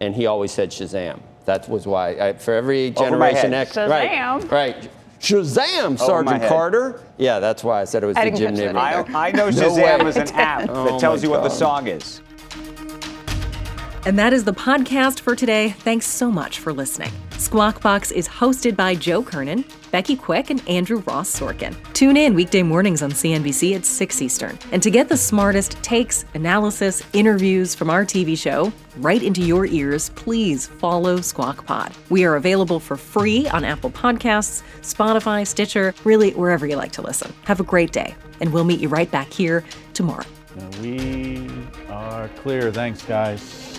and 0.00 0.14
he 0.14 0.26
always 0.26 0.50
said 0.50 0.70
Shazam. 0.70 1.20
That 1.44 1.68
was 1.68 1.86
why 1.86 2.10
I, 2.10 2.32
for 2.34 2.52
every 2.52 2.94
Over 2.96 3.16
my 3.16 3.30
generation 3.30 3.52
head. 3.52 3.68
X. 3.68 3.76
Right. 3.76 4.10
Shazam. 4.10 4.50
Right. 4.50 4.90
Shazam, 5.20 5.98
Sergeant 5.98 6.42
head. 6.42 6.48
Carter. 6.48 7.00
Yeah, 7.16 7.40
that's 7.40 7.64
why 7.64 7.80
I 7.80 7.84
said 7.84 8.02
it 8.02 8.06
was 8.06 8.16
I 8.16 8.24
the 8.24 8.30
didn't 8.36 8.38
Jim 8.38 8.48
catch 8.54 8.74
that 8.74 8.74
Neighbors. 8.74 9.14
either. 9.14 9.16
I, 9.16 9.28
I 9.28 9.32
know 9.32 9.48
Shazam 9.48 10.02
way. 10.04 10.08
is 10.08 10.16
an 10.16 10.28
app 10.28 10.68
Oh 10.72 10.84
that 10.84 11.00
tells 11.00 11.22
my 11.22 11.26
you 11.26 11.30
what 11.30 11.42
the 11.42 11.48
song 11.48 11.86
is. 11.88 12.20
And 14.06 14.18
that 14.18 14.32
is 14.32 14.44
the 14.44 14.54
podcast 14.54 15.20
for 15.20 15.34
today. 15.34 15.70
Thanks 15.70 16.06
so 16.06 16.30
much 16.30 16.60
for 16.60 16.72
listening. 16.72 17.12
Squawk 17.38 17.80
Box 17.80 18.10
is 18.10 18.26
hosted 18.26 18.74
by 18.74 18.96
Joe 18.96 19.22
Kernan, 19.22 19.64
Becky 19.92 20.16
Quick, 20.16 20.50
and 20.50 20.68
Andrew 20.68 20.98
Ross 21.06 21.30
Sorkin. 21.38 21.72
Tune 21.92 22.16
in 22.16 22.34
weekday 22.34 22.64
mornings 22.64 23.00
on 23.00 23.12
CNBC 23.12 23.76
at 23.76 23.86
6 23.86 24.20
Eastern. 24.20 24.58
And 24.72 24.82
to 24.82 24.90
get 24.90 25.08
the 25.08 25.16
smartest 25.16 25.80
takes, 25.80 26.24
analysis, 26.34 27.00
interviews 27.12 27.76
from 27.76 27.90
our 27.90 28.04
TV 28.04 28.36
show 28.36 28.72
right 28.96 29.22
into 29.22 29.40
your 29.40 29.66
ears, 29.66 30.10
please 30.10 30.66
follow 30.66 31.20
Squawk 31.20 31.64
Pod. 31.64 31.92
We 32.10 32.24
are 32.24 32.34
available 32.34 32.80
for 32.80 32.96
free 32.96 33.46
on 33.50 33.64
Apple 33.64 33.92
Podcasts, 33.92 34.64
Spotify, 34.80 35.46
Stitcher, 35.46 35.94
really 36.02 36.32
wherever 36.32 36.66
you 36.66 36.74
like 36.74 36.92
to 36.92 37.02
listen. 37.02 37.32
Have 37.44 37.60
a 37.60 37.64
great 37.64 37.92
day, 37.92 38.16
and 38.40 38.52
we'll 38.52 38.64
meet 38.64 38.80
you 38.80 38.88
right 38.88 39.10
back 39.12 39.32
here 39.32 39.62
tomorrow. 39.94 40.26
We 40.82 41.48
are 41.88 42.28
clear. 42.42 42.72
Thanks, 42.72 43.02
guys. 43.02 43.78